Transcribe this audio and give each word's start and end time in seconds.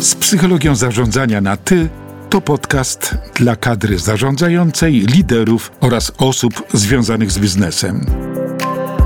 Z 0.00 0.14
psychologią 0.14 0.74
zarządzania 0.74 1.40
na 1.40 1.56
ty 1.56 1.88
to 2.30 2.40
podcast 2.40 3.14
dla 3.34 3.56
kadry 3.56 3.98
zarządzającej, 3.98 4.92
liderów 4.92 5.72
oraz 5.80 6.12
osób 6.18 6.62
związanych 6.72 7.30
z 7.30 7.38
biznesem. 7.38 8.06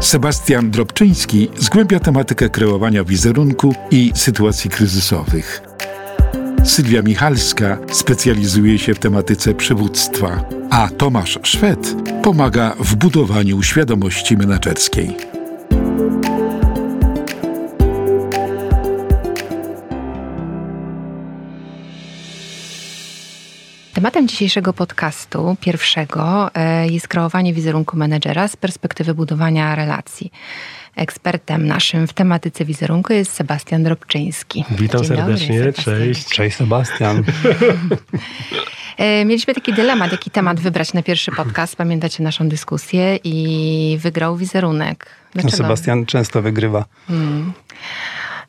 Sebastian 0.00 0.70
Drobczyński 0.70 1.48
zgłębia 1.58 2.00
tematykę 2.00 2.48
kreowania 2.48 3.04
wizerunku 3.04 3.74
i 3.90 4.12
sytuacji 4.14 4.70
kryzysowych. 4.70 5.62
Sylwia 6.64 7.02
Michalska 7.02 7.78
specjalizuje 7.92 8.78
się 8.78 8.94
w 8.94 8.98
tematyce 8.98 9.54
przywództwa, 9.54 10.44
a 10.70 10.88
Tomasz 10.88 11.38
Szwed 11.42 11.94
pomaga 12.22 12.74
w 12.80 12.94
budowaniu 12.96 13.62
świadomości 13.62 14.36
menedżerskiej. 14.36 15.16
Tematem 24.04 24.28
dzisiejszego 24.28 24.72
podcastu, 24.72 25.56
pierwszego, 25.60 26.54
e, 26.54 26.88
jest 26.88 27.08
kreowanie 27.08 27.54
wizerunku 27.54 27.96
menedżera 27.96 28.48
z 28.48 28.56
perspektywy 28.56 29.14
budowania 29.14 29.74
relacji. 29.74 30.32
Ekspertem 30.96 31.66
naszym 31.66 32.06
w 32.06 32.12
tematyce 32.12 32.64
wizerunku 32.64 33.12
jest 33.12 33.32
Sebastian 33.32 33.82
Drobczyński. 33.82 34.64
Witam 34.70 35.00
Dzień 35.04 35.16
serdecznie, 35.16 35.58
dobry, 35.58 35.72
cześć. 35.72 36.28
Cześć 36.28 36.56
Sebastian. 36.56 37.24
E, 38.98 39.24
mieliśmy 39.24 39.54
taki 39.54 39.72
dylemat, 39.72 40.12
jaki 40.12 40.30
temat 40.30 40.60
wybrać 40.60 40.92
na 40.92 41.02
pierwszy 41.02 41.32
podcast. 41.32 41.76
Pamiętacie 41.76 42.22
naszą 42.22 42.48
dyskusję 42.48 43.18
i 43.24 43.98
wygrał 44.00 44.36
wizerunek. 44.36 45.06
Dlaczego? 45.32 45.56
Sebastian 45.56 46.06
często 46.06 46.42
wygrywa. 46.42 46.84
Hmm. 47.08 47.52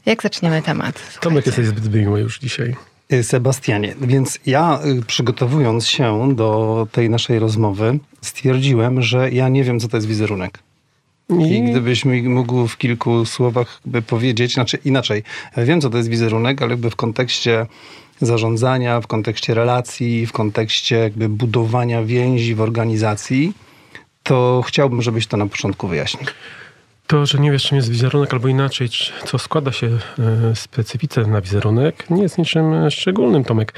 Jak 0.06 0.24
zaczniemy 0.24 0.62
temat? 0.62 1.20
Tomek 1.20 1.46
jesteś 1.46 1.66
zbyt 1.66 1.94
miły 1.94 2.20
już 2.20 2.40
dzisiaj. 2.40 2.76
Y, 3.14 3.24
Sebastianie, 3.24 3.96
więc 4.02 4.40
ja 4.46 4.80
y, 4.86 5.06
przygotowując 5.06 5.88
się 5.88 6.36
do 6.36 6.88
tej 6.92 7.10
naszej 7.10 7.40
rozmowy, 7.40 8.00
stwierdziłem, 8.22 9.02
że 9.02 9.32
ja 9.32 9.50
nie 9.50 9.64
wiem, 9.64 9.80
co 9.80 9.88
to 9.88 9.98
jest 9.98 10.08
wizerunek. 10.08 10.60
I 11.40 11.62
gdybyś 11.62 12.06
mi 12.06 12.22
mógł 12.22 12.68
w 12.68 12.78
kilku 12.78 13.26
słowach 13.26 13.82
by 13.86 14.02
powiedzieć, 14.02 14.54
znaczy 14.54 14.78
inaczej, 14.86 15.24
wiem, 15.58 15.82
co 15.82 15.90
to 15.90 15.98
jest 15.98 16.10
wizerunek, 16.10 16.62
ale 16.62 16.72
jakby 16.72 16.90
w 16.90 16.96
kontekście 16.96 17.66
zarządzania, 18.22 19.02
w 19.02 19.08
kontekście 19.08 19.54
relacji, 19.54 20.26
w 20.26 20.32
kontekście 20.32 20.96
jakby 20.96 21.30
budowania 21.30 22.04
więzi 22.04 22.56
w 22.56 22.62
organizacji, 22.62 23.54
to 24.24 24.64
chciałbym, 24.68 25.02
żebyś 25.02 25.28
to 25.28 25.38
na 25.38 25.46
początku 25.46 25.88
wyjaśnił. 25.88 26.30
To, 27.08 27.26
że 27.26 27.38
nie 27.38 27.52
wiesz, 27.52 27.64
czym 27.64 27.76
jest 27.76 27.90
wizerunek, 27.90 28.34
albo 28.34 28.48
inaczej, 28.48 28.90
co 29.26 29.38
składa 29.38 29.72
się 29.72 29.88
e, 29.88 30.56
specyfice 30.56 31.28
na 31.28 31.42
wizerunek, 31.42 32.10
nie 32.10 32.24
jest 32.24 32.38
niczym 32.38 32.90
szczególnym, 32.90 33.44
Tomek. 33.44 33.74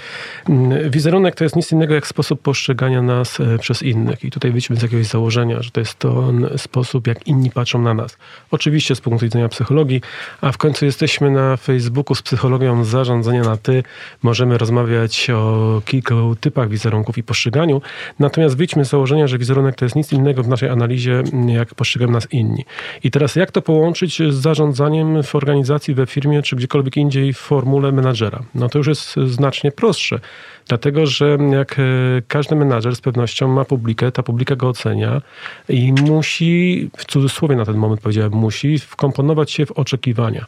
Mm, 0.49 0.91
wizerunek 0.91 1.35
to 1.35 1.43
jest 1.43 1.55
nic 1.55 1.71
innego 1.71 1.93
jak 1.93 2.07
sposób 2.07 2.41
postrzegania 2.41 3.01
nas 3.01 3.39
e, 3.39 3.57
przez 3.57 3.83
innych. 3.83 4.23
I 4.23 4.31
tutaj 4.31 4.51
wyjdźmy 4.51 4.75
z 4.75 4.81
jakiegoś 4.81 5.05
założenia, 5.05 5.61
że 5.61 5.71
to 5.71 5.79
jest 5.79 5.99
ten 5.99 6.49
sposób, 6.57 7.07
jak 7.07 7.27
inni 7.27 7.51
patrzą 7.51 7.81
na 7.81 7.93
nas. 7.93 8.17
Oczywiście 8.51 8.95
z 8.95 9.01
punktu 9.01 9.25
widzenia 9.25 9.49
psychologii, 9.49 10.01
a 10.41 10.51
w 10.51 10.57
końcu 10.57 10.85
jesteśmy 10.85 11.31
na 11.31 11.57
Facebooku 11.57 12.15
z 12.15 12.21
psychologią 12.21 12.83
zarządzania 12.83 13.43
na 13.43 13.57
ty. 13.57 13.83
Możemy 14.23 14.57
rozmawiać 14.57 15.29
o 15.29 15.81
kilku 15.85 16.35
typach 16.39 16.69
wizerunków 16.69 17.17
i 17.17 17.23
postrzeganiu. 17.23 17.81
Natomiast 18.19 18.57
wyjdźmy 18.57 18.85
z 18.85 18.89
założenia, 18.89 19.27
że 19.27 19.37
wizerunek 19.37 19.75
to 19.75 19.85
jest 19.85 19.95
nic 19.95 20.11
innego 20.13 20.43
w 20.43 20.47
naszej 20.47 20.69
analizie, 20.69 21.23
jak 21.47 21.75
postrzegają 21.75 22.11
nas 22.11 22.27
inni. 22.31 22.65
I 23.03 23.11
teraz 23.17 23.35
jak 23.35 23.51
to 23.51 23.61
połączyć 23.61 24.17
z 24.17 24.35
zarządzaniem 24.35 25.23
w 25.23 25.35
organizacji, 25.35 25.93
we 25.93 26.05
firmie, 26.05 26.41
czy 26.41 26.55
gdziekolwiek 26.55 26.97
indziej 26.97 27.33
w 27.33 27.37
formule 27.37 27.91
menadżera? 27.91 28.43
No 28.55 28.69
to 28.69 28.77
już 28.77 28.87
jest 28.87 29.15
znacznie 29.25 29.71
prostsze. 29.71 30.19
Dlatego, 30.67 31.05
że 31.05 31.37
jak 31.51 31.79
e, 31.79 31.83
każdy 32.27 32.55
menadżer 32.55 32.95
z 32.95 33.01
pewnością 33.01 33.47
ma 33.47 33.65
publikę, 33.65 34.11
ta 34.11 34.23
publika 34.23 34.55
go 34.55 34.67
ocenia 34.69 35.21
i 35.69 35.93
musi, 35.93 36.89
w 36.97 37.05
cudzysłowie 37.05 37.55
na 37.55 37.65
ten 37.65 37.75
moment 37.75 38.01
powiedziałem, 38.01 38.33
musi 38.33 38.79
wkomponować 38.79 39.51
się 39.51 39.65
w 39.65 39.71
oczekiwania. 39.71 40.45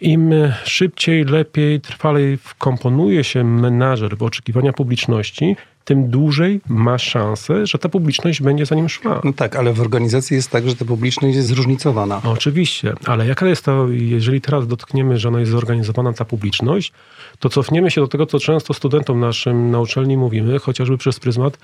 Im 0.00 0.32
szybciej, 0.64 1.24
lepiej, 1.24 1.80
trwalej 1.80 2.36
wkomponuje 2.36 3.24
się 3.24 3.44
menadżer 3.44 4.16
w 4.16 4.22
oczekiwania 4.22 4.72
publiczności, 4.72 5.56
tym 5.86 6.10
dłużej 6.10 6.60
ma 6.68 6.98
szansę, 6.98 7.66
że 7.66 7.78
ta 7.78 7.88
publiczność 7.88 8.42
będzie 8.42 8.66
za 8.66 8.74
nim 8.74 8.88
szła. 8.88 9.20
No 9.24 9.32
tak, 9.32 9.56
ale 9.56 9.72
w 9.72 9.80
organizacji 9.80 10.34
jest 10.34 10.50
tak, 10.50 10.68
że 10.68 10.76
ta 10.76 10.84
publiczność 10.84 11.36
jest 11.36 11.48
zróżnicowana. 11.48 12.20
Oczywiście, 12.24 12.92
ale 13.04 13.26
jaka 13.26 13.46
jest 13.46 13.64
to, 13.64 13.88
jeżeli 13.90 14.40
teraz 14.40 14.66
dotkniemy, 14.66 15.18
że 15.18 15.28
ona 15.28 15.40
jest 15.40 15.52
zorganizowana, 15.52 16.12
ta 16.12 16.24
publiczność, 16.24 16.92
to 17.38 17.48
cofniemy 17.48 17.90
się 17.90 18.00
do 18.00 18.08
tego, 18.08 18.26
co 18.26 18.38
często 18.40 18.74
studentom 18.74 19.20
naszym 19.20 19.70
na 19.70 19.80
uczelni 19.80 20.16
mówimy, 20.16 20.58
chociażby 20.58 20.98
przez 20.98 21.20
pryzmat 21.20 21.58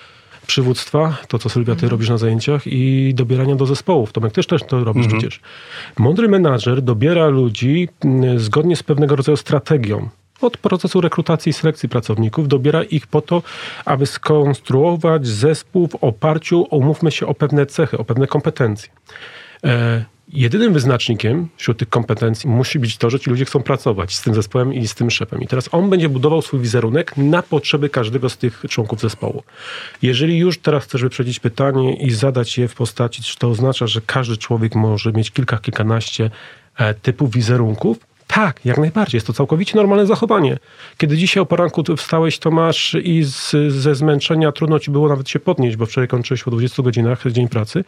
przywództwa, 0.47 1.17
to 1.29 1.39
co 1.39 1.49
Sylwia, 1.49 1.75
ty 1.75 1.77
mhm. 1.77 1.91
robisz 1.91 2.09
na 2.09 2.19
zajęciach 2.19 2.67
i 2.67 3.13
dobierania 3.15 3.55
do 3.55 3.67
zespołów. 3.67 4.13
Tomek 4.13 4.33
też, 4.33 4.47
też 4.47 4.63
to 4.63 4.85
robisz 4.85 5.05
mhm. 5.05 5.21
przecież. 5.21 5.41
Mądry 5.99 6.29
menadżer 6.29 6.83
dobiera 6.83 7.29
ludzi 7.29 7.89
mm, 8.05 8.39
zgodnie 8.39 8.77
z 8.77 8.83
pewnego 8.83 9.17
rodzaju 9.17 9.37
strategią 9.37 10.09
od 10.45 10.57
procesu 10.57 11.01
rekrutacji 11.01 11.51
i 11.51 11.53
selekcji 11.53 11.89
pracowników, 11.89 12.49
dobiera 12.49 12.83
ich 12.83 13.07
po 13.07 13.21
to, 13.21 13.43
aby 13.85 14.07
skonstruować 14.07 15.27
zespół 15.27 15.89
w 15.89 15.95
oparciu, 15.95 16.67
umówmy 16.71 17.11
się, 17.11 17.27
o 17.27 17.35
pewne 17.35 17.67
cechy, 17.67 17.99
o 17.99 18.05
pewne 18.05 18.27
kompetencje. 18.27 18.93
E, 19.65 20.05
jedynym 20.33 20.73
wyznacznikiem 20.73 21.49
wśród 21.57 21.79
tych 21.79 21.89
kompetencji 21.89 22.51
musi 22.51 22.79
być 22.79 22.97
to, 22.97 23.11
że 23.11 23.21
ci 23.21 23.31
ludzie 23.31 23.45
chcą 23.45 23.63
pracować 23.63 24.15
z 24.15 24.23
tym 24.23 24.35
zespołem 24.35 24.75
i 24.75 24.89
z 24.89 24.95
tym 24.95 25.11
szefem. 25.11 25.43
I 25.43 25.47
teraz 25.47 25.69
on 25.73 25.91
będzie 25.91 26.09
budował 26.09 26.43
swój 26.43 26.61
wizerunek 26.61 27.17
na 27.17 27.43
potrzeby 27.43 27.89
każdego 27.89 28.29
z 28.29 28.37
tych 28.37 28.63
członków 28.69 29.01
zespołu. 29.01 29.43
Jeżeli 30.03 30.39
już 30.39 30.59
teraz 30.59 30.85
chcesz 30.85 31.03
wyprzedzić 31.03 31.41
pytanie 31.41 31.95
i 31.95 32.11
zadać 32.11 32.59
je 32.59 32.69
w 32.69 32.75
postaci, 32.75 33.23
czy 33.23 33.39
to 33.39 33.49
oznacza, 33.49 33.87
że 33.87 34.01
każdy 34.07 34.37
człowiek 34.37 34.75
może 34.75 35.13
mieć 35.13 35.31
kilka, 35.31 35.59
kilkanaście 35.59 36.31
e, 36.77 36.95
typów 36.95 37.31
wizerunków, 37.31 37.99
tak, 38.35 38.61
jak 38.65 38.79
najbardziej. 38.79 39.17
Jest 39.17 39.27
to 39.27 39.33
całkowicie 39.33 39.77
normalne 39.77 40.07
zachowanie. 40.07 40.59
Kiedy 40.99 41.17
dzisiaj 41.17 41.41
o 41.41 41.47
poranku 41.47 41.85
wstałeś, 41.97 42.39
Tomasz, 42.39 42.97
i 43.03 43.25
z, 43.25 43.73
ze 43.73 43.95
zmęczenia 43.95 44.53
trudno 44.53 44.79
ci 44.79 44.91
było 44.91 45.09
nawet 45.09 45.29
się 45.29 45.41
podnieść, 45.41 45.77
bo 45.77 45.87
wczoraj 45.87 46.09
kończyłeś 46.09 46.43
po 46.43 46.51
20 46.51 46.83
godzinach 46.83 47.23
dzień 47.33 47.49
pracy, 47.49 47.85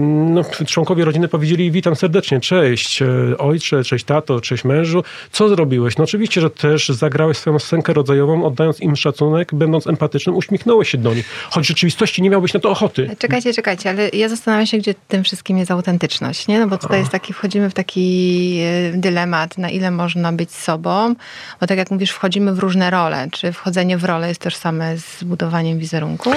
no, 0.00 0.42
członkowie 0.66 1.04
rodziny 1.04 1.28
powiedzieli 1.28 1.70
witam 1.70 1.96
serdecznie, 1.96 2.40
cześć 2.40 3.02
e, 3.02 3.08
ojcze, 3.38 3.84
cześć 3.84 4.04
tato, 4.04 4.40
cześć 4.40 4.64
mężu. 4.64 5.04
Co 5.32 5.48
zrobiłeś? 5.48 5.96
No 5.96 6.04
oczywiście, 6.04 6.40
że 6.40 6.50
też 6.50 6.88
zagrałeś 6.88 7.36
swoją 7.36 7.58
scenkę 7.58 7.92
rodzajową, 7.92 8.44
oddając 8.44 8.80
im 8.80 8.96
szacunek, 8.96 9.54
będąc 9.54 9.86
empatycznym, 9.86 10.36
uśmiechnąłeś 10.36 10.88
się 10.88 10.98
do 10.98 11.14
nich. 11.14 11.28
Choć 11.50 11.64
w 11.64 11.68
rzeczywistości 11.68 12.22
nie 12.22 12.30
miałbyś 12.30 12.54
na 12.54 12.60
to 12.60 12.70
ochoty. 12.70 13.16
Czekajcie, 13.18 13.54
czekajcie, 13.54 13.90
ale 13.90 14.08
ja 14.08 14.28
zastanawiam 14.28 14.66
się, 14.66 14.78
gdzie 14.78 14.94
tym 15.08 15.24
wszystkim 15.24 15.58
jest 15.58 15.70
autentyczność, 15.70 16.48
nie? 16.48 16.60
No 16.60 16.68
bo 16.68 16.78
tutaj 16.78 16.98
jest 16.98 17.12
taki, 17.12 17.32
wchodzimy 17.32 17.70
w 17.70 17.74
taki 17.74 18.58
e, 18.60 18.92
dylemat, 18.92 19.58
na 19.60 19.70
ile 19.70 19.90
można 19.90 20.32
być 20.32 20.50
sobą, 20.50 21.14
bo 21.60 21.66
tak 21.66 21.78
jak 21.78 21.90
mówisz, 21.90 22.10
wchodzimy 22.10 22.54
w 22.54 22.58
różne 22.58 22.90
role. 22.90 23.28
Czy 23.30 23.52
wchodzenie 23.52 23.98
w 23.98 24.04
rolę 24.04 24.28
jest 24.28 24.40
tożsame 24.40 24.98
z 24.98 25.24
budowaniem 25.24 25.78
wizerunku? 25.78 26.30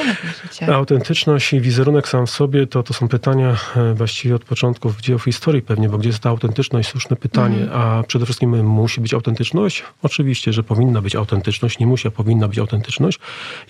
Autentyczność 0.74 1.54
i 1.54 1.62
wizerunek 1.62 2.08
sam 2.08 2.26
w 2.26 2.30
sobie 2.30 2.68
to, 2.68 2.84
to 2.84 2.94
są 2.94 3.08
pytania 3.08 3.56
e, 3.76 3.94
właściwie 3.94 4.36
od 4.36 4.44
początków 4.44 5.02
dziejów 5.02 5.24
historii 5.24 5.62
pewnie, 5.62 5.90
bo 5.90 5.98
gdzie 5.98 6.10
jest 6.10 6.20
ta 6.20 6.30
autentyczność? 6.30 6.90
Słuszne 6.90 7.16
pytanie. 7.16 7.58
Mm. 7.58 7.70
A 7.74 8.04
przede 8.04 8.26
wszystkim 8.26 8.66
musi 8.66 9.02
być 9.02 9.14
autentyczność? 9.14 9.84
Oczywiście, 10.04 10.54
że 10.54 10.64
powinna 10.64 11.02
być 11.02 11.16
autentyczność. 11.16 11.80
Nie 11.80 11.88
musi, 11.88 12.08
a 12.08 12.12
powinna 12.12 12.48
być 12.48 12.60
autentyczność. 12.60 13.20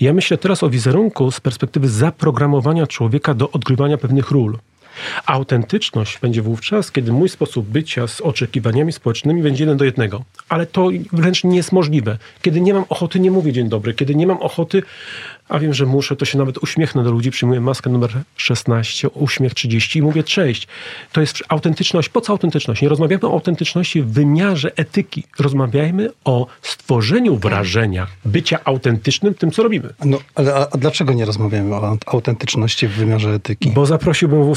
Ja 0.01 0.13
myślę 0.13 0.37
teraz 0.37 0.63
o 0.63 0.69
wizerunku 0.69 1.31
z 1.31 1.39
perspektywy 1.39 1.89
zaprogramowania 1.89 2.87
człowieka 2.87 3.33
do 3.33 3.51
odgrywania 3.51 3.97
pewnych 3.97 4.31
ról. 4.31 4.57
Autentyczność 5.25 6.19
będzie 6.19 6.41
wówczas, 6.41 6.91
kiedy 6.91 7.11
mój 7.11 7.29
sposób 7.29 7.65
bycia 7.65 8.07
z 8.07 8.21
oczekiwaniami 8.21 8.91
społecznymi 8.91 9.43
będzie 9.43 9.63
jeden 9.63 9.77
do 9.77 9.85
jednego. 9.85 10.23
Ale 10.49 10.65
to 10.65 10.89
wręcz 11.11 11.43
nie 11.43 11.57
jest 11.57 11.71
możliwe. 11.71 12.17
Kiedy 12.41 12.61
nie 12.61 12.73
mam 12.73 12.85
ochoty 12.89 13.19
nie 13.19 13.31
mówię 13.31 13.53
dzień 13.53 13.69
dobry, 13.69 13.93
kiedy 13.93 14.15
nie 14.15 14.27
mam 14.27 14.37
ochoty 14.37 14.83
a 15.49 15.59
wiem, 15.59 15.73
że 15.73 15.85
muszę, 15.85 16.15
to 16.15 16.25
się 16.25 16.37
nawet 16.37 16.63
uśmiechnę 16.63 17.03
do 17.03 17.11
ludzi, 17.11 17.31
przyjmuję 17.31 17.61
maskę 17.61 17.89
numer 17.89 18.11
16, 18.35 19.09
uśmiech 19.09 19.53
30 19.53 19.99
i 19.99 20.01
mówię 20.01 20.23
cześć. 20.23 20.67
To 21.11 21.21
jest 21.21 21.43
autentyczność. 21.47 22.09
Po 22.09 22.21
co 22.21 22.33
autentyczność? 22.33 22.81
Nie 22.81 22.89
rozmawiamy 22.89 23.27
o 23.27 23.31
autentyczności 23.31 24.01
w 24.01 24.11
wymiarze 24.11 24.71
etyki. 24.75 25.23
Rozmawiajmy 25.39 26.09
o 26.25 26.47
stworzeniu 26.61 27.35
wrażenia 27.35 28.07
bycia 28.25 28.59
autentycznym 28.65 29.33
tym, 29.33 29.51
co 29.51 29.63
robimy. 29.63 29.89
No, 30.05 30.17
ale 30.35 30.55
a, 30.55 30.67
a 30.71 30.77
dlaczego 30.77 31.13
nie 31.13 31.25
rozmawiamy 31.25 31.75
o 31.75 31.97
autentyczności 32.05 32.87
w 32.87 32.91
wymiarze 32.91 33.29
etyki? 33.29 33.71
Bo 33.71 33.85
zaprosiłbym 33.85 34.53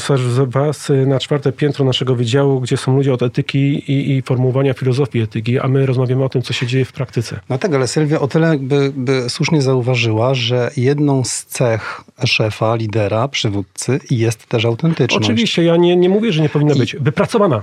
was 0.47 0.91
na 1.05 1.19
czwarte 1.19 1.51
piętro 1.51 1.85
naszego 1.85 2.15
wydziału, 2.15 2.61
gdzie 2.61 2.77
są 2.77 2.95
ludzie 2.95 3.13
od 3.13 3.21
etyki 3.21 3.91
i, 3.91 4.17
i 4.17 4.21
formułowania 4.21 4.73
filozofii 4.73 5.21
etyki, 5.21 5.59
a 5.59 5.67
my 5.67 5.85
rozmawiamy 5.85 6.23
o 6.23 6.29
tym, 6.29 6.41
co 6.41 6.53
się 6.53 6.67
dzieje 6.67 6.85
w 6.85 6.91
praktyce. 6.91 7.39
No 7.49 7.57
tak, 7.57 7.73
ale 7.73 7.87
Sylwia 7.87 8.19
o 8.19 8.27
tyle 8.27 8.57
by, 8.59 8.93
by 8.95 9.29
słusznie 9.29 9.61
zauważyła, 9.61 10.35
że 10.35 10.71
jedną 10.77 11.23
z 11.23 11.45
cech 11.45 12.01
szefa, 12.25 12.75
lidera, 12.75 13.27
przywódcy 13.27 13.99
jest 14.11 14.47
też 14.47 14.65
autentyczność. 14.65 15.25
Oczywiście, 15.25 15.63
ja 15.63 15.77
nie, 15.77 15.95
nie 15.95 16.09
mówię, 16.09 16.31
że 16.31 16.41
nie 16.41 16.49
powinna 16.49 16.73
I... 16.73 16.79
być 16.79 16.95
wypracowana. 16.95 17.61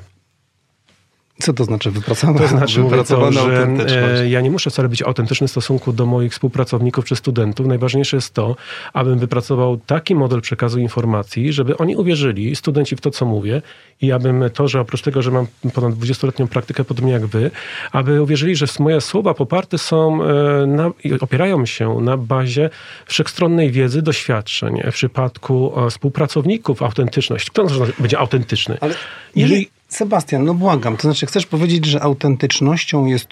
Co 1.41 1.53
to 1.53 1.65
znaczy 1.65 1.91
wypracowana, 1.91 2.39
to 2.39 2.49
znaczy, 2.49 2.83
wypracowana 2.83 3.41
że 3.87 4.29
ja 4.29 4.41
nie 4.41 4.51
muszę 4.51 4.71
wcale 4.71 4.89
być 4.89 5.03
autentyczny 5.03 5.49
w 5.49 5.51
stosunku 5.51 5.93
do 5.93 6.07
moich 6.07 6.33
współpracowników 6.33 7.05
czy 7.05 7.17
studentów. 7.17 7.67
Najważniejsze 7.67 8.17
jest 8.17 8.35
to, 8.35 8.57
abym 8.93 9.19
wypracował 9.19 9.77
taki 9.77 10.15
model 10.15 10.41
przekazu 10.41 10.79
informacji, 10.79 11.53
żeby 11.53 11.77
oni 11.77 11.97
uwierzyli, 11.97 12.57
studenci 12.57 12.97
w 12.97 13.01
to, 13.01 13.11
co 13.11 13.27
mówię 13.27 13.63
i 14.01 14.13
abym 14.13 14.45
to, 14.55 14.69
że 14.69 14.81
oprócz 14.81 15.03
tego, 15.03 15.23
że 15.23 15.31
mam 15.31 15.47
ponad 15.75 15.95
20-letnią 15.95 16.47
praktykę, 16.47 16.85
podobnie 16.85 17.13
jak 17.13 17.27
wy, 17.27 17.51
aby 17.93 18.23
uwierzyli, 18.23 18.57
że 18.57 18.67
moje 18.79 19.01
słowa 19.01 19.35
poparte 19.35 19.79
są 19.79 20.25
e, 20.25 20.67
na, 20.67 20.91
opierają 21.21 21.67
się 21.67 22.01
na 22.01 22.17
bazie 22.17 22.71
wszechstronnej 23.07 23.71
wiedzy, 23.71 24.03
doświadczeń. 24.03 24.83
W 24.91 24.95
przypadku 24.95 25.73
e, 25.87 25.91
współpracowników 25.91 26.83
autentyczność. 26.83 27.51
Kto 27.51 27.67
będzie 27.99 28.19
autentyczny? 28.19 28.79
Ale 28.81 28.95
Jeżeli 29.37 29.69
Sebastian, 29.89 30.45
no 30.45 30.55
błagam, 30.55 30.97
to 30.97 31.03
znaczy 31.03 31.27
chcesz 31.27 31.47
powiedzieć, 31.47 31.85
że 31.85 32.03
autentycznością 32.03 33.07
jest 33.07 33.29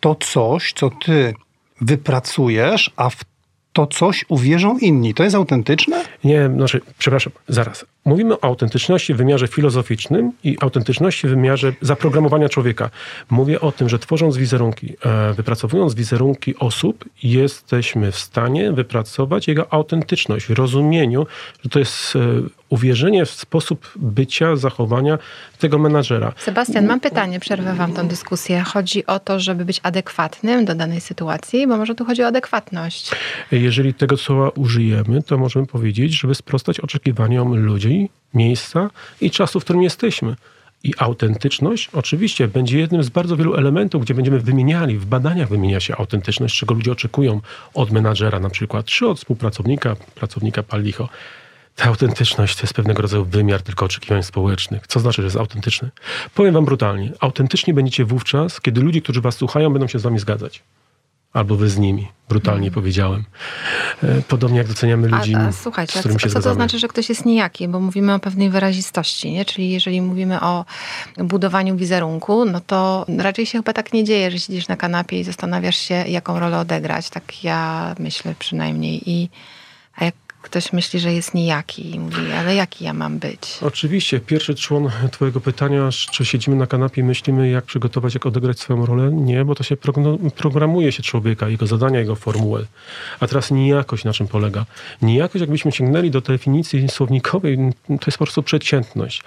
to 0.00 0.14
coś, 0.14 0.72
co 0.72 0.90
ty 0.90 1.34
wypracujesz, 1.80 2.90
a 2.96 3.10
w 3.10 3.24
to 3.72 3.86
coś 3.86 4.24
uwierzą 4.28 4.78
inni. 4.78 5.14
To 5.14 5.22
jest 5.24 5.36
autentyczne? 5.36 6.04
Nie, 6.24 6.50
znaczy, 6.56 6.80
przepraszam, 6.98 7.32
zaraz. 7.48 7.84
Mówimy 8.04 8.34
o 8.34 8.44
autentyczności 8.44 9.14
w 9.14 9.16
wymiarze 9.16 9.48
filozoficznym 9.48 10.32
i 10.44 10.56
autentyczności 10.60 11.26
w 11.26 11.30
wymiarze 11.30 11.72
zaprogramowania 11.80 12.48
człowieka. 12.48 12.90
Mówię 13.30 13.60
o 13.60 13.72
tym, 13.72 13.88
że 13.88 13.98
tworząc 13.98 14.36
wizerunki, 14.36 14.96
e, 15.04 15.34
wypracowując 15.34 15.94
wizerunki 15.94 16.58
osób, 16.58 17.04
jesteśmy 17.22 18.12
w 18.12 18.18
stanie 18.18 18.72
wypracować 18.72 19.48
jego 19.48 19.72
autentyczność 19.72 20.46
w 20.46 20.50
rozumieniu, 20.50 21.26
że 21.62 21.70
to 21.70 21.78
jest 21.78 22.16
e, 22.16 22.18
uwierzenie 22.68 23.26
w 23.26 23.30
sposób 23.30 23.92
bycia, 23.96 24.56
zachowania 24.56 25.18
tego 25.58 25.78
menadżera. 25.78 26.32
Sebastian, 26.36 26.86
mam 26.86 27.00
pytanie, 27.00 27.40
przerwę 27.40 27.74
wam 27.74 27.92
tę 27.92 28.04
dyskusję. 28.04 28.60
Chodzi 28.60 29.06
o 29.06 29.18
to, 29.18 29.40
żeby 29.40 29.64
być 29.64 29.80
adekwatnym 29.82 30.64
do 30.64 30.74
danej 30.74 31.00
sytuacji, 31.00 31.66
bo 31.66 31.76
może 31.76 31.94
tu 31.94 32.04
chodzi 32.04 32.22
o 32.22 32.26
adekwatność. 32.26 33.10
Jeżeli 33.52 33.94
tego 33.94 34.16
słowa 34.16 34.48
użyjemy, 34.48 35.22
to 35.22 35.38
możemy 35.38 35.66
powiedzieć, 35.66 36.20
żeby 36.20 36.34
sprostać 36.34 36.80
oczekiwaniom 36.80 37.56
ludzi, 37.56 37.87
miejsca 38.34 38.90
i 39.20 39.30
czasu, 39.30 39.60
w 39.60 39.64
którym 39.64 39.82
jesteśmy. 39.82 40.36
I 40.84 40.94
autentyczność 40.98 41.90
oczywiście 41.92 42.48
będzie 42.48 42.78
jednym 42.78 43.02
z 43.02 43.08
bardzo 43.08 43.36
wielu 43.36 43.54
elementów, 43.54 44.02
gdzie 44.02 44.14
będziemy 44.14 44.40
wymieniali, 44.40 44.98
w 44.98 45.06
badaniach 45.06 45.48
wymienia 45.48 45.80
się 45.80 45.96
autentyczność, 45.96 46.58
czego 46.58 46.74
ludzie 46.74 46.92
oczekują 46.92 47.40
od 47.74 47.90
menadżera 47.90 48.40
na 48.40 48.50
przykład, 48.50 48.86
czy 48.86 49.08
od 49.08 49.18
współpracownika, 49.18 49.96
pracownika 50.14 50.62
palicho. 50.62 51.08
Ta 51.76 51.84
autentyczność 51.84 52.56
to 52.56 52.62
jest 52.62 52.74
pewnego 52.74 53.02
rodzaju 53.02 53.24
wymiar 53.24 53.62
tylko 53.62 53.84
oczekiwań 53.84 54.22
społecznych. 54.22 54.86
Co 54.86 55.00
znaczy, 55.00 55.22
że 55.22 55.26
jest 55.26 55.36
autentyczny? 55.36 55.90
Powiem 56.34 56.54
wam 56.54 56.64
brutalnie. 56.64 57.12
Autentyczni 57.20 57.74
będziecie 57.74 58.04
wówczas, 58.04 58.60
kiedy 58.60 58.80
ludzie, 58.80 59.00
którzy 59.00 59.20
was 59.20 59.36
słuchają, 59.36 59.72
będą 59.72 59.88
się 59.88 59.98
z 59.98 60.02
wami 60.02 60.18
zgadzać. 60.18 60.62
Albo 61.38 61.56
wy 61.56 61.68
z 61.68 61.78
nimi, 61.78 62.08
brutalnie 62.28 62.66
mm. 62.66 62.74
powiedziałem. 62.74 63.24
E, 64.02 64.22
podobnie 64.28 64.58
jak 64.58 64.68
doceniamy 64.68 65.08
ludzi, 65.08 65.34
a, 65.34 65.38
a, 65.38 65.52
słuchajcie, 65.52 65.92
z 65.92 65.98
którymi 65.98 66.20
się 66.20 66.26
co 66.26 66.30
zgadzamy. 66.30 66.54
to 66.54 66.54
znaczy, 66.54 66.78
że 66.78 66.88
ktoś 66.88 67.08
jest 67.08 67.24
nijaki? 67.24 67.68
Bo 67.68 67.80
mówimy 67.80 68.14
o 68.14 68.18
pewnej 68.18 68.50
wyrazistości, 68.50 69.32
nie? 69.32 69.44
Czyli 69.44 69.70
jeżeli 69.70 70.02
mówimy 70.02 70.40
o 70.40 70.64
budowaniu 71.16 71.76
wizerunku, 71.76 72.44
no 72.44 72.60
to 72.60 73.06
raczej 73.18 73.46
się 73.46 73.58
chyba 73.58 73.72
tak 73.72 73.92
nie 73.92 74.04
dzieje, 74.04 74.30
że 74.30 74.38
siedzisz 74.38 74.68
na 74.68 74.76
kanapie 74.76 75.20
i 75.20 75.24
zastanawiasz 75.24 75.76
się, 75.76 75.94
jaką 75.94 76.40
rolę 76.40 76.58
odegrać. 76.58 77.10
Tak 77.10 77.44
ja 77.44 77.94
myślę 77.98 78.34
przynajmniej. 78.38 79.10
I, 79.10 79.30
a 79.96 80.04
jak 80.04 80.14
ktoś 80.50 80.72
myśli, 80.72 81.00
że 81.00 81.12
jest 81.12 81.34
nijaki 81.34 81.94
i 81.94 81.98
mówi, 81.98 82.32
ale 82.38 82.54
jaki 82.54 82.84
ja 82.84 82.92
mam 82.92 83.18
być? 83.18 83.58
Oczywiście. 83.62 84.20
Pierwszy 84.20 84.54
człon 84.54 84.90
twojego 85.12 85.40
pytania, 85.40 85.88
czy 86.10 86.24
siedzimy 86.24 86.56
na 86.56 86.66
kanapie 86.66 87.00
i 87.00 87.04
myślimy, 87.04 87.50
jak 87.50 87.64
przygotować, 87.64 88.14
jak 88.14 88.26
odegrać 88.26 88.60
swoją 88.60 88.86
rolę? 88.86 89.12
Nie, 89.12 89.44
bo 89.44 89.54
to 89.54 89.62
się 89.62 89.76
programuje 90.36 90.92
się 90.92 91.02
człowieka, 91.02 91.48
jego 91.48 91.66
zadania, 91.66 91.98
jego 91.98 92.14
formułę. 92.14 92.64
A 93.20 93.26
teraz 93.26 93.50
nijakość 93.50 94.04
na 94.04 94.12
czym 94.12 94.28
polega? 94.28 94.64
Nijakość, 95.02 95.40
jakbyśmy 95.40 95.72
sięgnęli 95.72 96.10
do 96.10 96.20
definicji 96.20 96.88
słownikowej, 96.88 97.58
to 97.86 98.06
jest 98.06 98.18
po 98.18 98.24
prostu 98.24 98.42
przeciętność. 98.42 99.22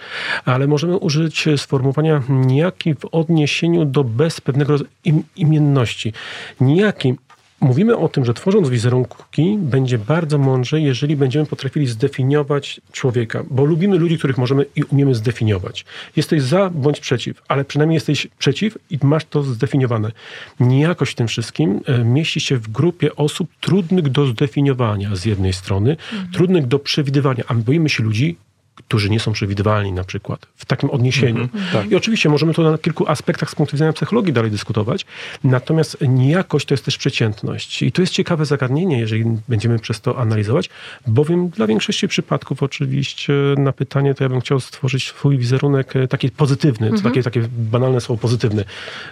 Ale 0.46 0.68
możemy 0.68 0.98
użyć 0.98 1.46
sformułowania 1.58 2.24
nijaki 2.30 2.94
w 2.96 3.06
odniesieniu 3.12 3.86
do 3.86 4.04
bez 4.04 4.42
pewnego 4.42 4.76
im, 5.06 5.24
imienności. 5.36 6.14
Nijaki 6.62 7.16
Mówimy 7.62 7.98
o 7.98 8.10
tym, 8.10 8.26
że 8.26 8.34
tworząc 8.34 8.70
wizerunki 8.70 9.58
będzie 9.60 9.98
bardzo 9.98 10.38
mądrze, 10.38 10.82
jeżeli 10.82 11.16
będziemy 11.16 11.46
potrafili 11.46 11.88
zdefiniować 11.88 12.82
człowieka, 12.92 13.44
bo 13.50 13.66
lubimy 13.66 13.98
ludzi, 13.98 14.18
których 14.18 14.38
możemy 14.38 14.66
i 14.76 14.84
umiemy 14.84 15.16
zdefiniować. 15.16 15.86
Jesteś 16.16 16.42
za 16.42 16.70
bądź 16.70 17.00
przeciw, 17.00 17.42
ale 17.48 17.66
przynajmniej 17.66 17.96
jesteś 17.96 18.28
przeciw 18.40 18.78
i 18.90 18.98
masz 19.04 19.26
to 19.26 19.44
zdefiniowane. 19.44 20.12
Niejakość 20.60 21.12
w 21.12 21.16
tym 21.16 21.28
wszystkim 21.28 21.82
e, 21.86 22.04
mieści 22.04 22.40
się 22.40 22.58
w 22.58 22.72
grupie 22.72 23.16
osób 23.16 23.50
trudnych 23.60 24.10
do 24.10 24.26
zdefiniowania 24.26 25.16
z 25.16 25.26
jednej 25.26 25.54
strony, 25.54 25.92
mhm. 25.92 26.32
trudnych 26.32 26.68
do 26.68 26.80
przewidywania, 26.80 27.44
a 27.48 27.54
my 27.54 27.62
boimy 27.62 27.90
się 27.90 28.04
ludzi, 28.04 28.36
którzy 28.76 29.10
nie 29.10 29.20
są 29.20 29.32
przewidywalni 29.32 29.92
na 29.92 30.04
przykład 30.04 30.48
w 30.56 30.66
takim 30.66 30.90
odniesieniu. 30.90 31.38
Mm 31.38 31.48
-hmm, 31.48 31.74
tak. 31.74 31.92
I 31.92 31.96
oczywiście 31.96 32.30
możemy 32.30 32.54
tu 32.54 32.64
na 32.64 32.78
kilku 32.78 33.08
aspektach 33.08 33.50
z 33.50 33.56
punktu 33.56 33.76
widzenia 33.76 33.94
psychologii 33.94 34.34
dalej 34.34 34.52
dyskutować, 34.52 35.06
natomiast 35.44 35.98
niejakość 36.02 36.66
to 36.66 36.74
jest 36.74 36.86
też 36.86 36.98
przeciętność. 36.98 37.82
I 37.82 37.92
to 37.92 38.02
jest 38.02 38.14
ciekawe 38.14 38.46
zagadnienie, 38.46 39.00
jeżeli 39.00 39.26
będziemy 39.48 39.80
przez 39.80 40.02
to 40.02 40.18
analizować, 40.18 40.70
bowiem 41.08 41.50
dla 41.50 41.68
większości 41.68 42.08
przypadków 42.08 42.64
oczywiście 42.64 43.34
na 43.58 43.72
pytanie 43.72 44.14
to 44.14 44.24
ja 44.24 44.30
bym 44.30 44.42
chciał 44.42 44.60
stworzyć 44.60 45.08
swój 45.08 45.38
wizerunek 45.38 45.96
e, 45.96 46.08
taki 46.08 46.30
pozytywny, 46.30 46.88
mm 46.88 47.00
-hmm. 47.00 47.04
takie, 47.04 47.24
takie 47.24 47.48
banalne 47.72 48.02
słowo 48.02 48.22
pozytywny. 48.22 48.66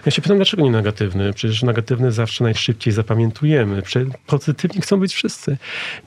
Ja 0.06 0.12
się 0.12 0.22
pytam, 0.22 0.36
dlaczego 0.36 0.62
nie 0.62 0.70
negatywny? 0.70 1.32
Przecież 1.32 1.62
negatywny 1.62 2.12
zawsze 2.12 2.44
najszybciej 2.44 2.92
zapamiętujemy. 2.92 3.82
Pozytywni 4.26 4.82
chcą 4.82 5.00
być 5.00 5.14
wszyscy. 5.14 5.56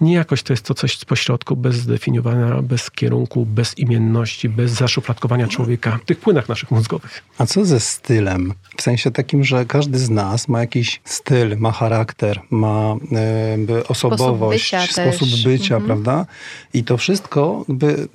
Niejakość 0.01 0.43
to 0.43 0.53
jest 0.53 0.65
to 0.65 0.73
coś 0.73 1.05
pośrodku, 1.05 1.55
bez 1.55 1.75
zdefiniowania, 1.75 2.61
bez 2.61 2.91
kierunku, 2.91 3.42
bez 3.45 3.77
imienności, 3.77 4.49
bez 4.49 4.71
zaszufladkowania 4.71 5.47
człowieka 5.47 5.99
w 6.01 6.05
tych 6.05 6.19
płynach 6.19 6.49
naszych 6.49 6.71
mózgowych. 6.71 7.23
A 7.37 7.45
co 7.45 7.65
ze 7.65 7.79
stylem? 7.79 8.53
W 8.77 8.81
sensie 8.81 9.11
takim, 9.11 9.43
że 9.43 9.65
każdy 9.65 9.99
z 9.99 10.09
nas 10.09 10.47
ma 10.47 10.59
jakiś 10.59 11.01
styl, 11.05 11.57
ma 11.57 11.71
charakter, 11.71 12.41
ma 12.51 12.95
e, 13.11 13.87
osobowość, 13.87 14.67
sposób 14.67 14.87
bycia, 14.87 15.11
sposób 15.11 15.43
bycia 15.43 15.75
mhm. 15.75 15.85
prawda? 15.85 16.25
I 16.73 16.83
to 16.83 16.97
wszystko 16.97 17.65
jakby, 17.69 18.07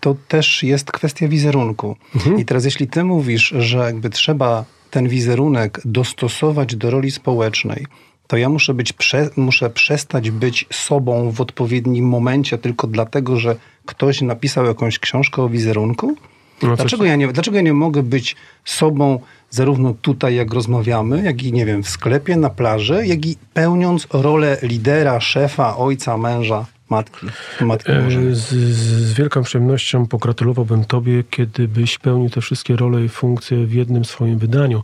to 0.00 0.16
też 0.28 0.62
jest 0.62 0.92
kwestia 0.92 1.28
wizerunku. 1.28 1.96
Mhm. 2.14 2.38
I 2.38 2.44
teraz 2.44 2.64
jeśli 2.64 2.88
ty 2.88 3.04
mówisz, 3.04 3.54
że 3.58 3.78
jakby 3.78 4.10
trzeba 4.10 4.64
ten 4.90 5.08
wizerunek 5.08 5.80
dostosować 5.84 6.76
do 6.76 6.90
roli 6.90 7.10
społecznej, 7.10 7.86
to 8.26 8.36
ja 8.36 8.48
muszę, 8.48 8.74
być 8.74 8.92
prze, 8.92 9.30
muszę 9.36 9.70
przestać 9.70 10.30
być 10.30 10.66
sobą 10.72 11.30
w 11.30 11.40
odpowiednim 11.40 12.08
momencie 12.08 12.58
tylko 12.58 12.86
dlatego, 12.86 13.36
że 13.36 13.56
ktoś 13.86 14.20
napisał 14.22 14.66
jakąś 14.66 14.98
książkę 14.98 15.42
o 15.42 15.48
wizerunku? 15.48 16.16
No 16.62 16.76
dlaczego, 16.76 17.04
ja 17.04 17.16
nie, 17.16 17.28
dlaczego 17.28 17.56
ja 17.56 17.62
nie 17.62 17.72
mogę 17.72 18.02
być 18.02 18.36
sobą 18.64 19.20
zarówno 19.50 19.94
tutaj, 20.02 20.34
jak 20.34 20.54
rozmawiamy, 20.54 21.22
jak 21.22 21.42
i, 21.42 21.52
nie 21.52 21.66
wiem, 21.66 21.82
w 21.82 21.88
sklepie, 21.88 22.36
na 22.36 22.50
plaży, 22.50 23.06
jak 23.06 23.26
i 23.26 23.36
pełniąc 23.54 24.06
rolę 24.12 24.56
lidera, 24.62 25.20
szefa, 25.20 25.76
ojca, 25.76 26.18
męża? 26.18 26.66
matki. 26.90 27.26
matki 27.60 27.92
e, 27.92 28.34
z, 28.34 28.48
z, 28.48 29.12
wielką 29.12 29.42
przyjemnością 29.42 30.06
pogratulowałbym 30.06 30.84
Tobie, 30.84 31.24
kiedy 31.30 31.68
byś 31.68 31.98
pełnił 31.98 32.30
te 32.30 32.40
wszystkie 32.40 32.76
role 32.76 33.04
i 33.04 33.08
funkcje 33.08 33.66
w 33.66 33.72
jednym 33.72 34.04
swoim 34.04 34.38
wydaniu. 34.38 34.82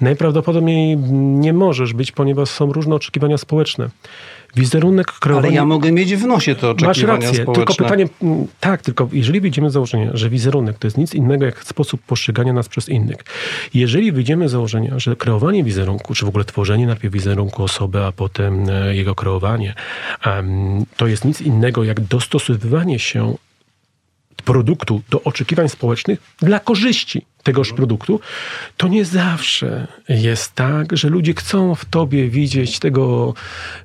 Najprawdopodobniej 0.00 0.96
nie 1.22 1.52
możesz 1.52 1.92
być, 1.92 2.12
ponieważ 2.12 2.48
są 2.48 2.72
różne 2.72 2.94
oczekiwania 2.94 3.38
społeczne. 3.38 3.90
Wizerunek 4.56 5.06
kreowany... 5.06 5.48
Ale 5.48 5.56
ja 5.56 5.64
mogę 5.64 5.92
mieć 5.92 6.16
w 6.16 6.26
nosie 6.26 6.54
to 6.54 6.70
oczekiwania 6.70 7.12
Masz 7.16 7.22
rację, 7.22 7.42
społeczne. 7.42 7.54
tylko 7.54 7.74
pytanie... 7.74 8.08
Mm, 8.22 8.46
tak, 8.60 8.82
tylko 8.82 9.08
jeżeli 9.12 9.40
wyjdziemy 9.40 9.70
z 9.70 9.72
założenia, 9.72 10.10
że 10.14 10.30
wizerunek 10.30 10.78
to 10.78 10.86
jest 10.86 10.98
nic 10.98 11.14
innego 11.14 11.44
jak 11.44 11.64
sposób 11.64 12.02
postrzegania 12.02 12.52
nas 12.52 12.68
przez 12.68 12.88
innych. 12.88 13.16
Jeżeli 13.74 14.12
wyjdziemy 14.12 14.48
z 14.48 14.52
założenia, 14.52 14.98
że 14.98 15.16
kreowanie 15.16 15.64
wizerunku, 15.64 16.14
czy 16.14 16.24
w 16.24 16.28
ogóle 16.28 16.44
tworzenie 16.44 16.86
najpierw 16.86 17.14
wizerunku 17.14 17.62
osoby, 17.62 18.04
a 18.04 18.12
potem 18.12 18.68
e, 18.68 18.96
jego 18.96 19.14
kreowanie, 19.14 19.74
to 20.96 21.06
jest 21.06 21.24
nic 21.24 21.40
innego 21.40 21.84
jak 21.84 22.00
dostosowywanie 22.00 22.98
się 22.98 23.34
produktu 24.44 25.02
do 25.10 25.22
oczekiwań 25.22 25.68
społecznych 25.68 26.22
dla 26.40 26.60
korzyści 26.60 27.26
tegoż 27.42 27.72
produktu, 27.72 28.20
to 28.76 28.88
nie 28.88 29.04
zawsze 29.04 29.86
jest 30.08 30.54
tak, 30.54 30.96
że 30.96 31.08
ludzie 31.08 31.34
chcą 31.34 31.74
w 31.74 31.84
tobie 31.84 32.28
widzieć 32.28 32.78
tego 32.78 33.34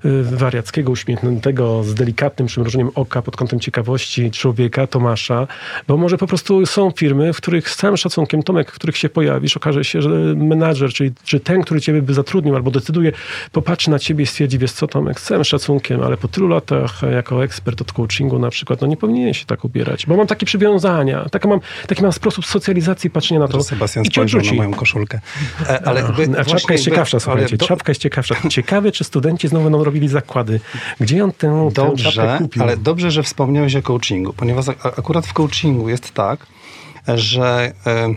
y, 0.05 0.23
wariackiego, 0.23 0.91
uśmiechniętego, 0.91 1.83
z 1.83 1.93
delikatnym 1.93 2.47
przymrużeniem 2.47 2.89
oka 2.95 3.21
pod 3.21 3.35
kątem 3.35 3.59
ciekawości 3.59 4.31
człowieka, 4.31 4.87
Tomasza, 4.87 5.47
bo 5.87 5.97
może 5.97 6.17
po 6.17 6.27
prostu 6.27 6.65
są 6.65 6.91
firmy, 6.91 7.33
w 7.33 7.37
których 7.37 7.69
z 7.69 7.75
całym 7.75 7.97
szacunkiem, 7.97 8.43
Tomek, 8.43 8.71
w 8.71 8.75
których 8.75 8.97
się 8.97 9.09
pojawisz, 9.09 9.57
okaże 9.57 9.83
się, 9.83 10.01
że 10.01 10.09
menadżer, 10.35 10.93
czyli 10.93 11.11
czy 11.23 11.39
ten, 11.39 11.61
który 11.61 11.81
ciebie 11.81 12.01
by 12.01 12.13
zatrudnił 12.13 12.55
albo 12.55 12.71
decyduje, 12.71 13.11
popatrzy 13.51 13.91
na 13.91 13.99
ciebie 13.99 14.23
i 14.23 14.27
stwierdzi, 14.27 14.57
wiesz 14.57 14.71
co 14.71 14.87
Tomek, 14.87 15.19
z 15.19 15.23
całym 15.23 15.43
szacunkiem, 15.43 16.03
ale 16.03 16.17
po 16.17 16.27
tylu 16.27 16.47
latach 16.47 17.01
jako 17.11 17.43
ekspert 17.43 17.81
od 17.81 17.93
coachingu 17.93 18.39
na 18.39 18.49
przykład, 18.49 18.81
no 18.81 18.87
nie 18.87 18.97
powinien 18.97 19.33
się 19.33 19.45
tak 19.45 19.65
ubierać, 19.65 20.05
bo 20.05 20.17
mam 20.17 20.27
takie 20.27 20.45
przywiązania, 20.45 21.29
taki 21.29 21.47
mam, 21.47 21.59
taki 21.87 22.01
mam 22.01 22.11
sposób 22.11 22.45
socjalizacji 22.45 23.09
patrzenia 23.09 23.39
na 23.39 23.46
na 23.47 23.57
to 23.59 23.63
Sebastian 23.63 24.03
i 24.03 24.07
cię 24.07 24.11
spojrzał 24.13 24.39
odrzuci. 24.39 24.57
na 24.57 24.63
moją 24.63 24.77
koszulkę. 24.77 25.19
E, 25.69 25.87
Ale 25.87 26.01
jakby 26.01 26.39
A 26.39 26.45
czapka 26.45 26.73
jest 26.73 26.85
ciekawsza, 26.85 27.19
słuchajcie. 27.19 27.57
do- 27.57 27.67
Czapka 27.67 27.91
jest 27.91 28.01
ciekawsza. 28.01 28.35
Ciekawe, 28.49 28.91
czy 28.91 29.03
studenci 29.03 29.47
znowu 29.47 29.63
będą 29.63 29.83
robili 29.83 30.07
zakłady. 30.07 30.59
Gdzie 30.99 31.23
on 31.23 31.31
tę, 31.31 31.37
tę 31.37 31.73
czapkę 31.73 31.87
Dobrze, 31.87 32.35
kupił? 32.41 32.63
ale 32.63 32.77
dobrze, 32.77 33.11
że 33.11 33.23
wspomniałeś 33.23 33.75
o 33.75 33.81
coachingu, 33.81 34.33
ponieważ 34.33 34.65
akurat 34.83 35.27
w 35.27 35.33
coachingu 35.33 35.89
jest 35.89 36.11
tak, 36.13 36.47
że 37.07 37.71
e, 37.87 38.13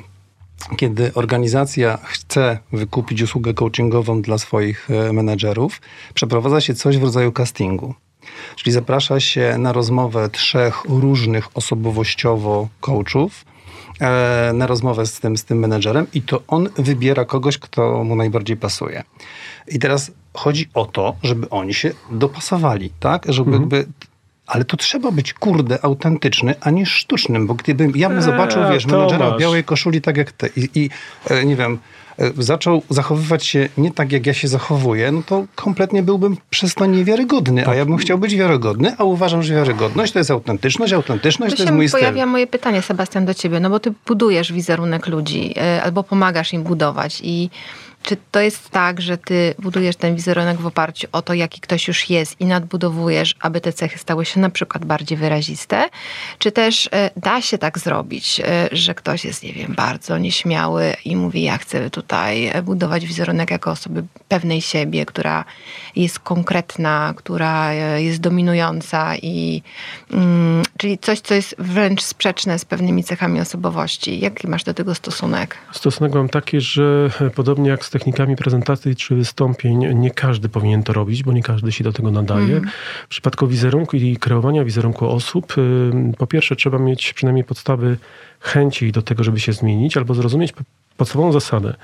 kiedy 0.76 1.14
organizacja 1.14 1.98
chce 2.02 2.58
wykupić 2.72 3.22
usługę 3.22 3.54
coachingową 3.54 4.22
dla 4.22 4.38
swoich 4.38 4.88
e, 4.90 5.12
menedżerów, 5.12 5.80
przeprowadza 6.14 6.60
się 6.60 6.74
coś 6.74 6.98
w 6.98 7.02
rodzaju 7.02 7.32
castingu. 7.32 7.94
Czyli 8.56 8.72
zaprasza 8.72 9.20
się 9.20 9.56
na 9.58 9.72
rozmowę 9.72 10.28
trzech 10.30 10.82
różnych 10.88 11.56
osobowościowo 11.56 12.68
coachów, 12.80 13.44
na 14.54 14.66
rozmowę 14.66 15.06
z 15.06 15.20
tym, 15.20 15.36
z 15.36 15.44
tym 15.44 15.58
menedżerem 15.58 16.06
i 16.14 16.22
to 16.22 16.42
on 16.48 16.68
wybiera 16.76 17.24
kogoś, 17.24 17.58
kto 17.58 18.04
mu 18.04 18.16
najbardziej 18.16 18.56
pasuje. 18.56 19.02
I 19.68 19.78
teraz 19.78 20.10
chodzi 20.34 20.68
o 20.74 20.84
to, 20.84 21.16
żeby 21.22 21.50
oni 21.50 21.74
się 21.74 21.90
dopasowali, 22.10 22.90
tak? 23.00 23.26
Żeby 23.28 23.50
jakby... 23.50 23.86
Ale 24.50 24.64
to 24.64 24.76
trzeba 24.76 25.10
być, 25.10 25.34
kurde, 25.34 25.78
autentyczny, 25.84 26.54
a 26.60 26.70
nie 26.70 26.86
sztucznym, 26.86 27.46
bo 27.46 27.54
gdybym 27.54 27.92
ja 27.96 28.08
bym 28.08 28.18
Eee, 28.18 28.24
zobaczył, 28.24 28.62
wiesz, 28.72 28.86
menedżera 28.86 29.30
w 29.30 29.38
białej 29.38 29.64
koszuli 29.64 30.00
tak 30.00 30.16
jak 30.16 30.32
ty 30.32 30.50
i, 30.56 30.68
i 30.74 30.90
e, 31.30 31.44
nie 31.44 31.56
wiem, 31.56 31.78
e, 32.18 32.30
zaczął 32.38 32.82
zachowywać 32.88 33.46
się 33.46 33.68
nie 33.78 33.92
tak, 33.92 34.12
jak 34.12 34.26
ja 34.26 34.34
się 34.34 34.48
zachowuję, 34.48 35.12
no 35.12 35.22
to 35.26 35.44
kompletnie 35.54 36.02
byłbym 36.02 36.36
przez 36.50 36.74
to 36.74 36.86
niewiarygodny, 36.86 37.66
a 37.66 37.74
ja 37.74 37.84
bym 37.84 37.96
chciał 37.96 38.18
być 38.18 38.34
wiarygodny, 38.36 38.94
a 38.98 39.04
uważam, 39.04 39.42
że 39.42 39.54
wiarygodność 39.54 40.12
to 40.12 40.18
jest 40.18 40.30
autentyczność, 40.30 40.92
autentyczność 40.92 41.52
Tu 41.52 41.56
to 41.56 41.62
jest 41.62 41.74
mój 41.74 41.88
styl. 41.88 42.00
pojawia 42.00 42.26
moje 42.26 42.46
pytanie, 42.46 42.82
Sebastian, 42.82 43.24
do 43.26 43.34
ciebie, 43.34 43.60
no 43.60 43.70
bo 43.70 43.80
ty 43.80 43.92
budujesz 44.06 44.52
wizerunek 44.52 45.06
ludzi 45.06 45.54
y, 45.78 45.82
albo 45.82 46.02
pomagasz 46.02 46.52
im 46.52 46.62
budować 46.62 47.20
i 47.24 47.50
czy 48.02 48.16
to 48.30 48.40
jest 48.40 48.70
tak, 48.70 49.00
że 49.00 49.18
ty 49.18 49.54
budujesz 49.58 49.96
ten 49.96 50.16
wizerunek 50.16 50.60
w 50.60 50.66
oparciu 50.66 51.08
o 51.12 51.22
to, 51.22 51.34
jaki 51.34 51.60
ktoś 51.60 51.88
już 51.88 52.10
jest 52.10 52.40
i 52.40 52.46
nadbudowujesz, 52.46 53.34
aby 53.40 53.60
te 53.60 53.72
cechy 53.72 53.98
stały 53.98 54.24
się 54.24 54.40
na 54.40 54.50
przykład 54.50 54.84
bardziej 54.84 55.18
wyraziste? 55.18 55.88
Czy 56.38 56.52
też 56.52 56.86
y, 56.86 56.90
da 57.16 57.42
się 57.42 57.58
tak 57.58 57.78
zrobić, 57.78 58.40
y, 58.40 58.44
że 58.76 58.94
ktoś 58.94 59.24
jest, 59.24 59.42
nie 59.42 59.52
wiem, 59.52 59.74
bardzo 59.76 60.18
nieśmiały 60.18 60.94
i 61.04 61.16
mówi, 61.16 61.42
ja 61.42 61.58
chcę 61.58 61.90
tutaj 61.90 62.46
e, 62.46 62.62
budować 62.62 63.06
wizerunek 63.06 63.50
jako 63.50 63.70
osoby 63.70 64.04
pewnej 64.28 64.60
siebie, 64.60 65.06
która 65.06 65.44
jest 65.96 66.18
konkretna, 66.18 67.14
która 67.16 67.72
e, 67.72 68.02
jest 68.02 68.20
dominująca 68.20 69.16
i 69.16 69.62
mm, 70.12 70.62
czyli 70.78 70.98
coś, 70.98 71.20
co 71.20 71.34
jest 71.34 71.54
wręcz 71.58 72.02
sprzeczne 72.02 72.58
z 72.58 72.64
pewnymi 72.64 73.04
cechami 73.04 73.40
osobowości. 73.40 74.20
Jaki 74.20 74.48
masz 74.48 74.64
do 74.64 74.74
tego 74.74 74.94
stosunek? 74.94 75.56
Stosunek 75.72 76.14
mam 76.14 76.28
taki, 76.28 76.60
że 76.60 77.10
podobnie 77.34 77.70
jak 77.70 77.84
z 77.90 77.92
technikami 77.92 78.36
prezentacji 78.36 78.96
czy 78.96 79.14
wystąpień, 79.14 79.94
nie 79.94 80.10
każdy 80.10 80.48
powinien 80.48 80.82
to 80.82 80.92
robić, 80.92 81.22
bo 81.22 81.32
nie 81.32 81.42
każdy 81.42 81.72
się 81.72 81.84
do 81.84 81.92
tego 81.92 82.10
nadaje. 82.10 82.60
W 83.04 83.08
przypadku 83.08 83.46
wizerunku 83.46 83.96
i 83.96 84.16
kreowania 84.16 84.64
wizerunku 84.64 85.08
osób, 85.08 85.54
po 86.18 86.26
pierwsze 86.26 86.56
trzeba 86.56 86.78
mieć 86.78 87.12
przynajmniej 87.12 87.44
podstawy 87.44 87.96
chęci 88.40 88.92
do 88.92 89.02
tego, 89.02 89.24
żeby 89.24 89.40
się 89.40 89.52
zmienić, 89.52 89.96
albo 89.96 90.14
zrozumieć 90.14 90.52
podstawową 90.96 91.32
zasadę. 91.32 91.74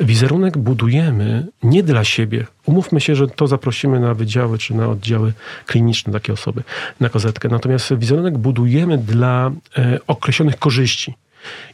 Wizerunek 0.00 0.58
budujemy 0.58 1.46
nie 1.62 1.82
dla 1.82 2.04
siebie. 2.04 2.46
Umówmy 2.66 3.00
się, 3.00 3.14
że 3.14 3.28
to 3.28 3.46
zaprosimy 3.46 4.00
na 4.00 4.14
wydziały 4.14 4.58
czy 4.58 4.74
na 4.74 4.88
oddziały 4.88 5.32
kliniczne 5.66 6.12
takie 6.12 6.32
osoby, 6.32 6.62
na 7.00 7.08
kozetkę. 7.08 7.48
Natomiast 7.48 7.94
wizerunek 7.94 8.38
budujemy 8.38 8.98
dla 8.98 9.50
e, 9.76 9.98
określonych 10.06 10.58
korzyści. 10.58 11.14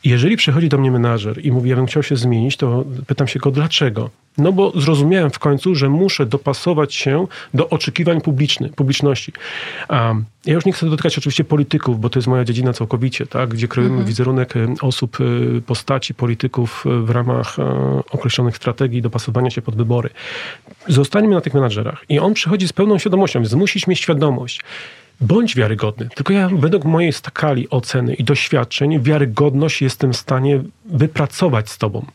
Jeżeli 0.04 0.36
przychodzi 0.36 0.68
do 0.68 0.78
mnie 0.78 0.90
menażer 0.90 1.44
i 1.46 1.52
mówi, 1.52 1.70
ja 1.70 1.76
bym 1.76 1.86
chciał 1.86 2.02
się 2.02 2.16
zmienić, 2.16 2.56
to 2.56 2.84
pytam 3.06 3.28
się 3.28 3.38
go, 3.38 3.50
dlaczego? 3.50 4.10
No 4.38 4.52
bo 4.52 4.80
zrozumiałem 4.80 5.30
w 5.30 5.38
końcu, 5.38 5.74
że 5.74 5.88
muszę 5.88 6.26
dopasować 6.26 6.94
się 6.94 7.26
do 7.54 7.68
oczekiwań 7.68 8.20
publicznych, 8.20 8.72
publiczności. 8.72 9.32
Um, 9.88 10.24
ja 10.46 10.54
już 10.54 10.64
nie 10.64 10.72
chcę 10.72 10.90
dotykać 10.90 11.18
oczywiście 11.18 11.44
polityków, 11.44 12.00
bo 12.00 12.10
to 12.10 12.18
jest 12.18 12.28
moja 12.28 12.44
dziedzina 12.44 12.72
całkowicie, 12.72 13.26
tak? 13.26 13.48
gdzie 13.48 13.68
kreujemy 13.68 14.04
wizerunek 14.04 14.56
e, 14.56 14.74
osób, 14.80 15.18
e, 15.20 15.60
postaci 15.60 16.14
polityków 16.14 16.84
e, 16.86 17.00
w 17.00 17.10
ramach 17.10 17.56
określonych 18.10 18.56
strategii 18.56 19.02
dopasowania 19.02 19.50
się 19.50 19.62
pod 19.62 19.76
wybory. 19.76 20.10
Zostańmy 20.88 21.34
na 21.34 21.40
tych 21.40 21.54
menadżerach. 21.54 22.04
I 22.08 22.18
on 22.18 22.34
przychodzi 22.34 22.68
z 22.68 22.72
pełną 22.72 22.98
świadomością, 22.98 23.40
więc 23.40 23.54
musisz 23.54 23.86
mieć 23.86 24.00
świadomość, 24.00 24.60
Bądź 25.20 25.56
wiarygodny. 25.56 26.08
Tylko 26.14 26.32
ja 26.32 26.48
według 26.52 26.84
mojej 26.84 27.12
skali 27.12 27.70
oceny 27.70 28.14
i 28.14 28.24
doświadczeń 28.24 29.02
wiarygodność 29.02 29.82
jestem 29.82 30.12
w 30.12 30.16
stanie 30.16 30.62
wypracować 30.84 31.70
z 31.70 31.78
tobą. 31.78 32.06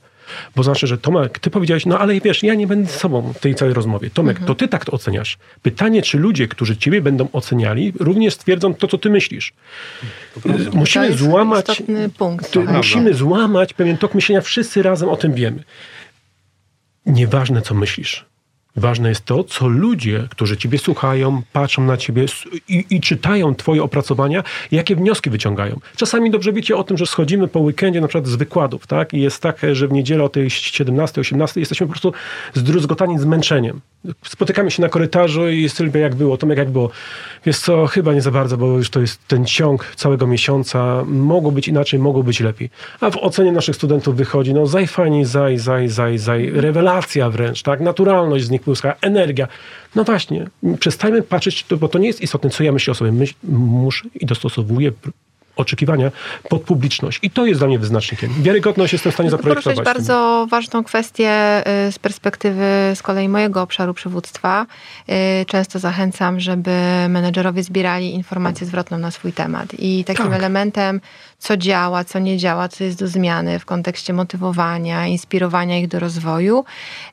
Bo 0.56 0.64
znaczy, 0.64 0.88
że 0.88 0.98
Tomek, 0.98 1.40
ty 1.40 1.50
powiedziałeś, 1.50 1.86
no 1.86 2.00
ale 2.00 2.22
wiesz, 2.22 2.44
ja 2.44 2.56
nie 2.56 2.68
będę 2.68 2.90
z 2.90 2.96
sobą 2.96 3.34
w 3.34 3.40
tej 3.40 3.56
całej 3.56 3.74
rozmowie. 3.74 4.10
Tomek, 4.10 4.40
to 4.40 4.56
ty 4.56 4.68
tak 4.68 4.86
to 4.86 4.92
oceniasz. 4.92 5.38
Pytanie, 5.62 6.02
czy 6.02 6.18
ludzie, 6.18 6.48
którzy 6.48 6.78
ciebie 6.78 7.02
będą 7.02 7.28
oceniali, 7.34 7.94
również 8.00 8.34
stwierdzą 8.34 8.74
to, 8.74 8.88
co 8.88 8.98
ty 8.98 9.10
myślisz. 9.10 9.54
Musimy 10.74 11.06
to 11.06 11.12
jest 11.12 11.24
złamać... 11.24 11.70
istotny 11.70 12.10
punkt. 12.10 12.52
To 12.52 12.62
musimy 12.62 13.14
złamać 13.14 13.74
pewien 13.74 13.98
tok 13.98 14.16
myślenia. 14.16 14.42
Wszyscy 14.42 14.84
razem 14.84 15.10
o 15.10 15.18
tym 15.18 15.34
wiemy. 15.34 15.64
Nieważne, 17.06 17.62
co 17.62 17.76
myślisz. 17.76 18.26
Ważne 18.76 19.10
jest 19.10 19.26
to, 19.26 19.44
co 19.44 19.68
ludzie, 19.68 20.28
którzy 20.32 20.58
ciebie 20.58 20.78
słuchają, 20.78 21.42
patrzą 21.54 21.84
na 21.84 21.98
ciebie 21.98 22.26
i, 22.70 22.86
i 22.90 23.02
czytają 23.02 23.56
twoje 23.56 23.84
opracowania, 23.84 24.44
jakie 24.72 24.96
wnioski 24.96 25.30
wyciągają. 25.30 25.80
Czasami 25.96 26.32
dobrze 26.32 26.54
wiecie 26.54 26.78
o 26.78 26.84
tym, 26.84 26.98
że 26.98 27.06
schodzimy 27.06 27.48
po 27.48 27.60
weekendzie 27.60 28.02
na 28.02 28.08
przykład 28.08 28.28
z 28.28 28.36
wykładów, 28.36 28.88
tak? 28.88 29.14
I 29.14 29.22
jest 29.22 29.42
tak, 29.42 29.62
że 29.72 29.88
w 29.88 29.92
niedzielę 29.92 30.24
o 30.24 30.30
tej 30.30 30.50
17, 30.50 31.22
18 31.22 31.60
jesteśmy 31.60 31.88
po 31.88 31.92
prostu 31.94 32.14
zdruzgotani 32.54 33.20
zmęczeniem. 33.20 33.82
Spotykamy 34.24 34.72
się 34.72 34.82
na 34.82 34.90
korytarzu 34.90 35.50
i 35.50 35.70
Sylwia, 35.70 36.00
jak 36.02 36.16
było? 36.16 36.38
Tomek, 36.38 36.58
jak 36.58 36.70
było? 36.70 36.90
Wiesz 37.46 37.60
co, 37.60 37.88
chyba 37.88 38.14
nie 38.14 38.22
za 38.22 38.32
bardzo, 38.32 38.58
bo 38.58 38.78
już 38.78 38.90
to 38.90 39.02
jest 39.02 39.28
ten 39.28 39.46
ciąg 39.46 39.94
całego 39.96 40.28
miesiąca. 40.28 41.04
Mogło 41.06 41.52
być 41.52 41.68
inaczej, 41.68 42.00
mogło 42.00 42.24
być 42.24 42.40
lepiej. 42.40 42.70
A 43.02 43.10
w 43.10 43.18
ocenie 43.18 43.52
naszych 43.52 43.76
studentów 43.76 44.16
wychodzi, 44.16 44.54
no 44.54 44.68
zaj 44.68 44.88
fajnie, 44.88 45.26
zaj, 45.26 45.58
zaj, 45.58 45.90
zaj, 45.90 46.18
zaj. 46.18 46.50
Rewelacja 46.50 47.30
wręcz, 47.30 47.64
tak? 47.64 47.80
Naturalność 47.80 48.46
z 48.46 48.50
nich 48.50 48.65
błyska, 48.66 48.96
energia. 49.02 49.48
No 49.96 50.04
właśnie, 50.04 50.48
przestajmy 50.80 51.22
patrzeć, 51.22 51.66
bo 51.80 51.88
to 51.88 52.00
nie 52.00 52.08
jest 52.08 52.22
istotne, 52.22 52.50
co 52.50 52.64
ja 52.64 52.72
myślę 52.72 52.92
o 52.92 52.96
sobie. 52.96 53.12
Myśl, 53.12 53.34
muszę 53.44 54.10
i 54.16 54.26
dostosowuję 54.26 54.92
oczekiwania 55.56 56.12
pod 56.50 56.62
publiczność. 56.62 57.20
I 57.22 57.30
to 57.30 57.46
jest 57.46 57.60
dla 57.62 57.68
mnie 57.68 57.80
wyznacznikiem. 57.80 58.30
Wiarygodność 58.40 58.94
jestem 58.94 59.12
w 59.12 59.16
stanie 59.16 59.30
Poruszyć 59.32 59.54
zaprojektować. 59.64 59.96
bardzo 59.96 60.48
ważną 60.50 60.84
kwestię 60.84 61.64
y, 61.88 61.92
z 61.92 62.00
perspektywy 62.00 62.66
z 62.96 63.02
kolei 63.02 63.30
mojego 63.30 63.62
obszaru 63.62 63.94
przywództwa. 63.94 64.66
Y, 65.10 65.46
Często 65.46 65.80
zachęcam, 65.80 66.40
żeby 66.40 66.72
menedżerowie 67.10 67.64
zbierali 67.64 68.14
informację 68.14 68.68
zwrotną 68.68 68.98
na 68.98 69.12
swój 69.12 69.34
temat. 69.34 69.68
I 69.80 70.04
takim 70.04 70.26
Tak. 70.26 70.34
elementem, 70.34 71.02
co 71.40 71.58
działa, 71.58 72.04
co 72.04 72.20
nie 72.20 72.38
działa, 72.38 72.68
co 72.68 72.84
jest 72.84 73.00
do 73.00 73.08
zmiany 73.08 73.60
w 73.60 73.66
kontekście 73.66 74.14
motywowania, 74.14 75.08
inspirowania 75.08 75.80
ich 75.80 75.88
do 75.88 76.00
rozwoju, 76.00 76.66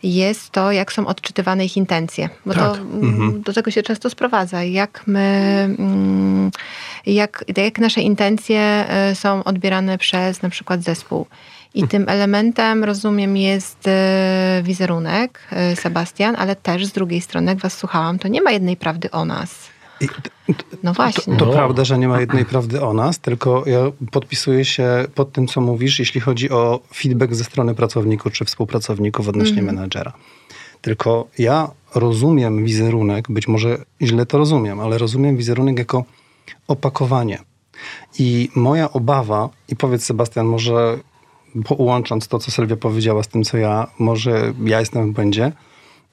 jest 0.02 0.50
to, 0.50 0.72
jak 0.72 0.92
są 0.92 1.06
odczytywane 1.06 1.64
ich 1.64 1.76
intencje. 1.76 2.28
Bo 2.46 2.54
Tak. 2.54 2.62
to 2.62 2.76
mm, 2.76 3.42
do 3.42 3.52
tego 3.52 3.70
się 3.70 3.82
często 3.82 4.10
sprowadza. 4.10 4.62
Jak 4.62 5.02
my, 5.06 5.20
mm, 5.78 6.50
jak, 7.06 7.44
jak 7.56 7.78
nasze 7.78 8.00
intencje 8.00 8.31
są 9.14 9.44
odbierane 9.44 9.98
przez 9.98 10.42
na 10.42 10.48
przykład 10.50 10.82
zespół. 10.82 11.26
I 11.74 11.88
tym 11.88 12.04
elementem, 12.08 12.84
rozumiem, 12.84 13.36
jest 13.36 13.86
y, 13.86 14.62
wizerunek, 14.62 15.40
y, 15.72 15.76
Sebastian, 15.76 16.36
ale 16.38 16.56
też 16.56 16.86
z 16.86 16.92
drugiej 16.92 17.20
strony, 17.20 17.50
jak 17.52 17.58
was 17.58 17.78
słuchałam, 17.78 18.18
to 18.18 18.28
nie 18.28 18.42
ma 18.42 18.50
jednej 18.50 18.76
prawdy 18.76 19.10
o 19.10 19.24
nas. 19.24 19.54
No 20.82 20.92
właśnie. 20.92 21.36
To 21.36 21.46
No. 21.46 21.52
prawda, 21.52 21.84
że 21.84 21.98
nie 21.98 22.08
ma 22.08 22.20
jednej 22.20 22.44
prawdy 22.44 22.82
o 22.82 22.92
nas, 22.92 23.18
tylko 23.18 23.62
ja 23.66 23.78
podpisuję 24.10 24.64
się 24.64 24.86
pod 25.14 25.32
tym, 25.32 25.46
co 25.46 25.60
mówisz, 25.60 25.98
jeśli 25.98 26.20
chodzi 26.20 26.50
o 26.50 26.80
feedback 26.94 27.34
ze 27.34 27.44
strony 27.44 27.74
pracowników 27.74 28.32
czy 28.32 28.44
współpracowników 28.44 29.28
odnośnie 29.28 29.58
Mhm. 29.58 29.76
menedżera. 29.76 30.12
Tylko 30.80 31.26
ja 31.38 31.70
rozumiem 31.94 32.64
wizerunek, 32.64 33.30
być 33.30 33.48
może 33.48 33.78
źle 34.02 34.26
to 34.26 34.38
rozumiem, 34.38 34.80
ale 34.80 34.98
rozumiem 34.98 35.36
wizerunek 35.36 35.78
jako 35.78 36.04
opakowanie. 36.68 37.38
I 38.18 38.48
moja 38.54 38.92
obawa, 38.92 39.48
i 39.68 39.76
powiedz 39.76 40.04
Sebastian, 40.04 40.46
może 40.46 40.98
połącząc 41.64 42.28
to, 42.28 42.38
co 42.38 42.50
Sylwia 42.50 42.76
powiedziała 42.76 43.22
z 43.22 43.28
tym, 43.28 43.44
co 43.44 43.56
ja, 43.56 43.86
może 43.98 44.52
ja 44.64 44.80
jestem 44.80 45.10
w 45.10 45.14
błędzie, 45.14 45.52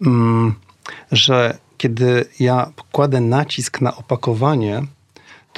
mm, 0.05 0.53
że 1.11 1.57
kiedy 1.77 2.25
ja 2.39 2.71
kładę 2.91 3.21
nacisk 3.21 3.81
na 3.81 3.95
opakowanie, 3.95 4.83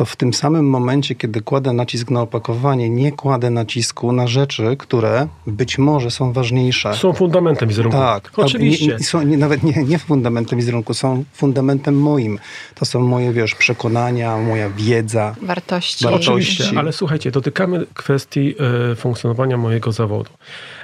to 0.01 0.05
w 0.05 0.15
tym 0.15 0.33
samym 0.33 0.69
momencie, 0.69 1.15
kiedy 1.15 1.41
kładę 1.41 1.73
nacisk 1.73 2.09
na 2.09 2.21
opakowanie, 2.21 2.89
nie 2.89 3.11
kładę 3.11 3.49
nacisku 3.49 4.11
na 4.11 4.27
rzeczy, 4.27 4.75
które 4.77 5.27
być 5.47 5.77
może 5.77 6.11
są 6.11 6.33
ważniejsze. 6.33 6.93
Są 6.95 7.13
fundamentem 7.13 7.69
wizerunku. 7.69 7.97
Tak, 7.97 8.31
oczywiście. 8.35 8.87
Nie, 8.87 8.99
są, 8.99 9.21
nie, 9.21 9.37
nawet 9.37 9.63
nie, 9.63 9.83
nie 9.83 9.99
fundamentem 9.99 10.59
wizerunku, 10.59 10.93
są 10.93 11.23
fundamentem 11.33 11.99
moim. 11.99 12.39
To 12.75 12.85
są 12.85 12.99
moje, 12.99 13.33
wiesz, 13.33 13.55
przekonania, 13.55 14.37
moja 14.37 14.69
wiedza. 14.69 15.35
Wartości. 15.41 16.05
Wartości. 16.05 16.29
Oczywiście, 16.31 16.79
ale 16.79 16.93
słuchajcie, 16.93 17.31
dotykamy 17.31 17.85
kwestii 17.93 18.55
e, 18.91 18.95
funkcjonowania 18.95 19.57
mojego 19.57 19.91
zawodu. 19.91 20.31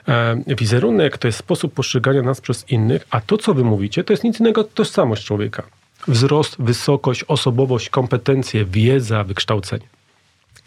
E, 0.07 0.55
wizerunek 0.57 1.17
to 1.17 1.27
jest 1.27 1.39
sposób 1.39 1.73
postrzegania 1.73 2.21
nas 2.21 2.41
przez 2.41 2.69
innych, 2.69 3.07
a 3.09 3.21
to, 3.21 3.37
co 3.37 3.53
wy 3.53 3.63
mówicie, 3.63 4.03
to 4.03 4.13
jest 4.13 4.23
nic 4.23 4.39
innego 4.39 4.61
jak 4.61 4.73
tożsamość 4.73 5.25
człowieka. 5.25 5.63
Wzrost, 6.07 6.55
wysokość, 6.59 7.23
osobowość, 7.23 7.89
kompetencje, 7.89 8.65
wiedza, 8.65 9.23
wykształcenie. 9.23 9.85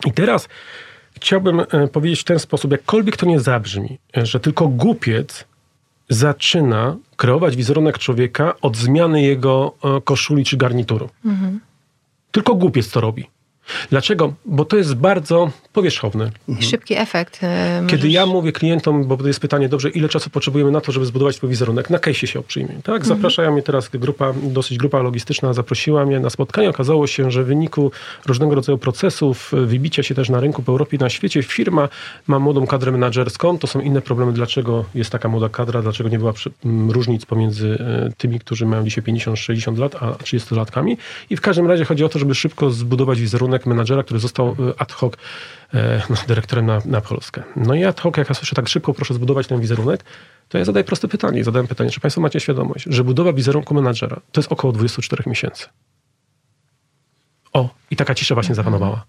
I 0.06 0.12
teraz 0.12 0.48
chciałbym 1.16 1.60
e, 1.60 1.88
powiedzieć 1.88 2.20
w 2.20 2.24
ten 2.24 2.38
sposób, 2.38 2.72
jakkolwiek 2.72 3.16
to 3.16 3.26
nie 3.26 3.40
zabrzmi, 3.40 3.98
e, 4.16 4.26
że 4.26 4.40
tylko 4.40 4.68
głupiec 4.68 5.44
zaczyna 6.08 6.96
kreować 7.16 7.56
wizerunek 7.56 7.98
człowieka 7.98 8.54
od 8.62 8.76
zmiany 8.76 9.22
jego 9.22 9.74
e, 9.84 10.00
koszuli 10.00 10.44
czy 10.44 10.56
garnituru. 10.56 11.10
Tylko 12.32 12.54
głupiec 12.54 12.90
to 12.90 13.00
robi. 13.00 13.26
Dlaczego? 13.90 14.32
Bo 14.44 14.64
to 14.64 14.76
jest 14.76 14.94
bardzo 14.94 15.50
powierzchowne. 15.72 16.30
I 16.60 16.62
szybki 16.62 16.94
efekt. 16.98 17.38
e, 17.42 17.82
Kiedy 17.86 18.02
możesz- 18.02 18.12
ja 18.14 18.26
mówię 18.26 18.52
klientom, 18.52 19.04
bo 19.04 19.16
to 19.16 19.26
jest 19.26 19.40
pytanie, 19.40 19.68
dobrze, 19.68 19.90
ile 19.90 20.08
czasu 20.08 20.30
potrzebujemy 20.30 20.70
na 20.70 20.80
to, 20.80 20.92
żeby 20.92 21.06
zbudować 21.06 21.36
swój 21.36 21.50
wizerunek, 21.50 21.90
na 21.90 21.98
case'ie 21.98 22.26
się 22.26 22.42
przyjmie. 22.42 22.74
Tak? 22.84 23.06
Zapraszają 23.06 23.52
mnie 23.52 23.62
teraz 23.62 23.88
grupa, 23.88 24.32
dosyć 24.42 24.78
grupa 24.78 25.02
logistyczna, 25.02 25.52
zaprosiła 25.52 26.06
mnie 26.06 26.20
na 26.20 26.30
spotkanie. 26.30 26.68
Okazało 26.70 27.06
się, 27.06 27.30
że 27.30 27.44
w 27.44 27.46
wyniku 27.46 27.90
różnego 28.26 28.54
rodzaju 28.54 28.78
procesów, 28.78 29.54
y, 29.54 29.66
wybicia 29.66 30.02
się 30.02 30.14
też 30.14 30.28
na 30.28 30.40
rynku 30.40 30.62
w 30.62 30.68
Europie 30.68 30.96
i 30.96 31.00
na 31.00 31.08
świecie, 31.10 31.42
firma 31.42 31.88
ma 32.26 32.38
młodą 32.38 32.66
kadrę 32.66 32.92
menedżerską. 32.92 33.58
To 33.58 33.66
są 33.66 33.80
inne 33.80 34.00
problemy, 34.02 34.32
dlaczego 34.32 34.84
jest 34.94 35.10
taka 35.10 35.28
młoda 35.28 35.48
kadra, 35.48 35.82
dlaczego 35.82 36.08
nie 36.10 36.18
była 36.18 36.32
przy- 36.32 36.50
m, 36.64 36.90
różnic 36.90 37.26
pomiędzy 37.26 37.68
y, 38.08 38.12
tymi, 38.18 38.40
którzy 38.40 38.66
mają 38.66 38.84
dzisiaj 38.84 39.04
50-60 39.04 39.78
lat, 39.78 39.94
a 40.02 40.10
30-latkami. 40.12 40.96
I 41.30 41.36
w 41.36 41.40
każdym 41.40 41.66
razie 41.66 41.84
chodzi 41.84 42.04
o 42.04 42.08
to, 42.08 42.18
żeby 42.18 42.34
szybko 42.34 42.70
zbudować 42.70 43.20
wizerunek 43.20 43.59
menadżera, 43.66 44.02
który 44.02 44.20
został 44.20 44.48
y, 44.48 44.78
ad 44.78 44.92
hoc 44.92 45.14
e, 45.74 46.02
no, 46.10 46.16
dyrektorem 46.28 46.66
na, 46.66 46.82
na 46.84 47.00
Polskę. 47.00 47.42
No 47.56 47.74
i 47.74 47.84
ad 47.84 48.00
hoc, 48.00 48.16
jak 48.16 48.28
ja 48.28 48.34
słyszę 48.34 48.56
tak 48.56 48.68
szybko, 48.68 48.94
proszę 48.94 49.14
zbudować 49.14 49.46
ten 49.46 49.60
wizerunek, 49.60 50.04
to 50.48 50.58
ja 50.58 50.64
zadaję 50.64 50.84
proste 50.84 51.08
pytanie. 51.08 51.44
Zadałem 51.44 51.66
pytanie, 51.66 51.90
czy 51.90 52.00
Państwo 52.00 52.20
macie 52.20 52.40
świadomość, 52.40 52.84
że 52.88 53.04
budowa 53.04 53.32
wizerunku 53.32 53.74
menadżera 53.74 54.20
to 54.32 54.40
jest 54.40 54.52
około 54.52 54.72
24 54.72 55.24
miesięcy. 55.26 55.66
O, 57.52 57.68
i 57.90 57.96
taka 57.96 58.14
cisza 58.14 58.34
właśnie 58.34 58.54
zapanowała. 58.54 59.04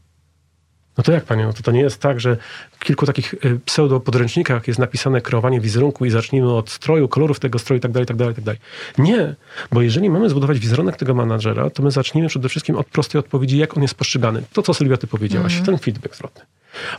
No 0.97 1.03
to 1.03 1.11
jak 1.11 1.23
panie, 1.23 1.45
no 1.45 1.53
to, 1.53 1.63
to 1.63 1.71
nie 1.71 1.79
jest 1.79 2.01
tak, 2.01 2.19
że 2.19 2.37
w 2.71 2.79
kilku 2.79 3.05
takich 3.05 3.33
y, 3.33 3.59
pseudo-podręcznikach 3.65 4.67
jest 4.67 4.79
napisane 4.79 5.21
kreowanie 5.21 5.61
wizerunku 5.61 6.05
i 6.05 6.09
zacznijmy 6.09 6.53
od 6.53 6.69
stroju, 6.69 7.07
kolorów 7.07 7.39
tego 7.39 7.59
stroju 7.59 7.77
i 7.77 7.81
tak 7.81 7.91
dalej, 7.91 8.05
tak 8.05 8.17
dalej, 8.17 8.35
tak 8.35 8.43
dalej. 8.43 8.59
Nie, 8.97 9.35
bo 9.71 9.81
jeżeli 9.81 10.09
mamy 10.09 10.29
zbudować 10.29 10.59
wizerunek 10.59 10.95
tego 10.95 11.15
menadżera, 11.15 11.69
to 11.69 11.83
my 11.83 11.91
zacznijmy 11.91 12.29
przede 12.29 12.49
wszystkim 12.49 12.75
od 12.75 12.87
prostej 12.87 13.19
odpowiedzi, 13.19 13.57
jak 13.57 13.77
on 13.77 13.81
jest 13.83 13.95
postrzegany. 13.95 14.43
To, 14.53 14.61
co 14.61 14.73
Sylwia 14.73 14.97
ty 14.97 15.07
powiedziałaś, 15.07 15.61
ten 15.65 15.77
feedback 15.77 16.15
zwrotny. 16.15 16.41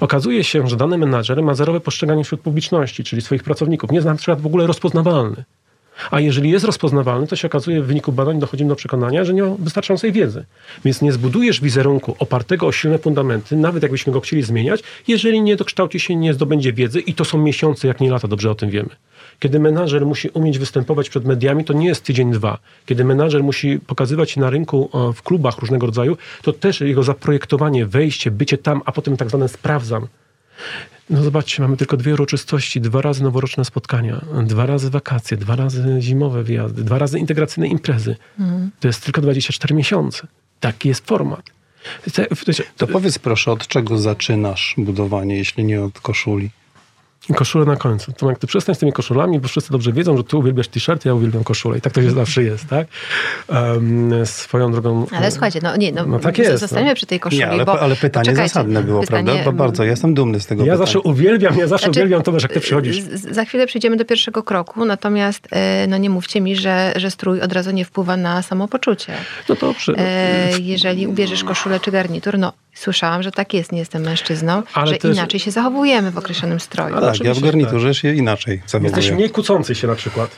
Okazuje 0.01 0.45
się, 0.45 0.69
że 0.69 0.77
dany 0.77 0.99
menadżer 0.99 1.43
ma 1.43 1.55
zerowe 1.55 1.81
postrzeganie 1.81 2.25
wśród 2.25 2.41
publiczności, 2.41 3.05
czyli 3.05 3.23
swoich 3.23 3.43
pracowników. 3.43 3.91
Nie 3.91 3.97
jest 3.97 4.07
na 4.07 4.15
przykład 4.15 4.41
w 4.41 4.47
ogóle 4.47 4.67
rozpoznawalny. 4.67 5.45
A 6.11 6.21
jeżeli 6.21 6.51
jest 6.51 6.65
rozpoznawalny, 6.65 7.27
to 7.27 7.37
się 7.37 7.47
okazuje 7.47 7.83
w 7.83 7.87
wyniku 7.87 8.13
badań 8.13 8.39
dochodzimy 8.39 8.69
do 8.69 8.77
przekonania, 8.77 9.25
że 9.25 9.35
nie 9.35 9.43
ma 9.43 9.55
wystarczającej 9.59 10.13
wiedzy. 10.13 10.45
Więc 10.85 11.03
nie 11.03 11.13
zbudujesz 11.13 11.61
wizerunku 11.61 12.17
opartego 12.19 12.67
o 12.67 12.73
silne 12.73 12.99
fundamenty, 12.99 13.57
nawet 13.57 13.83
jakbyśmy 13.83 14.13
go 14.13 14.21
chcieli 14.21 14.43
zmieniać, 14.43 14.83
jeżeli 15.09 15.43
nie 15.43 15.57
dokształci 15.57 16.01
się, 16.01 16.17
nie 16.17 16.35
zdobędzie 16.35 16.73
wiedzy 16.73 17.01
i 17.01 17.15
to 17.15 17.25
są 17.25 17.39
miesiące, 17.39 17.89
jak 17.89 18.01
nie 18.01 18.11
lata, 18.11 18.29
dobrze 18.29 18.51
o 18.51 18.55
tym 18.55 18.71
wiemy. 18.71 18.91
Kiedy 19.39 19.61
menadżer 19.61 20.07
musi 20.07 20.29
umieć 20.29 20.59
występować 20.59 21.11
przed 21.11 21.25
mediami, 21.25 21.65
to 21.65 21.73
nie 21.73 21.87
jest 21.87 22.05
tydzień, 22.05 22.33
dwa. 22.33 22.59
Kiedy 22.87 23.05
menadżer 23.05 23.43
musi 23.43 23.81
pokazywać 23.87 24.31
się 24.31 24.41
na 24.41 24.51
rynku 24.51 24.91
e, 24.95 25.13
w 25.13 25.23
klubach 25.23 25.59
różnego 25.59 25.87
rodzaju, 25.87 26.17
to 26.43 26.53
też 26.53 26.81
jego 26.81 27.03
zaprojektowanie, 27.03 27.87
wejście, 27.87 28.31
bycie 28.31 28.59
tam, 28.59 28.83
a 28.85 28.93
potem 28.93 29.17
tak 29.17 29.29
zwane 29.29 29.49
sprawdzam. 29.49 30.07
No 31.11 31.23
zobaczcie, 31.23 31.63
mamy 31.63 31.77
tylko 31.77 31.97
dwie 31.97 32.13
uroczystości, 32.15 32.81
dwa 32.81 33.03
razy 33.03 33.23
noworoczne 33.23 33.65
spotkania, 33.65 34.25
dwa 34.43 34.67
razy 34.67 34.91
wakacje, 34.91 35.37
dwa 35.37 35.57
razy 35.57 35.97
zimowe 36.01 36.43
wyjazdy, 36.43 36.85
dwa 36.85 36.99
razy 36.99 37.19
integracyjne 37.19 37.69
imprezy. 37.69 38.17
To 38.81 38.89
jest 38.89 39.05
tylko 39.05 39.21
24 39.21 39.75
miesiące. 39.75 40.27
Taki 40.61 40.89
jest 40.89 41.07
format. 41.07 41.51
To 42.77 42.87
powiedz 42.87 43.19
proszę, 43.19 43.53
od 43.53 43.67
czego 43.67 43.99
zaczynasz 43.99 44.75
budowanie, 44.79 45.37
jeśli 45.37 45.65
nie 45.65 45.83
od 45.83 46.01
koszuli? 46.01 46.51
Koszule 47.37 47.65
na 47.65 47.77
końcu. 47.77 48.13
To 48.13 48.29
jak 48.31 48.39
ty 48.39 48.47
przestań 48.47 48.75
z 48.75 48.79
tymi 48.79 48.93
koszulami, 48.93 49.41
bo 49.41 49.49
wszyscy 49.49 49.73
dobrze 49.73 49.93
wiedzą, 49.93 50.17
że 50.17 50.25
ty 50.25 50.37
uwielbiasz 50.37 50.69
t-shirty, 50.69 51.09
ja 51.09 51.15
uwielbiam 51.15 51.45
koszule. 51.45 51.79
I 51.79 51.81
tak 51.81 51.93
to 51.93 52.03
się 52.03 52.11
zawsze 52.11 52.43
jest, 52.43 52.67
tak? 52.69 52.87
Um, 53.49 54.27
swoją 54.27 54.73
drogą... 54.73 55.07
Ale 55.17 55.31
słuchajcie, 55.31 55.61
no 55.63 55.77
nie, 55.77 55.93
no, 55.93 56.07
No 56.07 56.19
tak 56.19 56.39
jest, 56.39 56.61
zostańmy 56.61 56.89
no. 56.89 56.95
przy 56.95 57.07
tej 57.07 57.21
koszuli, 57.21 57.39
Nie, 57.41 57.49
ale, 57.49 57.65
bo... 57.65 57.81
ale 57.81 57.97
pytanie 57.97 58.37
zasadne 58.37 58.83
było, 58.83 59.01
pytanie- 59.01 59.25
prawda? 59.33 59.53
Ba- 59.53 59.59
Bardzo, 59.59 59.85
ja 59.85 59.91
jestem 59.91 60.15
dumny 60.15 60.41
z 60.41 60.47
tego 60.47 60.63
Ja 60.63 60.73
pytania. 60.73 60.79
zawsze 60.87 61.01
uwielbiam, 61.01 61.59
ja 61.59 61.67
zawsze 61.67 61.87
Znaczy, 61.87 62.01
uwielbiam 62.01 62.23
to, 62.23 62.33
jak 62.43 62.53
ty 62.53 62.61
przychodzisz. 62.61 63.01
Za 63.31 63.45
chwilę 63.45 63.67
przejdziemy 63.67 63.97
do 63.97 64.05
pierwszego 64.05 64.43
kroku, 64.43 64.85
natomiast 64.85 65.49
e, 65.51 65.87
no 65.89 65.99
nie 65.99 66.11
mówcie 66.11 66.41
mi, 66.41 66.57
że, 66.57 66.93
że 66.97 67.11
strój 67.11 67.41
od 67.41 67.53
razu 67.53 67.71
nie 67.71 67.85
wpływa 67.85 68.17
na 68.17 68.43
samopoczucie. 68.43 69.13
No 69.49 69.55
dobrze. 69.55 69.95
E, 69.99 70.51
jeżeli 70.61 71.07
ubierzesz 71.07 71.45
koszulę 71.45 71.81
czy 71.81 71.91
garnitur, 71.91 72.39
no 72.39 72.53
słyszałam, 72.75 73.23
że 73.23 73.31
tak 73.33 73.55
jest, 73.55 73.73
nie 73.73 73.79
jestem 73.79 74.03
mężczyzną, 74.03 74.63
Ale 74.75 74.87
że 74.87 74.97
też- 74.99 75.17
inaczej 75.17 75.41
się 75.41 75.51
zachowujemy 75.51 76.11
w 76.11 76.19
określonym 76.19 76.61
stroju. 76.61 76.97
Ale 76.97 77.13
Tak, 77.13 77.21
ja 77.25 77.35
w 77.35 77.41
garniturze 77.41 77.95
się 77.95 78.15
inaczej 78.15 78.63
zachowuję. 78.67 78.97
Jesteś 78.97 79.11
mniej 79.17 79.31
kłócący 79.31 79.75
się 79.75 79.87
na 79.87 79.95
przykład. 79.95 80.31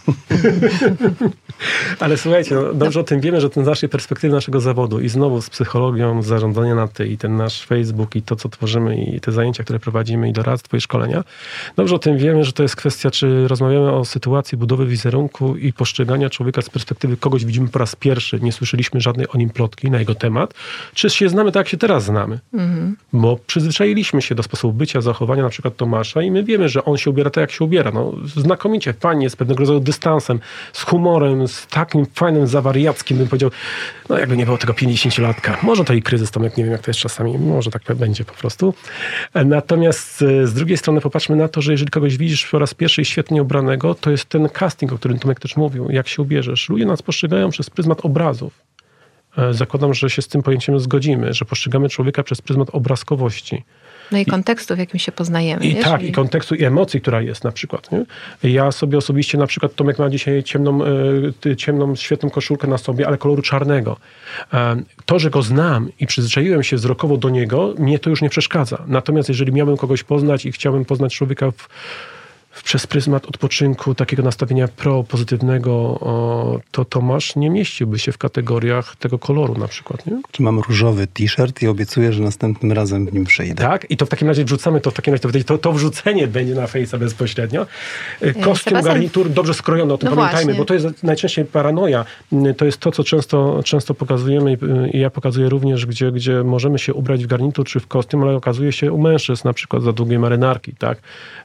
Ale 2.00 2.16
słuchajcie, 2.16 2.54
no, 2.54 2.74
dobrze 2.74 3.00
o 3.00 3.04
tym 3.04 3.20
wiemy, 3.20 3.40
że 3.40 3.50
ten 3.50 3.64
z 3.64 3.66
naszej 3.66 3.88
perspektywy 3.88 4.34
naszego 4.34 4.60
zawodu 4.60 5.00
i 5.00 5.08
znowu 5.08 5.42
z 5.42 5.50
psychologią, 5.50 6.22
z 6.22 6.26
zarządzania 6.26 6.74
na 6.74 6.88
ty 6.88 7.06
i 7.06 7.18
ten 7.18 7.36
nasz 7.36 7.66
Facebook 7.66 8.16
i 8.16 8.22
to, 8.22 8.36
co 8.36 8.48
tworzymy 8.48 9.04
i 9.04 9.20
te 9.20 9.32
zajęcia, 9.32 9.64
które 9.64 9.78
prowadzimy 9.78 10.28
i 10.28 10.32
doradztwo 10.32 10.76
i 10.76 10.80
szkolenia, 10.80 11.24
dobrze 11.76 11.94
o 11.94 11.98
tym 11.98 12.18
wiemy, 12.18 12.44
że 12.44 12.52
to 12.52 12.62
jest 12.62 12.76
kwestia, 12.76 13.10
czy 13.10 13.48
rozmawiamy 13.48 13.92
o 13.92 14.04
sytuacji 14.04 14.58
budowy 14.58 14.86
wizerunku 14.86 15.56
i 15.56 15.72
postrzegania 15.72 16.30
człowieka 16.30 16.62
z 16.62 16.70
perspektywy 16.70 17.16
kogoś 17.16 17.44
widzimy 17.44 17.68
po 17.68 17.78
raz 17.78 17.96
pierwszy, 17.96 18.40
nie 18.40 18.52
słyszeliśmy 18.52 19.00
żadnej 19.00 19.28
o 19.28 19.38
nim 19.38 19.50
plotki 19.50 19.90
na 19.90 19.98
jego 19.98 20.14
temat, 20.14 20.54
czy 20.94 21.10
się 21.10 21.28
znamy 21.28 21.52
tak, 21.52 21.60
jak 21.60 21.68
się 21.68 21.76
teraz 21.76 22.04
znamy. 22.04 22.38
Bo 23.12 23.38
przyzwyczailiśmy 23.46 24.22
się 24.22 24.34
do 24.34 24.42
sposobu 24.42 24.74
bycia, 24.74 25.00
zachowania 25.00 25.42
na 25.42 25.48
przykład 25.48 25.76
Tomasza 25.76 26.22
i 26.22 26.30
my 26.30 26.44
wiemy, 26.44 26.68
że 26.68 26.84
on 26.84 26.96
się 26.96 27.10
ubiera 27.10 27.30
tak, 27.30 27.40
jak 27.40 27.50
się 27.50 27.64
ubiera. 27.64 27.90
No, 27.90 28.12
znakomicie, 28.36 28.94
fajnie, 29.00 29.30
z 29.30 29.36
pewnego 29.36 29.60
rodzaju 29.60 29.80
dystansem, 29.84 30.40
z 30.72 30.82
humorem, 30.82 31.48
z 31.48 31.66
takim 31.66 32.06
fajnym, 32.14 32.46
zawariackim, 32.46 33.18
bym 33.18 33.28
powiedział, 33.28 33.50
no 34.08 34.18
jakby 34.18 34.36
nie 34.36 34.44
było 34.46 34.58
tego 34.58 34.72
50-latka. 34.72 35.56
Może 35.62 35.84
to 35.84 35.94
i 35.94 36.02
kryzys, 36.02 36.30
jak 36.42 36.56
nie 36.56 36.64
wiem, 36.64 36.72
jak 36.72 36.82
to 36.82 36.90
jest 36.90 37.00
czasami, 37.00 37.38
może 37.38 37.70
tak 37.70 37.82
będzie 37.96 38.24
po 38.24 38.34
prostu. 38.34 38.74
Natomiast 39.44 40.22
e, 40.22 40.46
z 40.46 40.54
drugiej 40.54 40.76
strony 40.76 41.00
popatrzmy 41.00 41.36
na 41.36 41.48
to, 41.48 41.62
że 41.62 41.72
jeżeli 41.72 41.90
kogoś 41.90 42.16
widzisz 42.16 42.46
po 42.46 42.58
raz 42.58 42.74
pierwszy 42.74 43.04
świetnie 43.04 43.42
ubranego, 43.42 43.94
to 43.94 44.10
jest 44.10 44.24
ten 44.24 44.48
casting, 44.48 44.92
o 44.92 44.96
którym 44.96 45.18
Tomek 45.18 45.40
też 45.40 45.56
mówił, 45.56 45.90
jak 45.90 46.08
się 46.08 46.22
ubierzesz. 46.22 46.68
Ludzie 46.68 46.86
nas 46.86 47.02
postrzegają 47.02 47.50
przez 47.50 47.70
pryzmat 47.70 48.04
obrazów. 48.04 48.52
E, 49.38 49.54
Zakładam, 49.54 49.94
że 49.94 50.10
się 50.10 50.22
z 50.22 50.28
tym 50.28 50.42
pojęciem 50.42 50.80
zgodzimy, 50.80 51.34
że 51.34 51.44
postrzegamy 51.44 51.88
człowieka 51.88 52.22
przez 52.22 52.42
pryzmat 52.42 52.68
obrazkowości. 52.72 53.64
No 54.12 54.18
i 54.18 54.26
kontekstu, 54.26 54.74
w 54.74 54.78
jakim 54.78 55.00
się 55.00 55.12
poznajemy. 55.12 55.64
I 55.64 55.74
wiesz? 55.74 55.84
tak, 55.84 56.02
i 56.02 56.12
kontekstu, 56.12 56.54
i 56.54 56.64
emocji, 56.64 57.00
która 57.00 57.22
jest 57.22 57.44
na 57.44 57.52
przykład. 57.52 57.88
Nie? 57.92 58.04
Ja 58.50 58.72
sobie 58.72 58.98
osobiście, 58.98 59.38
na 59.38 59.46
przykład 59.46 59.74
Tomek 59.74 59.98
ma 59.98 60.10
dzisiaj 60.10 60.42
ciemną, 60.42 60.78
e, 61.46 61.56
ciemną, 61.56 61.96
świetną 61.96 62.30
koszulkę 62.30 62.68
na 62.68 62.78
sobie, 62.78 63.06
ale 63.06 63.18
koloru 63.18 63.42
czarnego. 63.42 63.96
E, 64.52 64.76
To, 65.06 65.18
że 65.18 65.30
go 65.30 65.42
znam 65.42 65.88
i 66.00 66.06
przyzwyczaiłem 66.06 66.62
się 66.62 66.76
wzrokowo 66.76 67.16
do 67.16 67.30
niego, 67.30 67.74
mnie 67.78 67.98
to 67.98 68.10
już 68.10 68.22
nie 68.22 68.30
przeszkadza. 68.30 68.82
Natomiast 68.86 69.28
jeżeli 69.28 69.52
miałbym 69.52 69.76
kogoś 69.76 70.02
poznać 70.02 70.46
i 70.46 70.52
chciałbym 70.52 70.84
poznać 70.84 71.14
człowieka 71.14 71.50
w, 71.50 71.68
przez 72.64 72.86
pryzmat 72.86 73.26
odpoczynku, 73.26 73.94
takiego 73.94 74.22
nastawienia 74.22 74.68
pro-pozytywnego, 74.68 75.98
to 76.70 76.84
Tomasz 76.84 77.36
nie 77.36 77.50
mieściłby 77.50 77.98
się 77.98 78.12
w 78.12 78.18
kategoriach 78.18 78.96
tego 78.96 79.18
koloru 79.18 79.54
na 79.58 79.68
przykład. 79.68 80.06
Nie? 80.06 80.20
Czy 80.30 80.42
mam 80.42 80.60
różowy 80.60 81.06
t-shirt 81.06 81.62
i 81.62 81.66
obiecuję, 81.68 82.12
że 82.12 82.22
następnym 82.22 82.72
razem 82.72 83.06
w 83.06 83.12
nim 83.12 83.24
przyjdę. 83.24 83.62
Tak? 83.64 83.90
I 83.90 83.96
to 83.96 84.06
w 84.06 84.08
takim 84.08 84.28
razie 84.28 84.44
wrzucamy 84.44 84.80
to 84.80 84.90
w 84.90 84.94
takim 84.94 85.14
razie, 85.14 85.44
to, 85.44 85.58
to, 85.58 85.72
wrzucenie 85.72 86.26
będzie 86.28 86.54
na 86.54 86.66
Face'a 86.66 86.98
bezpośrednio. 86.98 87.66
Y, 88.22 88.34
Kostium, 88.34 88.54
Sebastian- 88.78 88.84
garnitur 88.84 89.30
dobrze 89.30 89.54
skrojony, 89.54 89.92
o 89.92 89.98
tym 89.98 90.08
No 90.10 90.16
pamiętajmy, 90.16 90.44
właśnie. 90.44 90.58
bo 90.58 90.64
to 90.64 90.74
jest 90.74 91.02
najczęściej 91.02 91.44
paranoja. 91.44 92.04
Y, 92.32 92.54
To 92.54 92.64
jest 92.64 92.78
to, 92.78 92.92
co 92.92 93.04
często, 93.04 93.60
często 93.64 93.94
pokazujemy 93.94 94.56
i- 94.92 94.98
ja 94.98 95.10
pokazuję 95.10 95.48
również, 95.48 95.86
gdzie, 95.86 96.12
gdzie 96.12 96.42
możemy 96.44 96.78
się 96.78 96.94
ubrać 96.94 97.24
w 97.24 97.26
garnitur 97.26 97.66
czy 97.66 97.80
w 97.80 97.86
kostium, 97.86 98.22
ale 98.22 98.36
okazuje 98.36 98.72
się 98.72 98.92
u 98.92 98.98
mężczyzn 98.98 99.48
na 99.48 99.52
przykład 99.52 99.82
za 99.82 99.92
długie 99.92 100.18
marynarki, 100.18 100.72
tak? 100.78 100.98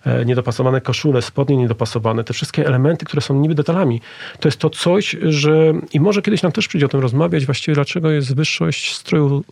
E, 0.06 0.26
Niedopasowane 0.26 0.82
koszule 0.82 0.99
koszule, 1.00 1.22
spodnie 1.22 1.58
niedopasowane, 1.58 2.24
te 2.24 2.34
wszystkie 2.34 2.68
elementy, 2.68 3.06
które 3.06 3.22
są 3.22 3.40
niby 3.42 3.56
detalami, 3.56 4.02
to 4.40 4.48
jest 4.48 4.58
to 4.58 4.70
coś, 4.70 5.16
że 5.22 5.74
i 5.94 6.00
może 6.00 6.22
kiedyś 6.22 6.42
nam 6.42 6.52
też 6.52 6.68
przyjdzie 6.68 6.86
o 6.86 6.90
tym 6.90 7.00
rozmawiać, 7.00 7.46
właściwie 7.46 7.76
dlaczego 7.76 8.12
jest 8.12 8.36
wyższość 8.36 8.96
stroju 8.96 9.44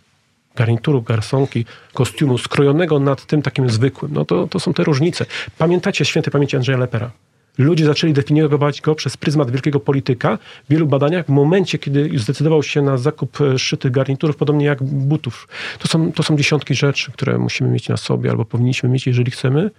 garnituru, 0.55 1.01
garsonki, 1.01 1.65
kostiumu 1.93 2.37
skrojonego 2.37 2.99
nad 2.99 3.25
tym 3.25 3.41
takim 3.41 3.69
zwykłym. 3.69 4.13
No 4.13 4.25
to, 4.25 4.47
to 4.47 4.59
są 4.59 4.73
te 4.73 4.83
różnice. 4.83 5.25
Pamiętacie 5.57 6.05
świętej 6.05 6.31
pamięci 6.31 6.55
Andrzeja 6.55 6.77
Lepera? 6.77 7.11
Ludzie 7.57 7.85
zaczęli 7.85 8.13
definiować 8.13 8.81
go 8.81 8.95
przez 8.95 9.17
pryzmat 9.17 9.51
wielkiego 9.51 9.79
polityka 9.79 10.37
w 10.37 10.71
wielu 10.71 10.87
badaniach 10.87 11.25
w 11.25 11.29
momencie, 11.29 11.77
kiedy 11.77 12.09
zdecydował 12.15 12.63
się 12.63 12.81
na 12.81 12.97
zakup 12.97 13.41
e, 13.41 13.59
szytych 13.59 13.91
garniturów, 13.91 14.35
podobnie 14.35 14.65
jak 14.65 14.83
butów. 14.83 15.47
To 15.79 15.87
są, 15.87 16.11
to 16.11 16.23
są 16.23 16.37
dziesiątki 16.37 16.75
rzeczy, 16.75 17.11
które 17.11 17.37
musimy 17.37 17.69
mieć 17.69 17.89
na 17.89 17.97
sobie 17.97 18.29
albo 18.29 18.45
powinniśmy 18.45 18.89
mieć, 18.89 19.07
jeżeli 19.07 19.31
chcemy, 19.31 19.71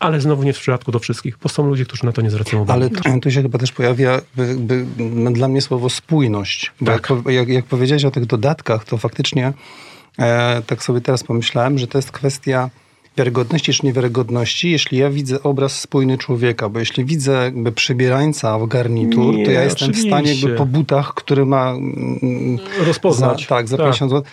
ale 0.00 0.20
znowu 0.20 0.42
nie 0.42 0.52
w 0.52 0.58
przypadku 0.58 0.92
do 0.92 0.98
wszystkich, 0.98 1.38
bo 1.42 1.48
są 1.48 1.66
ludzie, 1.66 1.84
którzy 1.84 2.04
na 2.04 2.12
to 2.12 2.22
nie 2.22 2.30
zwracają 2.30 2.62
uwagi. 2.62 2.90
Ale 3.04 3.20
tu 3.20 3.30
się 3.30 3.42
chyba 3.42 3.58
też 3.58 3.72
pojawia 3.72 4.20
jakby, 4.36 4.86
dla 5.32 5.48
mnie 5.48 5.60
słowo 5.60 5.90
spójność. 5.90 6.72
Bo 6.80 6.92
tak. 6.92 7.10
jak, 7.10 7.34
jak, 7.34 7.48
jak 7.48 7.64
powiedziałeś 7.64 8.04
o 8.04 8.10
tych 8.10 8.26
dodatkach, 8.26 8.84
to 8.84 8.98
faktycznie 8.98 9.52
e, 10.18 10.62
tak 10.66 10.82
sobie 10.82 11.00
teraz 11.00 11.24
pomyślałem, 11.24 11.78
że 11.78 11.86
to 11.86 11.98
jest 11.98 12.12
kwestia 12.12 12.70
wiarygodności 13.16 13.72
czy 13.72 13.86
niewiarygodności, 13.86 14.70
jeśli 14.70 14.98
ja 14.98 15.10
widzę 15.10 15.42
obraz 15.42 15.80
spójny 15.80 16.18
człowieka, 16.18 16.68
bo 16.68 16.78
jeśli 16.78 17.04
widzę 17.04 17.32
jakby 17.32 17.72
przebierańca 17.72 18.58
w 18.58 18.66
garnitur, 18.66 19.34
nie, 19.34 19.44
to 19.44 19.50
ja 19.50 19.62
jestem 19.62 19.90
oczywiście. 19.90 20.08
w 20.08 20.12
stanie 20.12 20.34
jakby 20.34 20.56
po 20.56 20.66
butach, 20.66 21.14
który 21.14 21.46
ma... 21.46 21.70
Mm, 21.70 22.58
Rozpoznać. 22.78 23.40
Za, 23.40 23.46
tak, 23.46 23.68
za 23.68 23.76
tak. 23.76 23.86
50 23.86 24.10
zł 24.10 24.24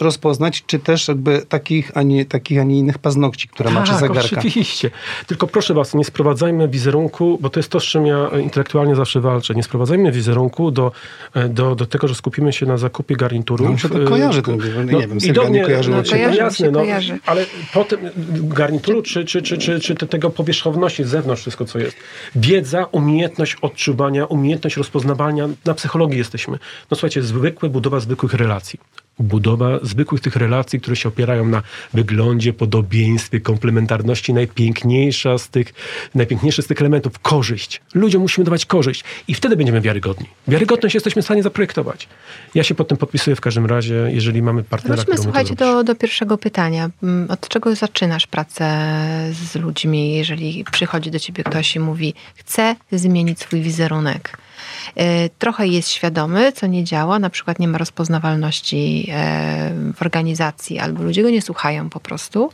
rozpoznać, 0.00 0.64
czy 0.66 0.78
też 0.78 1.08
jakby 1.08 1.42
takich, 1.48 1.90
a 1.94 2.02
nie, 2.02 2.24
takich, 2.24 2.60
a 2.60 2.62
nie 2.62 2.78
innych 2.78 2.98
paznokci, 2.98 3.48
które 3.48 3.70
tak, 3.70 3.78
ma, 3.78 3.84
czy 3.84 3.90
tak, 3.90 4.00
zegarka. 4.00 4.36
oczywiście. 4.38 4.90
Tylko 5.26 5.46
proszę 5.46 5.74
was, 5.74 5.94
nie 5.94 6.04
sprowadzajmy 6.04 6.68
wizerunku, 6.68 7.38
bo 7.40 7.50
to 7.50 7.60
jest 7.60 7.68
to, 7.68 7.80
z 7.80 7.84
czym 7.84 8.06
ja 8.06 8.28
intelektualnie 8.42 8.96
zawsze 8.96 9.20
walczę, 9.20 9.54
nie 9.54 9.62
sprowadzajmy 9.62 10.12
wizerunku 10.12 10.70
do, 10.70 10.92
do, 11.48 11.74
do 11.74 11.86
tego, 11.86 12.08
że 12.08 12.14
skupimy 12.14 12.52
się 12.52 12.66
na 12.66 12.76
zakupie 12.76 13.16
garniturów. 13.16 13.70
No, 13.70 13.78
się 13.78 13.88
to 13.88 14.04
kojarzy 14.04 14.42
ten, 14.42 14.58
no, 14.76 14.98
nie 14.98 15.08
wiem, 15.08 15.18
do 15.18 15.44
mnie, 15.44 15.64
kojarzy. 15.64 15.90
No, 15.90 16.02
kojarzy 16.10 16.38
no, 16.38 16.44
jasne, 16.44 16.70
no, 16.70 16.80
kojarzy. 16.80 17.18
ale 17.26 17.46
potem 17.74 18.00
garnituru, 18.42 19.02
czy, 19.02 19.24
czy, 19.24 19.42
czy, 19.42 19.58
czy, 19.58 19.80
czy 19.80 19.94
tego 19.94 20.30
powierzchowności 20.30 21.04
z 21.04 21.08
zewnątrz, 21.08 21.42
wszystko 21.42 21.64
co 21.64 21.78
jest. 21.78 21.96
Wiedza, 22.36 22.84
umiejętność 22.92 23.56
odczuwania, 23.62 24.26
umiejętność 24.26 24.76
rozpoznawania, 24.76 25.48
na 25.64 25.74
psychologii 25.74 26.18
jesteśmy. 26.18 26.58
No 26.90 26.94
słuchajcie, 26.94 27.22
zwykłe, 27.22 27.68
budowa 27.68 28.00
zwykłych 28.00 28.34
relacji 28.34 28.80
budowa 29.18 29.78
zwykłych 29.82 30.20
tych 30.20 30.36
relacji, 30.36 30.80
które 30.80 30.96
się 30.96 31.08
opierają 31.08 31.44
na 31.48 31.62
wyglądzie, 31.94 32.52
podobieństwie, 32.52 33.40
komplementarności, 33.40 34.34
najpiękniejsza 34.34 35.38
z 35.38 35.48
tych, 35.48 35.74
najpiękniejszy 36.14 36.62
z 36.62 36.66
tych 36.66 36.80
elementów, 36.80 37.18
korzyść. 37.18 37.80
Ludziom 37.94 38.22
musimy 38.22 38.44
dawać 38.44 38.66
korzyść 38.66 39.04
i 39.28 39.34
wtedy 39.34 39.56
będziemy 39.56 39.80
wiarygodni. 39.80 40.26
Wiarygodność 40.48 40.94
jesteśmy 40.94 41.22
w 41.22 41.24
stanie 41.24 41.42
zaprojektować. 41.42 42.08
Ja 42.54 42.64
się 42.64 42.74
pod 42.74 42.88
tym 42.88 42.96
podpisuję 42.96 43.36
w 43.36 43.40
każdym 43.40 43.66
razie, 43.66 43.94
jeżeli 43.94 44.42
mamy 44.42 44.62
partnera, 44.62 45.02
Wróćmy, 45.02 45.22
słuchajcie, 45.22 45.54
do, 45.54 45.84
do 45.84 45.94
pierwszego 45.94 46.38
pytania. 46.38 46.90
Mm, 47.02 47.30
od 47.30 47.48
czego 47.48 47.74
zaczynasz 47.74 48.26
pracę 48.26 48.64
z 49.32 49.54
ludźmi, 49.54 50.14
jeżeli 50.14 50.64
przychodzi 50.72 51.10
do 51.10 51.18
ciebie 51.18 51.44
ktoś 51.44 51.76
i 51.76 51.80
mówi, 51.80 52.14
chcę 52.34 52.76
zmienić 52.92 53.40
swój 53.40 53.60
wizerunek? 53.60 54.38
E, 54.96 55.28
trochę 55.28 55.66
jest 55.66 55.88
świadomy, 55.88 56.52
co 56.52 56.66
nie 56.66 56.84
działa, 56.84 57.18
na 57.18 57.30
przykład 57.30 57.58
nie 57.58 57.68
ma 57.68 57.78
rozpoznawalności 57.78 59.03
e, 59.10 59.72
w 59.96 60.02
organizacji, 60.02 60.78
albo 60.78 61.02
ludzie 61.02 61.22
go 61.22 61.30
nie 61.30 61.42
słuchają 61.42 61.90
po 61.90 62.00
prostu, 62.00 62.50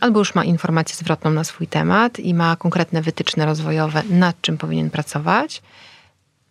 albo 0.00 0.18
już 0.18 0.34
ma 0.34 0.44
informację 0.44 0.96
zwrotną 0.96 1.30
na 1.30 1.44
swój 1.44 1.66
temat 1.66 2.20
i 2.20 2.34
ma 2.34 2.56
konkretne 2.56 3.02
wytyczne 3.02 3.46
rozwojowe, 3.46 4.02
nad 4.10 4.40
czym 4.40 4.58
powinien 4.58 4.90
pracować. 4.90 5.62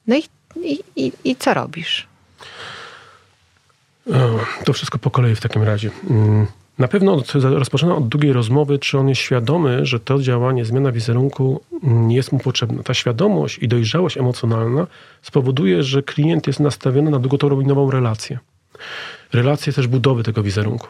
No 0.08 0.16
i, 0.16 0.24
i, 0.64 0.80
i, 0.96 1.12
i 1.24 1.36
co 1.36 1.54
robisz? 1.54 2.08
To 4.66 4.74
wszystko 4.74 4.98
po 4.98 5.12
kolei 5.12 5.36
w 5.36 5.42
takim 5.42 5.64
razie. 5.64 5.90
Mm. 6.10 6.48
Na 6.78 6.88
pewno 6.88 7.24
rozpoczyna 7.36 7.96
od 7.96 8.08
długiej 8.08 8.34
rozmowy, 8.34 8.80
czy 8.80 8.98
on 8.98 9.10
jest 9.10 9.22
świadomy, 9.22 9.86
że 9.86 10.00
to 10.00 10.22
działanie, 10.22 10.66
zmiana 10.66 10.92
wizerunku 10.92 11.62
nie 11.84 12.16
jest 12.16 12.32
mu 12.32 12.40
potrzebna. 12.40 12.84
Ta 12.84 12.94
świadomość 12.94 13.58
i 13.58 13.68
dojrzałość 13.68 14.18
emocjonalna 14.18 14.88
spowoduje, 15.22 15.84
że 15.84 16.04
klient 16.04 16.48
jest 16.48 16.60
nastawiony 16.60 17.12
na 17.12 17.20
długoterminową 17.20 17.92
relację. 17.92 18.40
Relację 19.34 19.74
też 19.74 19.88
budowy 19.88 20.24
tego 20.24 20.44
wizerunku. 20.44 20.88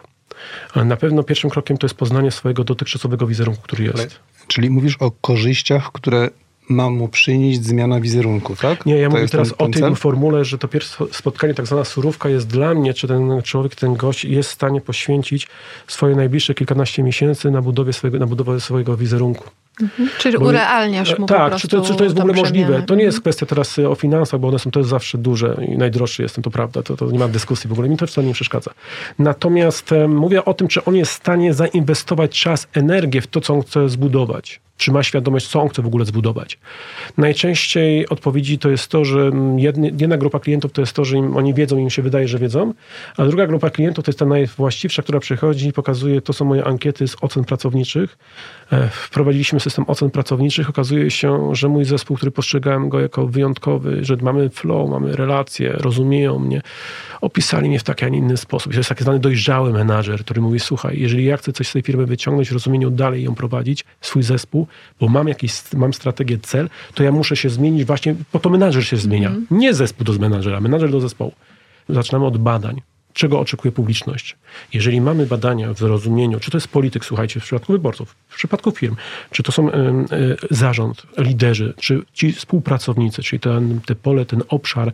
Ale 0.73 0.86
na 0.86 0.97
pewno 0.97 1.23
pierwszym 1.23 1.50
krokiem 1.50 1.78
to 1.78 1.86
jest 1.86 1.95
poznanie 1.95 2.32
swojego 2.32 2.63
dotychczasowego 2.63 3.28
wizerunku, 3.28 3.62
który 3.62 3.84
jest. 3.84 3.97
Ale, 3.97 4.08
czyli 4.47 4.69
mówisz 4.69 4.95
o 5.00 5.12
korzyściach, 5.12 5.91
które 5.91 6.30
ma 6.69 6.89
mu 6.89 7.08
przynieść 7.08 7.63
zmiana 7.63 8.02
wizerunku, 8.02 8.56
tak? 8.56 8.86
Nie, 8.86 8.97
ja 8.97 9.10
to 9.10 9.15
mówię 9.15 9.28
teraz 9.28 9.47
ten, 9.50 9.58
ten 9.58 9.67
o 9.67 9.71
tej 9.71 9.82
cel? 9.82 9.95
formule, 9.95 10.45
że 10.45 10.58
to 10.58 10.67
pierwsze 10.67 11.06
spotkanie, 11.12 11.54
tak 11.54 11.67
zwana 11.67 11.84
surówka 11.84 12.30
jest 12.30 12.47
dla 12.47 12.73
mnie, 12.73 12.93
czy 12.93 13.08
ten 13.08 13.41
człowiek, 13.41 13.76
ten 13.76 13.95
gość 13.95 14.26
jest 14.26 14.50
w 14.50 14.54
stanie 14.54 14.82
poświęcić 14.82 15.47
swoje 15.88 16.15
najbliższe 16.15 16.54
kilkanaście 16.54 17.04
miesięcy 17.04 17.52
na, 17.52 17.62
budowie 17.62 17.93
swojego, 17.93 18.19
na 18.19 18.28
budowę 18.28 18.60
swojego 18.60 18.97
wizerunku. 18.97 19.50
Mhm. 19.82 20.10
Czyli 20.18 20.38
bo, 20.38 20.46
urealniasz 20.46 21.20
mu 21.20 21.26
Tak, 21.26 21.56
czy 21.56 21.68
to, 21.68 21.82
czy 21.82 21.96
to 21.96 22.04
jest 22.04 22.16
w 22.16 22.20
ogóle 22.20 22.34
możliwe. 22.34 22.82
To 22.82 22.96
nie 22.96 23.04
jest 23.04 23.22
kwestia 23.22 23.46
teraz 23.46 23.80
o 23.80 23.96
finansach, 23.96 24.40
bo 24.40 24.48
one 24.48 24.60
są 24.60 24.72
też 24.72 24.86
zawsze 24.86 25.18
duże 25.18 25.58
i 25.68 25.78
najdroższy 25.78 26.24
jestem, 26.24 26.44
to 26.44 26.52
prawda. 26.52 26.84
To, 26.84 26.98
to 26.98 27.12
nie 27.12 27.20
ma 27.20 27.28
dyskusji 27.28 27.68
w 27.68 27.74
ogóle. 27.74 27.90
Mi 27.90 27.98
to 27.98 28.08
wcale 28.08 28.28
nie 28.28 28.34
przeszkadza. 28.34 28.72
Natomiast 29.20 29.92
um, 29.92 30.16
mówię 30.16 30.46
o 30.46 30.54
tym, 30.54 30.68
czy 30.68 30.86
on 30.86 30.96
jest 30.96 31.12
w 31.12 31.16
stanie 31.16 31.54
zainwestować 31.54 32.42
czas, 32.42 32.68
energię 32.74 33.22
w 33.22 33.28
to, 33.28 33.42
co 33.42 33.54
on 33.54 33.62
chce 33.62 33.90
zbudować 33.90 34.62
czy 34.78 34.92
ma 34.92 35.04
świadomość, 35.04 35.48
co 35.48 35.62
on 35.62 35.70
chce 35.70 35.82
w 35.82 35.88
ogóle 35.88 36.06
zbudować. 36.06 36.60
Najczęściej 37.18 38.10
odpowiedzi 38.10 38.60
to 38.60 38.70
jest 38.70 38.88
to, 38.88 39.06
że 39.06 39.32
jedna 40.00 40.18
grupa 40.18 40.40
klientów 40.40 40.72
to 40.72 40.82
jest 40.82 40.94
to, 40.94 41.06
że 41.06 41.18
im, 41.18 41.38
oni 41.38 41.54
wiedzą, 41.54 41.78
im 41.78 41.90
się 41.90 42.02
wydaje, 42.02 42.28
że 42.28 42.40
wiedzą, 42.40 42.74
a 43.18 43.26
druga 43.26 43.48
grupa 43.48 43.70
klientów 43.70 44.06
to 44.06 44.12
jest 44.12 44.20
ta 44.20 44.26
najwłaściwsza, 44.26 45.02
która 45.02 45.20
przychodzi 45.20 45.68
i 45.68 45.74
pokazuje, 45.74 46.22
to 46.22 46.34
są 46.34 46.46
moje 46.46 46.63
ankiety 46.63 47.08
z 47.08 47.16
ocen 47.22 47.44
pracowniczych. 47.44 48.18
E, 48.72 48.90
wprowadziliśmy 48.90 49.60
system 49.60 49.86
ocen 49.88 50.10
pracowniczych. 50.10 50.70
Okazuje 50.70 51.12
się, 51.12 51.56
że 51.56 51.68
mój 51.70 51.86
zespół, 51.86 52.18
który 52.18 52.32
postrzegałem 52.32 52.90
go 52.90 53.00
jako 53.00 53.28
wyjątkowy, 53.28 54.06
że 54.06 54.18
mamy 54.22 54.50
flow, 54.50 54.90
mamy 54.90 55.16
relacje, 55.16 55.72
rozumieją 55.72 56.40
mnie, 56.40 56.62
opisali 57.22 57.70
mnie 57.70 57.80
w 57.80 57.84
taki, 57.84 58.06
a 58.06 58.10
nie 58.10 58.18
inny 58.18 58.38
sposób. 58.38 58.74
To 58.74 58.80
jest 58.80 58.90
taki 58.90 59.04
zwany 59.04 59.20
dojrzały 59.20 59.74
menadżer, 59.74 60.20
który 60.20 60.42
mówi, 60.42 60.60
słuchaj, 60.60 61.00
jeżeli 61.00 61.26
ja 61.26 61.38
chcę 61.38 61.54
coś 61.54 61.68
z 61.68 61.74
tej 61.74 61.82
firmy 61.82 62.06
wyciągnąć 62.06 62.52
rozumieniu 62.52 62.90
dalej 62.90 63.24
ją 63.24 63.36
prowadzić, 63.36 63.86
swój 64.02 64.24
zespół, 64.24 64.67
bo 65.00 65.08
mam 65.08 65.28
jakiś, 65.28 65.74
mam 65.74 65.94
strategię, 65.94 66.38
cel, 66.38 66.70
to 66.94 67.04
ja 67.04 67.12
muszę 67.12 67.36
się 67.36 67.50
zmienić 67.50 67.86
właśnie, 67.86 68.16
bo 68.34 68.40
to 68.40 68.50
menadżer 68.50 68.86
się 68.86 68.98
zmienia. 68.98 69.30
Mm. 69.30 69.48
Nie 69.52 69.74
zespół 69.74 70.06
do 70.06 70.14
menadżera, 70.14 70.60
menadżer 70.60 70.92
do 70.92 71.00
zespołu. 71.00 71.34
Zaczynamy 71.90 72.26
od 72.26 72.38
badań. 72.38 72.82
Czego 73.14 73.40
oczekuje 73.40 73.72
publiczność? 73.72 74.36
Jeżeli 74.74 75.02
mamy 75.02 75.26
badania 75.26 75.74
w 75.74 75.82
rozumieniu, 75.82 76.40
czy 76.40 76.52
to 76.52 76.58
jest 76.58 76.68
polityk, 76.68 77.06
słuchajcie, 77.06 77.40
w 77.40 77.44
przypadku 77.44 77.74
wyborców, 77.74 78.16
w 78.28 78.36
przypadku 78.36 78.72
firm, 78.72 78.96
czy 79.32 79.44
to 79.44 79.52
są 79.52 79.70
y, 79.70 79.74
y, 79.74 80.38
zarząd, 80.52 81.04
liderzy, 81.18 81.74
czy 81.80 82.02
ci 82.14 82.32
współpracownicy, 82.32 83.24
czyli 83.24 83.40
ten, 83.40 83.82
te 83.86 83.96
pole, 83.96 84.26
ten 84.26 84.44
obszar 84.48 84.94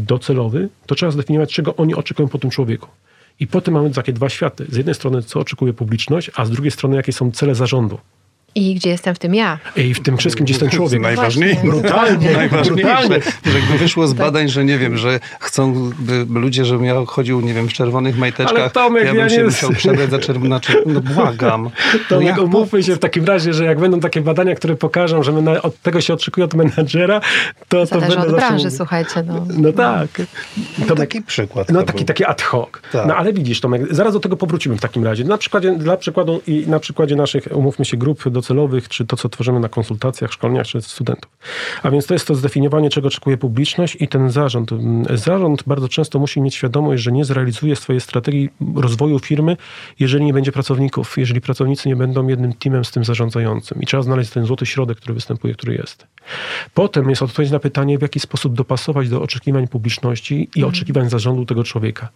docelowy, 0.00 0.68
to 0.86 0.94
trzeba 0.94 1.12
zdefiniować, 1.12 1.54
czego 1.54 1.76
oni 1.76 1.94
oczekują 1.94 2.28
po 2.28 2.38
tym 2.38 2.50
człowieku. 2.50 2.88
I 3.40 3.46
potem 3.46 3.74
mamy 3.74 3.90
takie 3.90 4.12
dwa 4.12 4.28
światy. 4.28 4.66
Z 4.68 4.76
jednej 4.76 4.94
strony, 4.94 5.22
co 5.22 5.40
oczekuje 5.40 5.72
publiczność, 5.72 6.30
a 6.34 6.44
z 6.44 6.50
drugiej 6.50 6.70
strony, 6.70 6.96
jakie 6.96 7.12
są 7.12 7.30
cele 7.30 7.54
zarządu. 7.54 7.98
I 8.54 8.74
gdzie 8.74 8.90
jestem 8.90 9.14
w 9.14 9.18
tym 9.18 9.34
ja? 9.34 9.58
I 9.76 9.94
w 9.94 10.02
tym 10.02 10.16
wszystkim, 10.16 10.44
gdzie 10.44 10.52
jest 10.52 10.60
ten 10.60 10.70
człowiek. 10.70 11.00
Najważniejsze. 11.00 11.60
Brutalnie. 11.62 12.32
Najważniejsze. 12.32 13.20
Że 13.44 13.58
jakby 13.58 13.78
wyszło 13.78 14.06
z 14.06 14.12
badań, 14.12 14.48
że 14.48 14.64
nie 14.64 14.78
wiem, 14.78 14.98
że 14.98 15.20
chcą 15.40 15.90
ludzie, 16.30 16.64
żebym 16.64 16.84
ja 16.84 16.94
chodził, 17.06 17.40
nie 17.40 17.54
wiem, 17.54 17.68
w 17.68 17.72
czerwonych 17.72 18.18
majteczkach. 18.18 18.58
Ale 18.58 18.70
Tomek, 18.70 19.04
ja 19.04 19.10
bym 19.12 19.20
ja 19.20 19.28
się 19.28 19.36
nie... 19.36 19.44
musiał 19.44 19.70
przebrać 19.70 20.10
za 20.10 20.18
czerwone. 20.18 20.60
No 20.86 21.00
błagam. 21.00 21.70
Tomek, 22.08 22.36
no 22.36 22.42
umówmy 22.42 22.82
się 22.82 22.94
w 22.94 22.98
takim 22.98 23.24
razie, 23.24 23.52
że 23.52 23.64
jak 23.64 23.80
będą 23.80 24.00
takie 24.00 24.20
badania, 24.20 24.54
które 24.54 24.76
pokażą, 24.76 25.22
że 25.22 25.32
my 25.32 25.62
od 25.62 25.80
tego 25.80 26.00
się 26.00 26.14
oczekuje 26.14 26.44
od 26.44 26.54
menadżera, 26.54 27.20
to 27.68 27.86
to 27.86 28.00
będę 28.00 28.18
od 28.18 28.30
branży, 28.30 28.70
słuchajcie. 28.70 29.22
No, 29.26 29.46
no 29.48 29.72
tak. 29.72 30.08
No, 30.88 30.94
taki 30.94 31.22
przykład. 31.22 31.72
No 31.72 31.82
taki, 31.82 32.04
taki 32.04 32.24
ad 32.24 32.42
hoc. 32.42 32.68
Tak. 32.92 33.06
No 33.06 33.16
ale 33.16 33.32
widzisz, 33.32 33.60
Tomek, 33.60 33.94
zaraz 33.94 34.12
do 34.12 34.20
tego 34.20 34.36
powrócimy 34.36 34.76
w 34.76 34.80
takim 34.80 35.04
razie. 35.04 35.24
Na 35.24 35.38
przykładzie, 35.38 35.72
dla 35.72 35.96
przykładu 35.96 36.42
i 36.46 36.64
na 36.66 36.80
przykładzie 36.80 37.16
naszych, 37.16 37.48
umówmy 37.50 37.84
się, 37.84 37.96
grup 37.96 38.28
do 38.30 38.41
docelowych, 38.42 38.88
czy 38.88 39.06
to, 39.06 39.16
co 39.16 39.28
tworzymy 39.28 39.60
na 39.60 39.68
konsultacjach, 39.68 40.32
szkoleniach, 40.32 40.66
czy 40.66 40.82
studentów. 40.82 41.30
A 41.82 41.90
więc 41.90 42.06
to 42.06 42.14
jest 42.14 42.26
to 42.26 42.34
zdefiniowanie, 42.34 42.90
czego 42.90 43.08
oczekuje 43.08 43.36
publiczność 43.36 43.96
i 44.00 44.08
ten 44.08 44.30
zarząd. 44.30 44.70
Zarząd 45.14 45.62
bardzo 45.66 45.88
często 45.88 46.18
musi 46.18 46.40
mieć 46.40 46.54
świadomość, 46.54 47.02
że 47.02 47.12
nie 47.12 47.24
zrealizuje 47.24 47.76
swojej 47.76 48.00
strategii 48.00 48.50
rozwoju 48.76 49.18
firmy, 49.18 49.56
jeżeli 49.98 50.24
nie 50.24 50.32
będzie 50.32 50.52
pracowników, 50.52 51.18
jeżeli 51.18 51.40
pracownicy 51.40 51.88
nie 51.88 51.96
będą 51.96 52.28
jednym 52.28 52.52
teamem 52.52 52.84
z 52.84 52.90
tym 52.90 53.04
zarządzającym. 53.04 53.82
I 53.82 53.86
trzeba 53.86 54.02
znaleźć 54.02 54.30
ten 54.30 54.46
złoty 54.46 54.66
środek, 54.66 54.98
który 54.98 55.14
występuje, 55.14 55.54
który 55.54 55.74
jest. 55.74 56.06
Potem 56.74 57.10
jest 57.10 57.22
odpowiedź 57.22 57.50
na 57.50 57.58
pytanie, 57.58 57.98
w 57.98 58.02
jaki 58.02 58.20
sposób 58.20 58.54
dopasować 58.54 59.08
do 59.08 59.22
oczekiwań 59.22 59.68
publiczności 59.68 60.34
i 60.34 60.58
mhm. 60.60 60.68
oczekiwań 60.68 61.10
zarządu 61.10 61.46
tego 61.46 61.64
człowieka. 61.64 62.08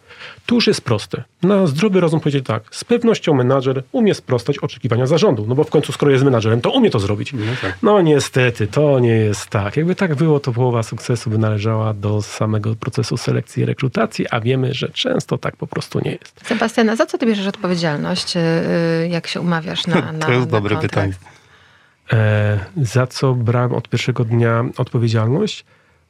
Tu 0.47 0.55
już 0.55 0.67
jest 0.67 0.81
proste. 0.81 1.25
Na 1.43 1.67
zdrowy 1.67 2.01
rozum 2.01 2.21
powiedzieć 2.21 2.47
tak, 2.47 2.63
z 2.71 2.85
pewnością 2.85 3.35
menadżer 3.35 3.83
umie 3.93 4.15
sprostać 4.15 4.59
oczekiwania 4.59 5.07
zarządu, 5.07 5.45
no 5.49 5.55
bo 5.55 5.65
w 5.65 5.71
końcu 5.71 5.93
skoro 5.93 6.13
jest 6.13 6.25
menadżerem, 6.25 6.61
to 6.61 6.71
umie 6.71 6.91
to 6.91 7.01
zrobić. 7.01 7.33
No, 7.33 7.41
tak. 7.63 7.79
no 7.83 8.01
niestety, 8.01 8.67
to 8.67 9.01
nie 9.01 9.17
jest 9.17 9.47
tak. 9.47 9.77
Jakby 9.77 9.95
tak 9.95 10.15
było, 10.15 10.41
to 10.41 10.53
połowa 10.53 10.83
sukcesu 10.83 11.31
by 11.31 11.39
należała 11.39 11.95
do 11.95 12.23
samego 12.23 12.75
procesu 12.75 13.17
selekcji 13.17 13.63
i 13.63 13.67
rekrutacji, 13.67 14.27
a 14.31 14.41
wiemy, 14.41 14.75
że 14.75 14.89
często 14.89 15.39
tak 15.39 15.57
po 15.57 15.67
prostu 15.67 16.01
nie 16.05 16.11
jest. 16.11 16.41
Sebastiana, 16.45 16.97
za 16.97 17.07
co 17.07 17.19
ty 17.19 17.27
bierzesz 17.27 17.47
odpowiedzialność, 17.47 18.37
y, 18.37 18.41
y, 19.05 19.09
jak 19.09 19.27
się 19.27 19.41
umawiasz 19.41 19.87
na, 19.87 20.13
na 20.13 20.27
To 20.27 20.33
jest 20.33 20.47
na 20.47 20.53
dobre 20.53 20.75
kontrakt? 20.77 20.95
pytanie. 20.95 21.36
E, 22.13 22.59
za 22.77 23.07
co 23.07 23.35
brałem 23.35 23.75
od 23.75 23.89
pierwszego 23.89 24.25
dnia 24.25 24.65
odpowiedzialność? 24.77 25.65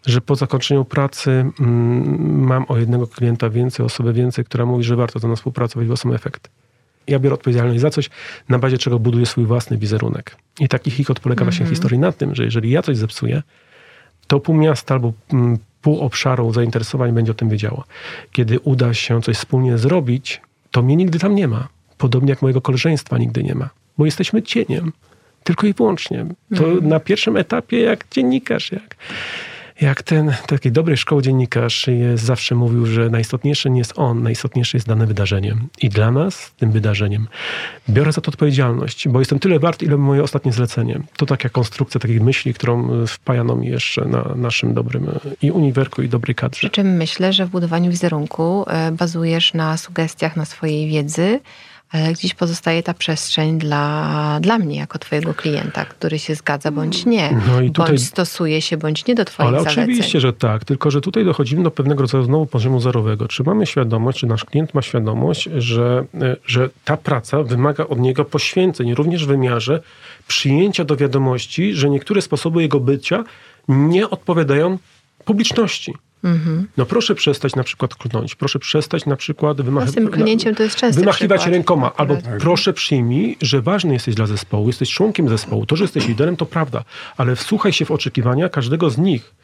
Że 0.07 0.21
po 0.21 0.37
zakończeniu 0.37 0.85
pracy 0.85 1.31
mm, 1.31 2.41
mam 2.41 2.65
o 2.69 2.79
jednego 2.79 3.07
klienta 3.07 3.51
więcej, 3.51 3.87
osobę 3.87 4.13
więcej, 4.13 4.45
która 4.45 4.67
mówi, 4.67 4.85
że 4.85 4.97
warto 4.97 5.21
do 5.21 5.29
nas 5.29 5.39
współpracować, 5.39 5.89
bo 5.89 5.97
są 5.97 6.13
efekty. 6.13 6.51
Ja 7.07 7.19
biorę 7.19 7.35
odpowiedzialność 7.35 7.81
za 7.81 7.91
coś, 7.91 8.11
na 8.49 8.59
bazie 8.59 8.79
czego 8.79 8.99
buduję 8.99 9.27
swój 9.27 9.47
własny 9.47 9.79
wizerunek. 9.79 10.37
I 10.61 10.69
taki 10.69 10.91
hikot 10.91 11.21
polega 11.21 11.45
właśnie 11.45 11.67
w 11.67 11.69
historii 11.69 11.99
na 11.99 12.13
tym, 12.13 12.35
że 12.35 12.45
jeżeli 12.45 12.71
ja 12.71 12.83
coś 12.83 12.97
zepsuję, 12.97 13.43
to 14.27 14.41
pół 14.41 14.55
miasta 14.55 14.95
albo 14.95 15.13
mm, 15.33 15.59
pół 15.83 16.01
obszaru 16.01 16.53
zainteresowań 16.53 17.13
będzie 17.13 17.33
o 17.33 17.35
tym 17.35 17.49
wiedziało. 17.49 17.85
Kiedy 18.33 18.61
uda 18.61 18.95
się 18.95 19.23
coś 19.23 19.37
wspólnie 19.37 19.79
zrobić, 19.79 20.41
to 20.71 20.83
mnie 20.83 20.97
nigdy 20.97 21.19
tam 21.19 21.35
nie 21.35 21.49
ma. 21.49 21.69
Podobnie 21.99 22.31
jak 22.31 22.43
mojego 22.43 22.61
koleżeństwa 22.61 23.19
nigdy 23.19 23.43
nie 23.43 23.55
ma. 23.55 23.71
Bo 23.99 24.05
jesteśmy 24.05 24.43
cieniem. 24.43 24.93
Tylko 25.47 25.67
i 25.67 25.73
wyłącznie. 25.73 26.27
To 26.57 26.65
na 26.83 27.01
pierwszym 27.01 27.37
etapie 27.37 27.81
jak 27.81 28.05
dziennikarz, 28.11 28.73
jak, 28.73 28.97
jak 29.81 30.03
ten 30.03 30.33
taki 30.47 30.73
dobry 30.73 30.97
szkoły 30.97 31.23
dziennikarz 31.23 31.87
jest, 31.87 32.25
zawsze 32.25 32.55
mówił, 32.55 32.87
że 32.87 33.11
najistotniejsze 33.11 33.71
nie 33.71 33.79
jest 33.79 33.93
on, 33.97 34.23
najistotniejsze 34.23 34.77
jest 34.77 34.87
dane 34.87 35.07
wydarzenie. 35.07 35.57
I 35.83 35.89
dla 35.89 36.11
nas 36.11 36.53
tym 36.57 36.71
wydarzeniem 36.71 37.29
biorę 37.89 38.13
za 38.13 38.21
to 38.21 38.29
odpowiedzialność, 38.29 39.09
bo 39.09 39.19
jestem 39.19 39.39
tyle 39.39 39.59
wart, 39.59 39.83
ile 39.83 39.97
moje 39.97 40.23
ostatnie 40.23 40.53
zlecenie. 40.53 41.01
To 41.17 41.27
taka 41.27 41.49
konstrukcja 41.49 42.01
takiej 42.01 42.21
myśli, 42.21 42.55
którą 42.55 43.03
y, 43.03 43.07
wpajano 43.07 43.57
mi 43.57 43.69
jeszcze 43.69 44.05
na 44.05 44.35
naszym 44.37 44.75
dobrym 44.75 45.05
y, 45.05 45.11
i 45.43 45.51
uniwerku, 45.51 46.03
i 46.03 46.09
dobrej 46.09 46.35
kadrze. 46.35 46.59
Przy 46.59 46.71
czym 46.71 46.97
myślę, 46.97 47.33
że 47.33 47.47
w 47.47 47.51
budowaniu 47.51 47.91
wizerunku 47.91 48.65
e, 48.67 48.93
bazujesz 48.93 49.55
na 49.55 49.77
sugestiach, 49.77 50.37
na 50.37 50.45
swojej 50.45 50.89
wiedzy, 50.89 51.41
gdzieś 52.13 52.35
pozostaje 52.35 52.83
ta 52.83 52.95
przestrzeń 52.95 53.59
dla, 53.59 54.39
dla 54.41 54.59
mnie, 54.59 54.77
jako 54.77 54.99
twojego 54.99 55.35
klienta, 55.35 55.85
który 55.85 56.19
się 56.19 56.35
zgadza 56.35 56.71
bądź 56.71 57.07
nie, 57.07 57.31
No 57.49 57.61
i 57.61 57.71
tutaj- 57.71 57.87
bądź 57.87 58.05
stosuje 58.07 58.63
się, 58.63 58.77
bądź 58.77 59.07
nie 59.07 59.15
do 59.15 59.25
twoich 59.25 59.49
Ale 59.49 59.59
zaleceń. 59.63 59.85
oczywiście, 59.85 60.21
że 60.21 60.33
tak, 60.33 60.65
tylko 60.65 60.91
że 60.91 61.01
tutaj 61.01 61.25
dochodzimy 61.25 61.63
do 61.63 61.71
pewnego 61.71 62.01
rodzaju 62.03 62.25
znowu 62.25 62.47
poziomu 62.47 62.81
zerowego. 62.81 63.29
Czy 63.29 63.43
mamy 63.45 63.67
świadomość, 63.67 64.19
czy 64.19 64.27
nasz 64.27 64.45
klient 64.45 64.75
ma 64.75 64.83
świadomość, 64.83 65.49
że, 65.57 66.05
e, 66.21 66.37
że 66.47 66.69
ta 66.85 66.97
praca 66.97 67.43
wymaga 67.43 67.87
od 67.87 67.99
niego 67.99 68.25
poświęceń, 68.25 68.95
również 68.95 69.25
w 69.25 69.29
wymiarze 69.29 69.83
przyjęcia 70.29 70.85
do 70.85 70.97
wiadomości, 70.97 71.75
że 71.75 71.91
niektóre 71.91 72.23
sposoby 72.23 72.63
jego 72.63 72.81
bycia 72.81 73.25
nie 73.69 74.11
odpowiadają 74.11 74.79
publiczności. 75.25 75.95
Mhm. 76.25 76.69
No 76.77 76.87
proszę 76.87 77.15
przestać 77.15 77.57
na 77.57 77.65
przykład 77.65 77.95
klnąć, 77.95 78.35
proszę 78.35 78.59
przestać 78.59 79.07
na 79.07 79.17
przykład 79.17 79.59
No 79.59 79.65
wymach- 79.65 79.89
z 79.89 79.95
tym 79.95 80.09
klnięciem 80.09 80.55
to 80.55 80.63
jest 80.63 80.77
częsty 80.77 81.01
wymachiwać 81.01 81.39
przykład. 81.41 81.53
rękoma, 81.55 81.93
albo 81.97 82.15
Akurat. 82.15 82.41
proszę 82.41 82.73
przyjmij, 82.73 83.37
że 83.43 83.63
ważny 83.63 83.93
jesteś 83.93 84.15
dla 84.15 84.27
zespołu, 84.27 84.67
jesteś 84.67 84.91
członkiem 84.91 85.29
zespołu. 85.29 85.67
To, 85.67 85.77
że 85.77 85.85
jesteś 85.85 86.09
liderem, 86.09 86.37
to 86.37 86.47
prawda, 86.47 86.85
ale 87.17 87.37
wsłuchaj 87.37 87.73
się 87.73 87.85
w 87.85 87.91
oczekiwania 87.91 88.49
każdego 88.49 88.91
z 88.91 88.99
nich. 88.99 89.35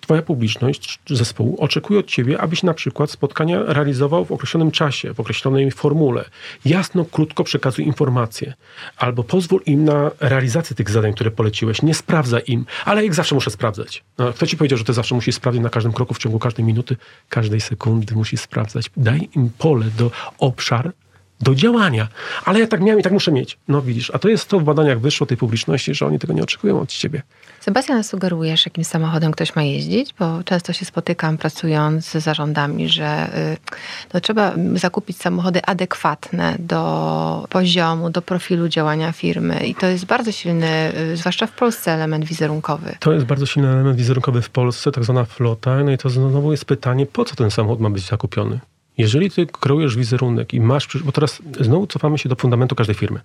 Twoja 0.00 0.22
publiczność 0.22 0.98
zespołu 1.10 1.56
oczekuje 1.60 2.00
od 2.00 2.06
ciebie, 2.06 2.40
abyś 2.40 2.62
na 2.62 2.74
przykład 2.74 3.10
spotkania 3.10 3.62
realizował 3.66 4.24
w 4.24 4.32
określonym 4.32 4.70
czasie, 4.70 5.14
w 5.14 5.20
określonej 5.20 5.70
formule. 5.70 6.24
Jasno, 6.64 7.04
krótko 7.04 7.44
przekazuj 7.44 7.84
informacje. 7.86 8.54
Albo 8.96 9.24
pozwól 9.24 9.60
im 9.66 9.84
na 9.84 10.10
realizację 10.20 10.76
tych 10.76 10.90
zadań, 10.90 11.12
które 11.14 11.30
poleciłeś. 11.30 11.82
Nie 11.82 11.94
sprawdza 11.94 12.38
im, 12.38 12.66
ale 12.84 13.04
jak 13.04 13.14
zawsze 13.14 13.34
muszę 13.34 13.50
sprawdzać. 13.50 14.04
No, 14.18 14.32
kto 14.32 14.46
ci 14.46 14.56
powiedział, 14.56 14.78
że 14.78 14.84
ty 14.84 14.92
zawsze 14.92 15.14
musisz 15.14 15.34
sprawdzić 15.34 15.62
na 15.62 15.70
każdym 15.70 15.92
kroku, 15.92 16.14
w 16.14 16.18
ciągu 16.18 16.38
każdej 16.38 16.64
minuty, 16.64 16.96
każdej 17.28 17.60
sekundy 17.60 18.14
musisz 18.14 18.40
sprawdzać. 18.40 18.90
Daj 18.96 19.28
im 19.36 19.50
pole 19.58 19.86
do 19.98 20.10
obszar, 20.38 20.92
do 21.40 21.54
działania. 21.54 22.08
Ale 22.44 22.60
ja 22.60 22.66
tak 22.66 22.80
miałem 22.80 23.00
i 23.00 23.02
tak 23.02 23.12
muszę 23.12 23.32
mieć. 23.32 23.58
No 23.68 23.82
widzisz, 23.82 24.10
a 24.10 24.18
to 24.18 24.28
jest 24.28 24.48
to 24.48 24.60
w 24.60 24.64
badaniach 24.64 25.00
wyszło 25.00 25.26
tej 25.26 25.36
publiczności, 25.36 25.94
że 25.94 26.06
oni 26.06 26.18
tego 26.18 26.32
nie 26.32 26.42
oczekują 26.42 26.80
od 26.80 26.88
ciebie. 26.88 27.22
Sebastian, 27.60 28.04
sugerujesz, 28.04 28.66
jakim 28.66 28.84
samochodem 28.84 29.32
ktoś 29.32 29.56
ma 29.56 29.62
jeździć? 29.62 30.14
Bo 30.18 30.42
często 30.44 30.72
się 30.72 30.84
spotykam 30.84 31.38
pracując 31.38 32.04
z 32.04 32.12
zarządami, 32.12 32.88
że 32.88 33.36
y, 33.52 33.56
no, 34.14 34.20
trzeba 34.20 34.52
zakupić 34.74 35.16
samochody 35.16 35.62
adekwatne 35.64 36.56
do 36.58 37.46
poziomu, 37.50 38.10
do 38.10 38.22
profilu 38.22 38.68
działania 38.68 39.12
firmy. 39.12 39.66
I 39.66 39.74
to 39.74 39.86
jest 39.86 40.04
bardzo 40.04 40.32
silny, 40.32 40.92
y, 41.12 41.16
zwłaszcza 41.16 41.46
w 41.46 41.52
Polsce, 41.52 41.92
element 41.92 42.24
wizerunkowy. 42.24 42.96
To 43.00 43.12
jest 43.12 43.26
bardzo 43.26 43.46
silny 43.46 43.68
element 43.68 43.96
wizerunkowy 43.96 44.42
w 44.42 44.50
Polsce, 44.50 44.92
tak 44.92 45.04
zwana 45.04 45.24
flota. 45.24 45.84
No 45.84 45.90
i 45.90 45.98
to 45.98 46.10
znowu 46.10 46.50
jest 46.50 46.64
pytanie, 46.64 47.06
po 47.06 47.24
co 47.24 47.36
ten 47.36 47.50
samochód 47.50 47.80
ma 47.80 47.90
być 47.90 48.06
zakupiony? 48.06 48.60
Jeżeli 48.98 49.30
ty 49.30 49.46
kreujesz 49.46 49.96
wizerunek 49.96 50.54
i 50.54 50.60
masz, 50.60 50.88
bo 51.04 51.12
teraz 51.12 51.42
znowu 51.60 51.86
cofamy 51.86 52.18
się 52.18 52.28
do 52.28 52.36
fundamentu 52.36 52.74
każdej 52.74 52.96
firmy. 52.96 53.20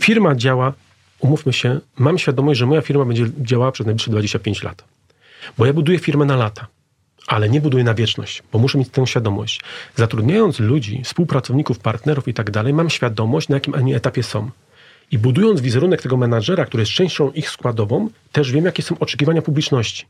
Firma 0.00 0.34
działa, 0.34 0.72
umówmy 1.20 1.52
się, 1.52 1.80
mam 1.98 2.18
świadomość, 2.18 2.60
że 2.60 2.66
moja 2.66 2.80
firma 2.80 3.04
będzie 3.04 3.26
działała 3.38 3.72
przez 3.72 3.86
najbliższe 3.86 4.10
25 4.10 4.62
lat. 4.62 4.84
Bo 5.58 5.66
ja 5.66 5.72
buduję 5.72 5.98
firmę 5.98 6.24
na 6.24 6.36
lata, 6.36 6.66
ale 7.26 7.48
nie 7.48 7.60
buduję 7.60 7.84
na 7.84 7.94
wieczność, 7.94 8.42
bo 8.52 8.58
muszę 8.58 8.78
mieć 8.78 8.88
tę 8.88 9.06
świadomość. 9.06 9.60
Zatrudniając 9.96 10.60
ludzi, 10.60 11.02
współpracowników, 11.04 11.78
partnerów 11.78 12.28
i 12.28 12.34
tak 12.34 12.50
dalej, 12.50 12.72
mam 12.72 12.90
świadomość, 12.90 13.48
na 13.48 13.56
jakim 13.56 13.74
oni 13.74 13.94
etapie 13.94 14.22
są. 14.22 14.50
I 15.10 15.18
budując 15.18 15.60
wizerunek 15.60 16.02
tego 16.02 16.16
menadżera, 16.16 16.66
który 16.66 16.82
jest 16.82 16.92
częścią 16.92 17.30
ich 17.30 17.50
składową, 17.50 18.08
też 18.32 18.52
wiem, 18.52 18.64
jakie 18.64 18.82
są 18.82 18.98
oczekiwania 18.98 19.42
publiczności. 19.42 20.06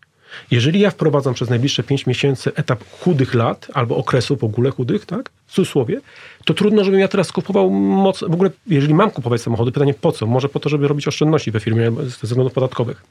Jeżeli 0.51 0.81
ja 0.81 0.91
wprowadzam 0.91 1.35
przez 1.35 1.51
najbliższe 1.51 1.83
5 1.83 2.07
miesięcy 2.07 2.55
etap 2.55 2.85
chudych 3.01 3.35
lat, 3.35 3.67
albo 3.75 3.97
okresu 3.97 4.37
w 4.37 4.45
ogóle 4.45 4.71
chudych, 4.71 5.07
tak, 5.07 5.31
w 5.47 5.53
cudzysłowie, 5.53 6.01
to 6.45 6.55
trudno, 6.55 6.85
żebym 6.85 7.01
ja 7.01 7.09
teraz 7.09 7.33
kupował 7.33 7.71
moc, 7.71 8.21
w 8.21 8.35
ogóle, 8.35 8.51
jeżeli 8.67 8.95
mam 8.95 9.11
kupować 9.11 9.41
samochody, 9.41 9.73
pytanie 9.73 9.95
po 9.95 10.13
co? 10.13 10.27
Może 10.27 10.49
po 10.49 10.61
to, 10.61 10.69
żeby 10.69 10.89
robić 10.89 11.09
oszczędności 11.09 11.51
we 11.51 11.61
firmie 11.61 11.93
ze 11.93 12.27
względów 12.27 12.53
podatkowych. 12.53 13.03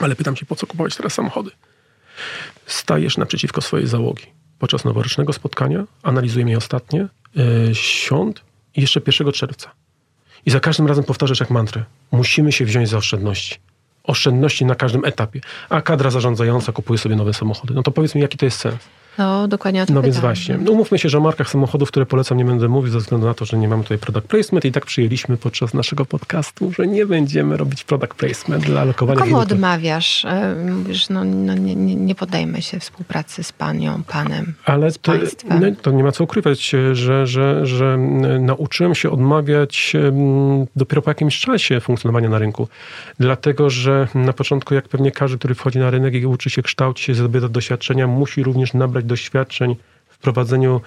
Ale 0.00 0.16
pytam 0.16 0.36
się, 0.36 0.46
po 0.46 0.56
co 0.56 0.66
kupować 0.66 0.96
teraz 0.96 1.12
samochody? 1.12 1.50
Stajesz 2.66 3.16
naprzeciwko 3.16 3.60
swojej 3.60 3.86
załogi. 3.86 4.26
Podczas 4.58 4.84
noworocznego 4.84 5.32
spotkania 5.32 5.84
analizujemy 6.02 6.50
je 6.50 6.56
ostatnie, 6.56 7.06
yy, 7.34 7.74
świąt 7.74 8.42
i 8.76 8.80
jeszcze 8.80 9.00
1 9.06 9.32
czerwca. 9.32 9.70
I 10.46 10.50
za 10.50 10.60
każdym 10.60 10.86
razem 10.86 11.04
powtarzasz 11.04 11.40
jak 11.40 11.50
mantrę. 11.50 11.84
Musimy 12.12 12.52
się 12.52 12.64
wziąć 12.64 12.88
za 12.88 12.96
oszczędności. 12.96 13.58
Oszczędności 14.08 14.64
na 14.64 14.74
każdym 14.74 15.04
etapie. 15.04 15.40
A 15.68 15.80
kadra 15.82 16.10
zarządzająca 16.10 16.72
kupuje 16.72 16.98
sobie 16.98 17.16
nowe 17.16 17.34
samochody. 17.34 17.74
No 17.74 17.82
to 17.82 17.90
powiedz 17.90 18.14
mi, 18.14 18.20
jaki 18.20 18.38
to 18.38 18.44
jest 18.44 18.58
sens? 18.58 18.78
No, 19.18 19.48
dokładnie 19.48 19.82
o 19.82 19.86
to 19.86 19.92
No 19.92 20.02
więc 20.02 20.18
właśnie. 20.18 20.58
No 20.58 20.72
umówmy 20.72 20.98
się, 20.98 21.08
że 21.08 21.18
o 21.18 21.20
markach 21.20 21.50
samochodów, 21.50 21.88
które 21.88 22.06
polecam, 22.06 22.38
nie 22.38 22.44
będę 22.44 22.68
mówił 22.68 22.92
ze 22.92 22.98
względu 22.98 23.26
na 23.26 23.34
to, 23.34 23.44
że 23.44 23.58
nie 23.58 23.68
mamy 23.68 23.82
tutaj 23.82 23.98
product 23.98 24.26
placement 24.26 24.64
i 24.64 24.72
tak 24.72 24.86
przyjęliśmy 24.86 25.36
podczas 25.36 25.74
naszego 25.74 26.04
podcastu, 26.04 26.72
że 26.72 26.86
nie 26.86 27.06
będziemy 27.06 27.56
robić 27.56 27.84
product 27.84 28.14
placement 28.14 28.64
dla 28.64 28.80
alokowania 28.80 29.20
Komu 29.20 29.32
minuty. 29.32 29.54
odmawiasz? 29.54 30.24
E, 30.24 30.54
Mówisz, 30.70 31.08
no, 31.08 31.24
no 31.24 31.54
nie, 31.54 31.74
nie, 31.76 32.14
podejmę 32.14 32.62
się 32.62 32.80
współpracy 32.80 33.42
z 33.42 33.52
panią, 33.52 34.02
panem, 34.06 34.54
Ale 34.64 34.92
to, 34.92 35.12
no, 35.48 35.66
to 35.82 35.90
nie 35.90 36.04
ma 36.04 36.12
co 36.12 36.24
ukrywać, 36.24 36.70
że, 36.92 37.26
że, 37.26 37.66
że 37.66 37.98
nauczyłem 38.40 38.94
się 38.94 39.10
odmawiać 39.10 39.92
dopiero 40.76 41.02
po 41.02 41.10
jakimś 41.10 41.40
czasie 41.40 41.80
funkcjonowania 41.80 42.28
na 42.28 42.38
rynku. 42.38 42.68
Dlatego, 43.20 43.70
że 43.70 44.08
na 44.14 44.32
początku, 44.32 44.74
jak 44.74 44.88
pewnie 44.88 45.10
każdy, 45.10 45.38
który 45.38 45.54
wchodzi 45.54 45.78
na 45.78 45.90
rynek 45.90 46.14
i 46.14 46.26
uczy 46.26 46.50
się, 46.50 46.62
kształci 46.62 47.04
się, 47.04 47.14
zdobywa 47.14 47.48
doświadczenia, 47.48 48.06
musi 48.06 48.42
również 48.42 48.74
nabrać 48.74 49.04
doświadczeń 49.08 49.76
w 50.08 50.18
prowadzeniu 50.18 50.80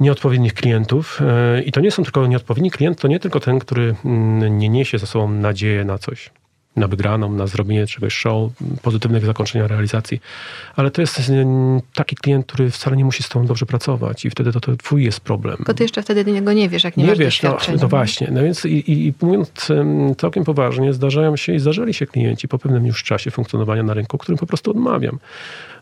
nieodpowiednich 0.00 0.54
klientów. 0.54 1.20
E, 1.22 1.62
I 1.62 1.72
to 1.72 1.80
nie 1.80 1.90
są 1.90 2.02
tylko 2.02 2.26
nieodpowiedni 2.26 2.70
klient, 2.70 3.00
to 3.00 3.08
nie 3.08 3.20
tylko 3.20 3.40
ten, 3.40 3.58
który 3.58 3.94
mm, 4.04 4.58
nie 4.58 4.68
niesie 4.68 4.98
za 4.98 5.06
sobą 5.06 5.30
nadzieję 5.30 5.84
na 5.84 5.98
coś, 5.98 6.30
na 6.76 6.88
wygraną, 6.88 7.32
na 7.32 7.46
zrobienie 7.46 7.86
czegoś 7.86 8.14
show, 8.14 8.52
pozytywnego 8.82 9.26
zakończenia 9.26 9.66
realizacji, 9.66 10.20
ale 10.76 10.90
to 10.90 11.00
jest 11.00 11.32
taki 11.94 12.16
klient, 12.16 12.46
który 12.46 12.70
wcale 12.70 12.96
nie 12.96 13.04
musi 13.04 13.22
z 13.22 13.28
tobą 13.28 13.46
dobrze 13.46 13.66
pracować 13.66 14.24
i 14.24 14.30
wtedy 14.30 14.52
to, 14.52 14.60
to 14.60 14.76
twój 14.76 15.04
jest 15.04 15.20
problem. 15.20 15.56
Tylko 15.56 15.74
ty 15.74 15.84
jeszcze 15.84 16.02
wtedy 16.02 16.32
niego 16.32 16.52
nie 16.52 16.68
wiesz, 16.68 16.84
jak 16.84 16.96
nie, 16.96 17.04
Nie 17.04 17.10
masz 17.10 17.18
wiesz, 17.18 17.42
no, 17.42 17.58
no 17.80 17.88
właśnie. 17.88 18.28
No 18.32 18.42
więc 18.42 18.64
i, 18.64 18.92
i, 18.92 19.14
mówiąc 19.22 19.70
em, 19.70 20.14
całkiem 20.16 20.44
poważnie, 20.44 20.92
zdarzają 20.92 21.36
się 21.36 21.54
i 21.54 21.58
zdarzali 21.58 21.94
się 21.94 22.06
klienci 22.06 22.48
po 22.48 22.58
pewnym 22.58 22.86
już 22.86 23.02
czasie 23.02 23.30
funkcjonowania 23.30 23.82
na 23.82 23.94
rynku, 23.94 24.18
którym 24.18 24.38
po 24.38 24.46
prostu 24.46 24.70
odmawiam. 24.70 25.18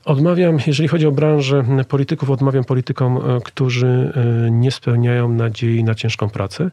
Odmawiam, 0.04 0.58
jeżeli 0.66 0.88
chodzi 0.88 1.06
o 1.06 1.12
branżę 1.12 1.64
polityków, 1.88 2.30
odmawiam 2.30 2.64
politykom, 2.64 3.16
e, 3.16 3.40
którzy 3.44 4.12
e, 4.46 4.50
nie 4.50 4.70
spełniają 4.70 5.28
nadziei 5.28 5.84
na 5.84 5.94
ciężką 5.94 6.30
pracę. 6.30 6.70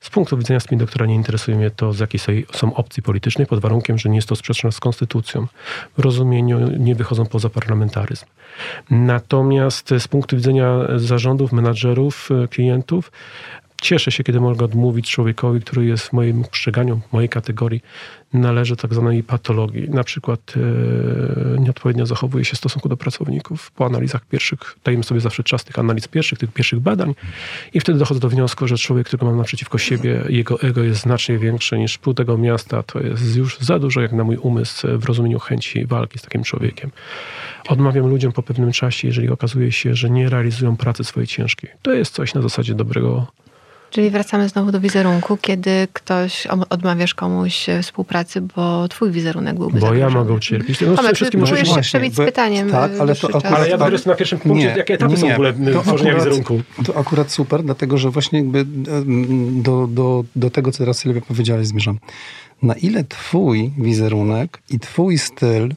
Z 0.00 0.10
punktu 0.10 0.36
widzenia 0.38 0.60
spin 0.60 0.78
doktora 0.78 1.06
nie 1.06 1.14
interesuje 1.14 1.56
mnie 1.56 1.70
to, 1.70 1.92
z 1.92 1.98
jakiej 1.98 2.20
są- 2.52 2.74
opcji 2.74 3.02
politycznej, 3.02 3.46
pod 3.46 3.60
warunkiem, 3.60 3.98
że 3.98 4.08
nie 4.08 4.16
jest 4.16 4.28
to 4.28 4.36
sprzeczne 4.36 4.72
z 4.72 4.80
konstytucją. 4.80 5.46
W 5.98 6.00
rozumieniu 6.00 6.78
nie 6.78 6.94
wychodzą 6.94 7.26
poza 7.26 7.48
parlamentaryzm. 7.48 8.26
Natomiast 8.90 9.90
z 9.98 10.08
punktu 10.08 10.36
widzenia 10.36 10.76
zarządów, 10.96 11.52
menadżerów, 11.52 12.28
e, 12.44 12.48
klientów, 12.48 13.12
cieszę 13.80 14.12
się, 14.12 14.24
kiedy 14.24 14.40
mogę 14.40 14.64
odmówić 14.64 15.10
człowiekowi, 15.10 15.60
który 15.60 15.86
jest 15.86 16.08
w 16.08 16.12
moim 16.12 16.42
postrzeganiu, 16.42 17.00
mojej 17.12 17.28
kategorii, 17.28 17.82
należy 18.32 18.76
tak 18.76 18.94
zwanej 18.94 19.22
patologii. 19.22 19.90
Na 19.90 20.04
przykład 20.04 20.40
e, 20.56 21.60
nieodpowiednio 21.60 22.06
zachowuje 22.06 22.44
się 22.44 22.54
w 22.54 22.58
stosunku 22.58 22.88
do 22.88 22.96
pracowników. 22.96 23.70
Po 23.70 23.86
analizach 23.86 24.24
pierwszych, 24.24 24.58
dajemy 24.84 25.04
sobie 25.04 25.20
zawsze 25.20 25.42
czas 25.42 25.64
tych 25.64 25.78
analiz 25.78 26.08
pierwszych, 26.08 26.38
tych 26.38 26.52
pierwszych 26.52 26.80
badań 26.80 27.14
i 27.74 27.80
wtedy 27.80 27.98
dochodzę 27.98 28.20
do 28.20 28.28
wniosku, 28.28 28.68
że 28.68 28.78
człowiek, 28.78 29.06
którego 29.06 29.26
mam 29.26 29.36
naprzeciwko 29.36 29.78
siebie, 29.78 30.24
jego 30.28 30.60
ego 30.60 30.82
jest 30.82 31.00
znacznie 31.00 31.38
większe 31.38 31.78
niż 31.78 31.98
pół 31.98 32.14
tego 32.14 32.38
miasta. 32.38 32.82
To 32.82 33.00
jest 33.00 33.36
już 33.36 33.58
za 33.58 33.78
dużo 33.78 34.00
jak 34.00 34.12
na 34.12 34.24
mój 34.24 34.36
umysł 34.36 34.98
w 34.98 35.04
rozumieniu 35.04 35.38
chęci 35.38 35.86
walki 35.86 36.18
z 36.18 36.22
takim 36.22 36.44
człowiekiem. 36.44 36.90
Odmawiam 37.68 38.06
ludziom 38.06 38.32
po 38.32 38.42
pewnym 38.42 38.72
czasie, 38.72 39.08
jeżeli 39.08 39.28
okazuje 39.28 39.72
się, 39.72 39.94
że 39.94 40.10
nie 40.10 40.28
realizują 40.28 40.76
pracy 40.76 41.04
swojej 41.04 41.26
ciężkiej. 41.26 41.70
To 41.82 41.92
jest 41.92 42.14
coś 42.14 42.34
na 42.34 42.42
zasadzie 42.42 42.74
dobrego 42.74 43.26
Czyli 43.90 44.10
wracamy 44.10 44.48
znowu 44.48 44.72
do 44.72 44.80
wizerunku, 44.80 45.36
kiedy 45.36 45.88
ktoś 45.92 46.46
odmawiasz 46.46 47.14
komuś 47.14 47.68
e, 47.68 47.82
współpracy, 47.82 48.40
bo 48.40 48.88
twój 48.88 49.10
wizerunek 49.10 49.58
byłby 49.58 49.80
Bo 49.80 49.86
zagrożony. 49.86 50.00
ja 50.00 50.20
mogę 50.20 50.34
ucierpieć. 50.34 50.80
No, 50.80 50.94
Tomek, 50.94 51.18
ty 51.18 51.30
próbujesz 51.30 51.68
się 51.68 51.80
przebić 51.80 52.14
z 52.14 52.16
pytaniem. 52.16 52.70
Tak, 52.70 52.92
ale, 53.00 53.14
to 53.14 53.28
akurat, 53.28 53.46
ale 53.46 53.68
ja 53.68 53.78
dopiero 53.78 53.98
na 54.06 54.14
pierwszym 54.14 54.38
punkcie, 54.38 54.66
nie, 54.66 54.76
jakie 54.76 54.94
etapy 54.94 55.12
nie, 55.12 55.18
są 55.18 55.28
w 55.28 55.32
ogóle 55.32 55.54
tworzenia 55.82 56.14
wizerunku. 56.14 56.60
To 56.84 56.96
akurat 56.96 57.32
super, 57.32 57.62
dlatego 57.62 57.98
że 57.98 58.10
właśnie 58.10 58.38
jakby 58.38 58.64
do, 59.52 59.86
do, 59.86 60.24
do 60.36 60.50
tego, 60.50 60.72
co 60.72 60.78
teraz 60.78 60.98
Sylwia 60.98 61.20
powiedziałeś, 61.20 61.66
zmierzam. 61.66 61.98
Na 62.62 62.74
ile 62.74 63.04
twój 63.04 63.72
wizerunek 63.78 64.62
i 64.70 64.78
twój 64.78 65.18
styl, 65.18 65.72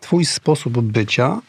twój 0.00 0.24
sposób 0.24 0.80
bycia 0.80 1.40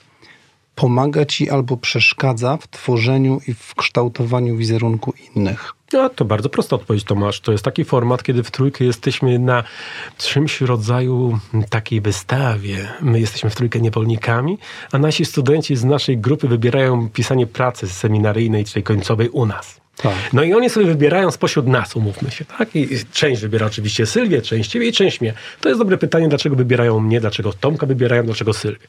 pomaga 0.75 1.25
ci 1.25 1.49
albo 1.49 1.78
przeszkadza 1.78 2.58
w 2.58 2.67
tworzeniu 2.67 3.41
i 3.47 3.54
w 3.54 3.75
kształtowaniu 3.75 4.58
wizerunku 4.58 5.13
innych? 5.36 5.75
No, 5.93 6.10
to 6.10 6.26
bardzo 6.26 6.50
prosta 6.50 6.76
odpowiedź, 6.76 7.04
Tomasz. 7.04 7.39
To 7.39 7.52
jest 7.52 7.63
taki 7.63 7.86
format, 7.86 8.24
kiedy 8.24 8.43
w 8.43 8.52
trójkę 8.52 8.86
jesteśmy 8.86 9.39
na 9.39 9.63
czymś 10.17 10.62
rodzaju 10.62 11.39
takiej 11.69 12.02
wystawie. 12.02 12.88
My 13.02 13.19
jesteśmy 13.19 13.50
w 13.50 13.56
trójkę 13.56 13.80
niewolnikami, 13.80 14.58
a 14.91 14.98
nasi 14.98 15.26
studenci 15.26 15.76
z 15.76 15.84
naszej 15.84 16.17
grupy 16.17 16.48
wybierają 16.48 17.10
pisanie 17.10 17.48
pracy 17.48 17.89
seminaryjnej, 17.89 18.65
czyli 18.65 18.84
końcowej 18.84 19.30
u 19.30 19.45
nas. 19.45 19.85
Tak. 19.98 20.14
No 20.34 20.44
i 20.44 20.54
oni 20.54 20.70
sobie 20.70 20.86
wybierają 20.86 21.32
spośród 21.32 21.68
nas, 21.68 21.96
umówmy 21.96 22.32
się, 22.32 22.46
tak? 22.46 22.76
I 22.76 22.88
część 23.14 23.42
wybiera 23.42 23.66
oczywiście 23.66 24.06
Sylwię, 24.06 24.42
część 24.42 24.70
ciebie 24.70 24.88
i 24.88 24.92
część 24.92 25.22
mnie. 25.22 25.34
To 25.62 25.70
jest 25.70 25.82
dobre 25.82 25.98
pytanie, 25.98 26.28
dlaczego 26.30 26.56
wybierają 26.56 27.00
mnie, 27.00 27.22
dlaczego 27.22 27.54
Tomka 27.54 27.86
wybierają, 27.86 28.24
dlaczego 28.24 28.54
Sylwię. 28.54 28.88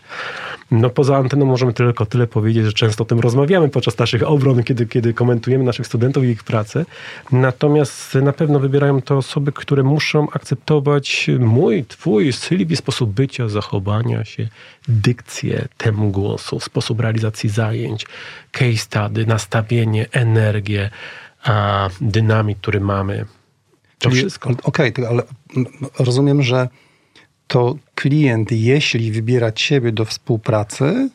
No 0.70 0.90
poza 0.90 1.16
anteną 1.16 1.46
możemy 1.46 1.72
tylko 1.72 2.06
tyle 2.06 2.26
powiedzieć, 2.26 2.64
że 2.64 2.72
często 2.72 3.04
o 3.04 3.06
tym 3.06 3.20
rozmawiamy 3.20 3.68
podczas 3.68 3.98
naszych 3.98 4.22
obron, 4.22 4.62
kiedy, 4.62 4.86
kiedy 4.86 5.14
komentujemy 5.14 5.64
naszych 5.64 5.86
studentów 5.86 6.24
i 6.24 6.26
ich 6.26 6.44
pracę. 6.44 6.84
Natomiast 7.32 8.14
na 8.14 8.32
pewno 8.32 8.60
wybierają 8.60 9.02
to 9.02 9.16
osoby, 9.16 9.52
które 9.52 9.82
muszą 9.82 10.30
akceptować 10.32 11.30
mój, 11.38 11.84
twój, 11.84 12.32
Sylwii 12.32 12.76
sposób 12.76 13.10
bycia, 13.10 13.48
zachowania 13.48 14.24
się, 14.24 14.48
dykcję 14.88 15.68
temu 15.76 16.10
głosu, 16.10 16.60
sposób 16.60 17.00
realizacji 17.00 17.50
zajęć, 17.50 18.06
case 18.52 18.76
study, 18.76 19.26
nastawienie, 19.26 20.06
energię, 20.12 20.90
a, 21.46 21.88
dynamik, 22.00 22.58
który 22.58 22.80
mamy. 22.80 23.26
To 23.98 24.10
Czyli, 24.10 24.20
wszystko. 24.20 24.50
Okej, 24.62 24.90
okay, 24.90 25.08
ale 25.08 25.22
rozumiem, 25.98 26.42
że 26.42 26.68
to 27.46 27.76
klient, 27.94 28.52
jeśli 28.52 29.12
wybiera 29.12 29.52
ciebie 29.52 29.92
do 29.92 30.04
współpracy, 30.04 31.10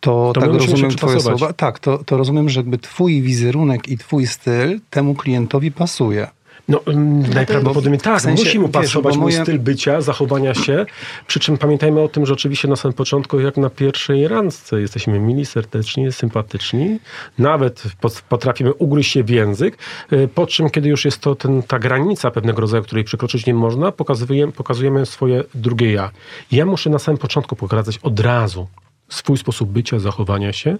to, 0.00 0.30
to 0.34 0.40
tak 0.40 0.50
rozumiem 0.50 0.90
twoje 0.90 1.20
słowa. 1.20 1.52
Tak, 1.52 1.78
to, 1.78 2.04
to 2.04 2.16
rozumiem, 2.16 2.48
że 2.48 2.60
jakby 2.60 2.78
twój 2.78 3.22
wizerunek 3.22 3.88
i 3.88 3.98
twój 3.98 4.26
styl 4.26 4.80
temu 4.90 5.14
klientowi 5.14 5.72
pasuje. 5.72 6.28
No, 6.68 6.80
mm, 6.86 7.34
najprawdopodobniej 7.34 8.00
tak, 8.00 8.18
w 8.18 8.22
sensie, 8.22 8.44
musi 8.44 8.58
mu 8.58 8.68
pasować 8.68 9.16
mój 9.16 9.32
moje... 9.32 9.42
styl 9.42 9.58
bycia, 9.58 10.00
zachowania 10.00 10.54
się, 10.54 10.86
przy 11.26 11.40
czym 11.40 11.58
pamiętajmy 11.58 12.00
o 12.00 12.08
tym, 12.08 12.26
że 12.26 12.32
oczywiście 12.32 12.68
na 12.68 12.76
samym 12.76 12.92
początku, 12.92 13.40
jak 13.40 13.56
na 13.56 13.70
pierwszej 13.70 14.28
randce, 14.28 14.80
jesteśmy 14.80 15.20
mili, 15.20 15.46
serdeczni, 15.46 16.12
sympatyczni, 16.12 16.98
nawet 17.38 17.82
potrafimy 18.28 18.74
ugryźć 18.74 19.12
się 19.12 19.24
w 19.24 19.30
język, 19.30 19.78
y, 20.12 20.28
po 20.34 20.46
czym, 20.46 20.70
kiedy 20.70 20.88
już 20.88 21.04
jest 21.04 21.18
to 21.18 21.34
ten, 21.34 21.62
ta 21.62 21.78
granica 21.78 22.30
pewnego 22.30 22.60
rodzaju, 22.60 22.82
której 22.82 23.04
przekroczyć 23.04 23.46
nie 23.46 23.54
można, 23.54 23.92
pokazujemy, 23.92 24.52
pokazujemy 24.52 25.06
swoje 25.06 25.44
drugie 25.54 25.92
ja. 25.92 26.10
Ja 26.52 26.66
muszę 26.66 26.90
na 26.90 26.98
samym 26.98 27.18
początku 27.18 27.56
pokazać 27.56 27.98
od 28.02 28.20
razu 28.20 28.68
swój 29.08 29.36
sposób 29.36 29.70
bycia, 29.70 29.98
zachowania 29.98 30.52
się, 30.52 30.76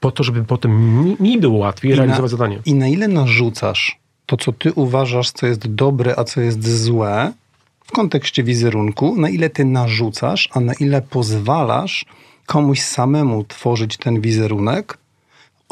po 0.00 0.10
to, 0.10 0.22
żeby 0.22 0.44
potem 0.44 1.04
mi, 1.04 1.16
mi 1.20 1.38
było 1.38 1.58
łatwiej 1.58 1.92
I 1.92 1.94
realizować 1.94 2.32
na, 2.32 2.38
zadanie. 2.38 2.58
I 2.64 2.74
na 2.74 2.88
ile 2.88 3.08
narzucasz 3.08 4.01
to, 4.26 4.36
co 4.36 4.52
ty 4.52 4.72
uważasz, 4.72 5.30
co 5.30 5.46
jest 5.46 5.74
dobre, 5.74 6.14
a 6.18 6.24
co 6.24 6.40
jest 6.40 6.82
złe 6.82 7.32
w 7.84 7.92
kontekście 7.92 8.42
wizerunku, 8.42 9.16
na 9.16 9.28
ile 9.28 9.50
ty 9.50 9.64
narzucasz, 9.64 10.48
a 10.52 10.60
na 10.60 10.74
ile 10.74 11.02
pozwalasz 11.02 12.04
komuś 12.46 12.80
samemu 12.80 13.44
tworzyć 13.44 13.96
ten 13.96 14.20
wizerunek. 14.20 14.98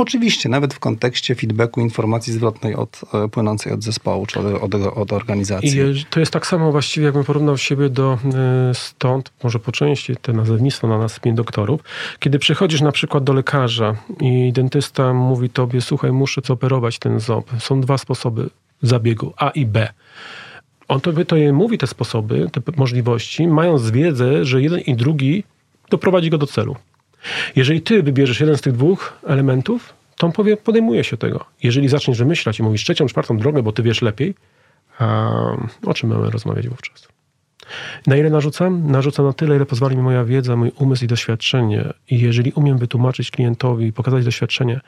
Oczywiście, 0.00 0.48
nawet 0.48 0.74
w 0.74 0.78
kontekście 0.78 1.34
feedbacku, 1.34 1.80
informacji 1.80 2.32
zwrotnej 2.32 2.74
od, 2.74 3.00
e, 3.14 3.28
płynącej 3.28 3.72
od 3.72 3.82
zespołu 3.82 4.26
czy 4.26 4.40
od, 4.40 4.74
od, 4.74 4.74
od 4.74 5.12
organizacji. 5.12 5.78
I 5.78 6.04
to 6.10 6.20
jest 6.20 6.32
tak 6.32 6.46
samo 6.46 6.72
właściwie, 6.72 7.04
jakbym 7.04 7.24
porównał 7.24 7.58
siebie 7.58 7.88
do 7.88 8.18
e, 8.34 8.74
stąd, 8.74 9.32
może 9.42 9.58
po 9.58 9.72
części 9.72 10.16
te 10.16 10.32
nazewnictwo 10.32 10.88
na 10.88 10.98
nas 10.98 11.20
doktorów. 11.34 11.80
Kiedy 12.18 12.38
przychodzisz 12.38 12.80
na 12.80 12.92
przykład 12.92 13.24
do 13.24 13.32
lekarza 13.32 13.94
i 14.20 14.52
dentysta 14.52 15.14
mówi 15.14 15.50
tobie, 15.50 15.80
słuchaj, 15.80 16.12
muszę 16.12 16.40
operować 16.48 16.98
ten 16.98 17.20
ząb. 17.20 17.46
Są 17.58 17.80
dwa 17.80 17.98
sposoby 17.98 18.50
zabiegu, 18.82 19.32
A 19.36 19.50
i 19.50 19.66
B. 19.66 19.88
On 20.88 21.00
tobie 21.00 21.24
to 21.24 21.36
mówi 21.52 21.78
te 21.78 21.86
sposoby, 21.86 22.50
te 22.52 22.60
możliwości, 22.76 23.48
mając 23.48 23.90
wiedzę, 23.90 24.44
że 24.44 24.62
jeden 24.62 24.80
i 24.80 24.94
drugi 24.94 25.44
doprowadzi 25.90 26.30
go 26.30 26.38
do 26.38 26.46
celu. 26.46 26.76
Jeżeli 27.56 27.82
ty 27.82 28.02
wybierzesz 28.02 28.40
jeden 28.40 28.56
z 28.56 28.60
tych 28.60 28.72
dwóch 28.72 29.18
elementów, 29.26 29.94
to 30.16 30.26
on 30.26 30.32
powie, 30.32 30.56
podejmuje 30.56 31.04
się 31.04 31.16
tego. 31.16 31.44
Jeżeli 31.62 31.88
zaczniesz 31.88 32.18
wymyślać 32.18 32.58
i 32.58 32.62
mówisz 32.62 32.84
trzecią, 32.84 33.06
czwartą 33.06 33.38
drogę, 33.38 33.62
bo 33.62 33.72
ty 33.72 33.82
wiesz 33.82 34.02
lepiej, 34.02 34.34
a 34.98 35.30
o 35.86 35.94
czym 35.94 36.08
mamy 36.10 36.30
rozmawiać 36.30 36.68
wówczas? 36.68 37.08
Na 38.06 38.16
ile 38.16 38.30
narzucam? 38.30 38.90
Narzucam 38.90 39.26
na 39.26 39.32
tyle, 39.32 39.56
ile 39.56 39.66
pozwoli 39.66 39.96
mi 39.96 40.02
moja 40.02 40.24
wiedza, 40.24 40.56
mój 40.56 40.72
umysł 40.78 41.04
i 41.04 41.08
doświadczenie. 41.08 41.84
I 42.10 42.20
jeżeli 42.20 42.52
umiem 42.52 42.78
wytłumaczyć 42.78 43.30
klientowi, 43.30 43.92
pokazać 43.92 44.24
doświadczenie, 44.24 44.80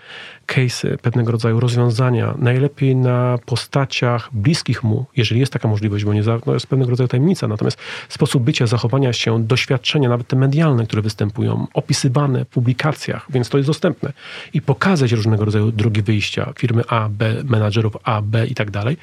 case'y, 0.46 0.96
pewnego 0.96 1.32
rodzaju 1.32 1.60
rozwiązania, 1.60 2.34
najlepiej 2.38 2.96
na 2.96 3.38
postaciach 3.46 4.28
bliskich 4.32 4.84
mu, 4.84 5.06
jeżeli 5.16 5.40
jest 5.40 5.52
taka 5.52 5.68
możliwość, 5.68 6.04
bo 6.04 6.14
nie 6.14 6.22
za, 6.22 6.38
no 6.46 6.54
jest 6.54 6.66
pewnego 6.66 6.90
rodzaju 6.90 7.08
tajemnica, 7.08 7.48
natomiast 7.48 7.78
sposób 8.08 8.42
bycia, 8.42 8.66
zachowania 8.66 9.12
się, 9.12 9.44
doświadczenia, 9.44 10.08
nawet 10.08 10.28
te 10.28 10.36
medialne, 10.36 10.86
które 10.86 11.02
występują, 11.02 11.66
opisywane 11.74 12.44
w 12.44 12.48
publikacjach, 12.48 13.26
więc 13.30 13.48
to 13.48 13.58
jest 13.58 13.68
dostępne. 13.68 14.12
I 14.52 14.62
pokazać 14.62 15.12
różnego 15.12 15.44
rodzaju 15.44 15.72
drogi 15.72 16.02
wyjścia 16.02 16.52
firmy 16.58 16.82
A, 16.88 17.08
B, 17.08 17.34
menadżerów 17.44 17.96
A, 18.04 18.22
B 18.22 18.46
i 18.46 18.54
tak 18.54 18.70
dalej, 18.70 18.96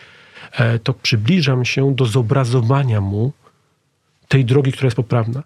e, 0.52 0.80
to 0.80 0.94
przybliżam 0.94 1.66
się 1.66 1.96
do 1.96 2.06
zobrazowania 2.06 3.02
mu 3.02 3.32
tej 4.30 4.46
drogi, 4.46 4.72
która 4.72 4.88
jest 4.88 4.96
poprawna. 4.96 5.44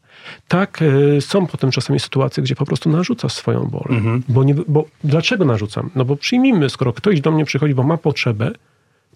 Tak, 0.48 0.82
y, 0.82 1.22
są 1.22 1.48
potem 1.48 1.72
czasami 1.72 2.00
sytuacje, 2.00 2.43
gdzie 2.43 2.56
po 2.56 2.65
prostu 2.65 2.89
narzucasz 2.89 3.34
swoją 3.34 3.67
wolę. 3.67 3.86
Mhm. 3.89 4.24
Bo, 4.30 4.43
nie, 4.43 4.56
bo 4.67 4.86
dlaczego 5.04 5.46
narzucam? 5.46 5.89
No 5.96 6.06
bo 6.06 6.15
przyjmijmy, 6.15 6.69
skoro 6.69 6.93
ktoś 6.93 7.22
do 7.22 7.32
mnie 7.32 7.46
przychodzi, 7.46 7.76
bo 7.76 7.84
ma 7.84 7.98
potrzebę, 7.98 8.52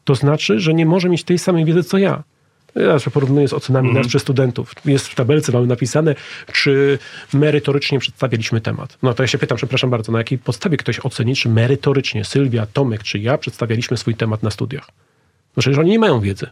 to 0.04 0.16
znaczy, 0.16 0.60
że 0.60 0.74
nie 0.74 0.86
może 0.86 1.10
mieć 1.10 1.24
tej 1.24 1.40
samej 1.40 1.66
wiedzy, 1.66 1.84
co 1.84 1.98
ja. 1.98 2.24
Ja 2.76 3.12
porównuję 3.14 3.48
z 3.48 3.54
ocenami 3.54 3.88
mhm. 3.88 4.04
nas 4.04 4.10
przez 4.10 4.22
studentów. 4.22 4.74
Jest 4.86 5.08
w 5.08 5.16
tabelce, 5.16 5.52
mamy 5.52 5.68
napisane, 5.68 6.16
czy 6.54 7.00
merytorycznie 7.34 8.00
przedstawialiśmy 8.00 8.62
temat. 8.62 8.98
No 9.04 9.14
to 9.14 9.24
ja 9.24 9.28
się 9.28 9.38
pytam, 9.38 9.58
przepraszam 9.58 9.90
bardzo, 9.90 10.12
na 10.12 10.18
jakiej 10.18 10.38
podstawie 10.38 10.78
ktoś 10.78 11.00
oceni, 11.00 11.36
czy 11.36 11.50
merytorycznie 11.50 12.26
Sylwia, 12.26 12.66
Tomek, 12.66 13.04
czy 13.04 13.20
ja 13.20 13.38
przedstawialiśmy 13.38 13.98
swój 13.98 14.16
temat 14.16 14.44
na 14.44 14.52
studiach. 14.52 14.88
No 15.58 15.62
przecież 15.62 15.80
oni 15.80 15.90
nie 15.90 16.00
mają 16.00 16.20
wiedzy. 16.20 16.48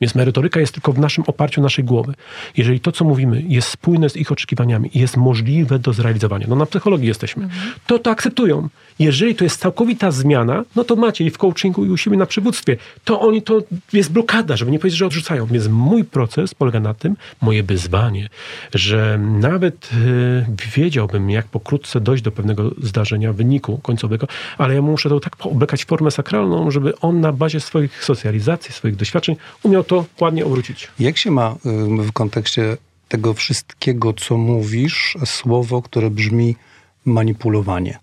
Więc 0.00 0.14
merytoryka 0.14 0.60
jest 0.60 0.74
tylko 0.74 0.92
w 0.92 0.98
naszym 0.98 1.24
oparciu 1.26 1.62
naszej 1.62 1.84
głowy. 1.84 2.14
Jeżeli 2.56 2.80
to, 2.80 2.92
co 2.92 3.04
mówimy, 3.04 3.42
jest 3.48 3.68
spójne 3.68 4.10
z 4.10 4.16
ich 4.16 4.32
oczekiwaniami 4.32 4.90
i 4.94 5.00
jest 5.00 5.16
możliwe 5.16 5.78
do 5.78 5.92
zrealizowania, 5.92 6.46
no 6.48 6.56
na 6.56 6.66
psychologii 6.66 7.08
jesteśmy, 7.08 7.44
mhm. 7.44 7.72
to 7.86 7.98
to 7.98 8.10
akceptują. 8.10 8.68
Jeżeli 8.98 9.34
to 9.34 9.44
jest 9.44 9.60
całkowita 9.60 10.10
zmiana, 10.10 10.64
no 10.76 10.84
to 10.84 10.96
macie 10.96 11.24
i 11.24 11.30
w 11.30 11.38
coachingu, 11.38 11.84
i 11.84 11.90
u 11.90 11.96
siebie 11.96 12.16
na 12.16 12.26
przywództwie. 12.26 12.76
To 13.04 13.20
oni, 13.20 13.42
to 13.42 13.62
jest 13.92 14.12
blokada, 14.12 14.56
żeby 14.56 14.70
nie 14.70 14.78
powiedzieć, 14.78 14.98
że 14.98 15.06
odrzucają. 15.06 15.46
Więc 15.46 15.68
mój 15.68 16.04
proces 16.04 16.54
polega 16.54 16.80
na 16.80 16.94
tym, 16.94 17.16
moje 17.42 17.62
wyzwanie, 17.62 18.28
że 18.74 19.18
nawet 19.18 19.90
yy, 19.92 20.46
wiedziałbym, 20.76 21.30
jak 21.30 21.46
pokrótce 21.46 22.00
dojść 22.00 22.22
do 22.22 22.32
pewnego 22.32 22.70
zdarzenia, 22.82 23.32
wyniku 23.32 23.78
końcowego, 23.78 24.26
ale 24.58 24.74
ja 24.74 24.82
muszę 24.82 25.08
to 25.08 25.20
tak 25.20 25.36
oblekać 25.40 25.84
w 25.84 25.86
formę 25.86 26.10
sakralną, 26.10 26.70
żeby 26.70 26.98
on 27.00 27.20
na 27.20 27.32
bazie 27.32 27.60
swoich 27.60 28.04
socjalizacji, 28.04 28.74
swoich 28.74 28.96
doświadczeń 28.96 29.36
umiał 29.62 29.84
to 29.84 29.93
ładnie 30.20 30.46
obrócić. 30.46 30.88
Jak 30.98 31.16
się 31.16 31.30
ma 31.30 31.56
w 31.98 32.12
kontekście 32.12 32.76
tego 33.08 33.34
wszystkiego, 33.34 34.12
co 34.12 34.36
mówisz, 34.36 35.16
słowo, 35.24 35.82
które 35.82 36.10
brzmi 36.10 36.56
manipulowanie? 37.04 37.98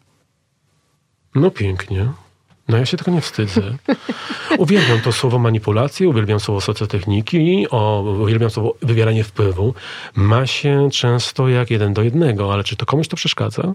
No 1.36 1.52
pięknie. 1.52 2.12
No 2.68 2.78
ja 2.78 2.86
się 2.86 2.98
tego 2.98 3.12
nie 3.12 3.22
wstydzę. 3.22 3.62
Uwielbiam 4.58 5.02
to 5.02 5.12
słowo 5.12 5.40
manipulacje, 5.40 6.10
uwielbiam 6.10 6.40
słowo 6.40 6.62
socjotechniki, 6.62 7.66
o, 7.70 8.02
uwielbiam 8.22 8.50
słowo 8.50 8.76
wywieranie 8.82 9.24
wpływu. 9.24 9.74
Ma 10.16 10.48
się 10.48 10.90
często 10.92 11.50
jak 11.50 11.72
jeden 11.72 11.94
do 11.94 12.04
jednego, 12.04 12.54
ale 12.54 12.64
czy 12.64 12.76
to 12.76 12.86
komuś 12.86 13.08
to 13.08 13.16
przeszkadza? 13.16 13.74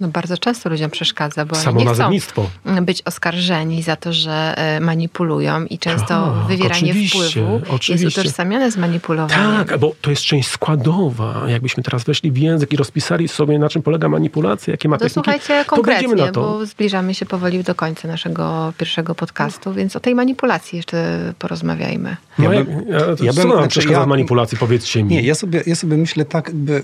No 0.00 0.08
bardzo 0.08 0.38
często 0.38 0.68
ludziom 0.68 0.90
przeszkadza, 0.90 1.44
bo 1.44 1.54
Samo 1.56 1.80
oni 1.80 2.10
nie 2.10 2.20
chcą 2.20 2.48
być 2.82 3.02
oskarżeni 3.04 3.82
za 3.82 3.96
to, 3.96 4.12
że 4.12 4.54
e, 4.56 4.80
manipulują 4.80 5.64
i 5.64 5.78
często 5.78 6.06
Tak, 6.08 6.46
wywieranie 6.48 6.90
oczywiście, 6.90 7.18
wpływu 7.30 7.60
oczywiście. 7.74 8.06
jest 8.06 8.18
utożsamiane 8.18 8.70
z 8.72 8.76
manipulowaniem. 8.76 9.66
Tak, 9.66 9.78
bo 9.78 9.92
to 10.00 10.10
jest 10.10 10.22
część 10.22 10.48
składowa. 10.48 11.42
Jakbyśmy 11.48 11.82
teraz 11.82 12.04
weszli 12.04 12.32
w 12.32 12.36
język 12.38 12.72
i 12.72 12.76
rozpisali 12.76 13.28
sobie, 13.28 13.58
na 13.58 13.68
czym 13.68 13.82
polega 13.82 14.08
manipulacja, 14.08 14.70
jakie 14.70 14.88
ma 14.88 14.96
To 14.98 15.04
techniki, 15.04 15.14
słuchajcie 15.14 15.64
to 15.64 15.70
konkretnie, 15.76 16.14
na 16.14 16.32
to. 16.32 16.40
bo 16.40 16.66
zbliżamy 16.66 17.14
się 17.14 17.26
powoli 17.26 17.64
do 17.64 17.74
końca 17.74 18.08
naszego 18.08 18.72
pierwszego 18.78 19.14
podcastu, 19.14 19.72
więc 19.74 19.96
o 19.96 20.00
tej 20.00 20.14
manipulacji 20.14 20.76
jeszcze 20.76 21.32
porozmawiajmy. 21.38 22.16
No, 22.38 22.44
Ja 22.52 22.58
ja, 22.58 22.64
bym- 22.64 22.84
ja, 22.88 23.32
bym- 23.32 23.42
co 23.42 23.48
nam 23.48 23.52
znaczy 23.56 23.68
przeszkadza 23.68 23.98
ja- 23.98 24.04
w 24.04 24.08
manipulacji, 24.08 24.58
powiedzcie 24.58 25.02
mi. 25.02 25.10
Nie, 25.10 25.22
ja 25.22 25.34
sobie, 25.34 25.62
ja 25.66 25.74
sobie 25.74 25.96
myślę 25.96 26.24
tak, 26.24 26.46
jakby, 26.48 26.82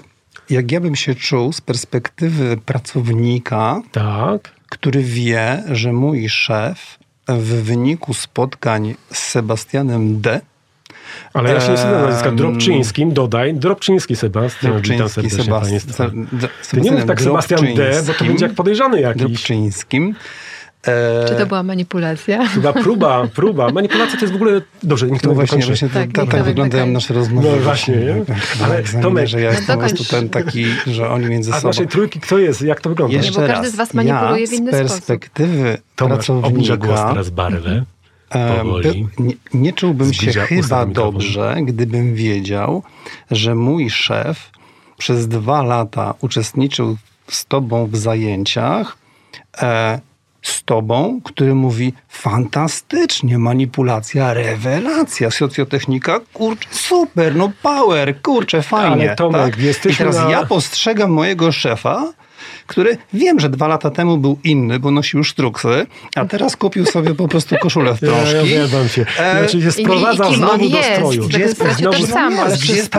jak 0.51 0.73
ja 0.73 0.81
bym 0.81 0.97
się 0.97 1.15
czuł 1.15 1.53
z 1.53 1.61
perspektywy 1.61 2.57
pracownika, 2.67 3.83
Tak. 3.93 4.51
który 4.69 5.03
wie, 5.03 5.63
że 5.73 5.93
mój 5.93 6.29
szef 6.29 6.99
w 7.29 7.63
wyniku 7.63 8.15
spotkań 8.15 8.95
z 9.13 9.19
Sebastianem 9.19 10.21
D. 10.21 10.41
Ale 11.35 11.53
ja 11.53 11.61
się 11.61 11.69
nie 11.73 11.79
Ehm, 11.79 12.03
nazwiska 12.03 12.31
Drobczyńskim, 12.31 13.13
dodaj. 13.13 13.55
Drobczyński 13.55 14.17
Sebastian, 14.17 14.73
Drobczyński 14.73 15.31
serdecznie 15.31 15.51
Państwa. 15.53 16.05
Sebast- 16.05 16.49
Ty 16.71 16.81
nie 16.81 16.91
mów 16.93 17.05
tak 17.05 17.21
Sebastian 17.23 17.75
D, 17.75 18.03
bo 18.07 18.15
to 18.15 18.25
będzie 18.25 18.47
jak 18.47 18.55
podejrzany 18.55 19.01
jakiś. 19.01 19.23
Drobczyńskim. 19.23 20.15
E, 20.87 21.29
Czy 21.29 21.35
to 21.35 21.47
była 21.47 21.63
manipulacja? 21.63 22.47
Chyba 22.47 22.73
próba, 22.73 23.27
próba. 23.35 23.69
Manipulacja 23.71 24.19
to 24.19 24.25
jest 24.25 24.33
w 24.33 24.37
ogóle... 24.37 24.61
Dobrze, 24.83 25.11
niech 25.11 25.23
to 25.23 25.29
No 25.29 25.35
właśnie, 25.35 25.59
właśnie 25.67 25.89
Tak, 25.89 26.07
tak, 26.07 26.13
tak, 26.13 26.29
Tomek 26.31 26.45
wyglądają 26.45 26.87
nasze 26.87 27.15
rozmowy. 27.15 27.49
No 27.51 27.57
właśnie, 27.57 27.97
nie? 27.97 28.05
Jak- 28.05 28.29
jak 28.29 28.39
Ale 28.65 28.77
egzaminie, 28.77 29.11
Tomek- 29.11 29.27
że 29.27 29.41
ja 29.41 29.51
No 29.53 29.57
jestem 29.59 29.79
po 29.79 29.87
prostu 29.89 30.05
ten 30.05 30.29
taki, 30.29 30.65
że 30.87 31.09
oni 31.11 31.27
między 31.27 31.51
A 31.53 31.55
z 31.55 31.57
sobą... 31.57 31.69
naszej 31.69 31.89
trójki 31.89 32.21
kto 32.21 32.39
jest? 32.39 32.63
Jak 32.63 32.81
to 32.81 32.89
wygląda? 32.91 33.13
Nie, 33.17 33.17
Jeszcze 33.23 33.41
bo 33.41 33.47
każdy 33.47 33.63
raz, 33.65 33.73
z 33.73 33.77
was 33.77 33.95
manipuluje 33.95 34.41
ja 34.41 34.47
w 34.47 34.53
inny 34.53 34.71
z 34.73 34.75
sposób. 34.75 34.89
perspektywy 34.89 35.79
Tomasz, 35.97 36.31
obniża 36.31 36.77
pracownika 36.77 36.77
głos 36.77 37.01
teraz 37.13 37.31
Barle. 37.31 37.85
e, 38.31 38.57
Powoli. 38.59 39.09
by- 39.19 39.23
nie, 39.23 39.35
nie 39.55 39.73
czułbym 39.73 40.13
się 40.15 40.33
chyba 40.33 40.87
dobrze, 40.87 41.57
gdybym 41.63 42.15
wiedział, 42.15 42.83
że 43.31 43.55
mój 43.55 43.91
szef 43.91 44.51
przez 44.99 45.29
dwa 45.29 45.63
lata 45.63 46.15
uczestniczył 46.21 46.97
z 47.29 47.45
tobą 47.47 47.87
w 47.87 47.97
zajęciach, 47.97 48.97
e, 49.63 50.01
z 50.43 50.63
tobą, 50.65 51.21
który 51.25 51.55
mówi 51.55 51.93
fantastycznie, 52.09 53.39
manipulacja, 53.39 54.35
rewelacja, 54.35 55.31
socjotechnika, 55.31 56.21
kurczę, 56.33 56.69
super, 56.71 57.37
no 57.37 57.53
power, 57.63 58.23
kurczę, 58.23 58.63
fajnie. 58.63 59.05
Ale 59.07 59.17
Tomek, 59.17 59.57
tak? 59.57 59.59
I 59.93 59.97
teraz 59.97 60.17
na- 60.17 60.31
ja 60.31 60.47
postrzegam 60.47 61.11
mojego 61.11 61.53
szefa, 61.53 62.13
który 62.67 62.97
wiem, 63.13 63.41
że 63.41 63.49
dwa 63.49 63.69
lata 63.69 63.91
temu 63.91 64.19
był 64.19 64.39
inny, 64.45 64.79
bo 64.79 64.91
nosił 64.91 65.25
sztruksy, 65.25 65.87
a 66.17 66.25
teraz 66.25 66.57
kupił 66.57 66.87
sobie 66.87 67.15
po 67.15 67.29
prostu 67.29 67.57
koszulę 67.63 67.95
w 67.97 68.03
Ja, 68.03 68.09
ja 68.09 68.15
prążki. 68.15 68.49
zjadam 68.49 68.89
się. 68.89 69.07
Znaczy 69.39 69.63
się 69.63 69.67
i- 69.67 69.83
i 69.83 69.85
sprowadza 69.85 70.33
znowu 70.33 70.69
do 70.71 70.77
jest? 70.77 70.91
stroju. 70.93 71.29
Gdzie 71.29 71.39
jest 71.39 71.59
Znowu- 71.59 71.79
prawda? 71.81 71.99
tożsamość? 71.99 72.41
Ale 72.43 72.57
Gdzie 72.57 72.75
jest 72.75 72.91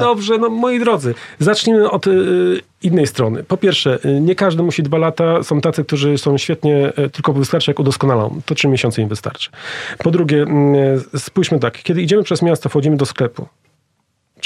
dobrze, 0.00 0.38
no 0.38 0.48
moi 0.50 0.80
drodzy, 0.80 1.14
zacznijmy 1.38 1.90
od 1.90 2.06
y, 2.06 2.60
innej 2.82 3.06
strony. 3.06 3.44
Po 3.44 3.56
pierwsze, 3.56 3.98
y, 4.04 4.20
nie 4.20 4.34
każdy 4.34 4.62
musi 4.62 4.82
dwa 4.82 4.98
lata. 4.98 5.42
Są 5.42 5.60
tacy, 5.60 5.84
którzy 5.84 6.18
są 6.18 6.38
świetnie, 6.38 6.92
y, 6.98 7.10
tylko 7.10 7.32
wystarczy 7.32 7.70
jak 7.70 7.78
udoskonalą. 7.78 8.40
To 8.46 8.54
trzy 8.54 8.68
miesiące 8.68 9.02
im 9.02 9.08
wystarczy. 9.08 9.50
Po 9.98 10.10
drugie, 10.10 10.44
y, 11.14 11.18
spójrzmy 11.18 11.58
tak, 11.58 11.82
kiedy 11.82 12.02
idziemy 12.02 12.22
przez 12.22 12.42
miasto, 12.42 12.68
wchodzimy 12.68 12.96
do 12.96 13.06
sklepu, 13.06 13.46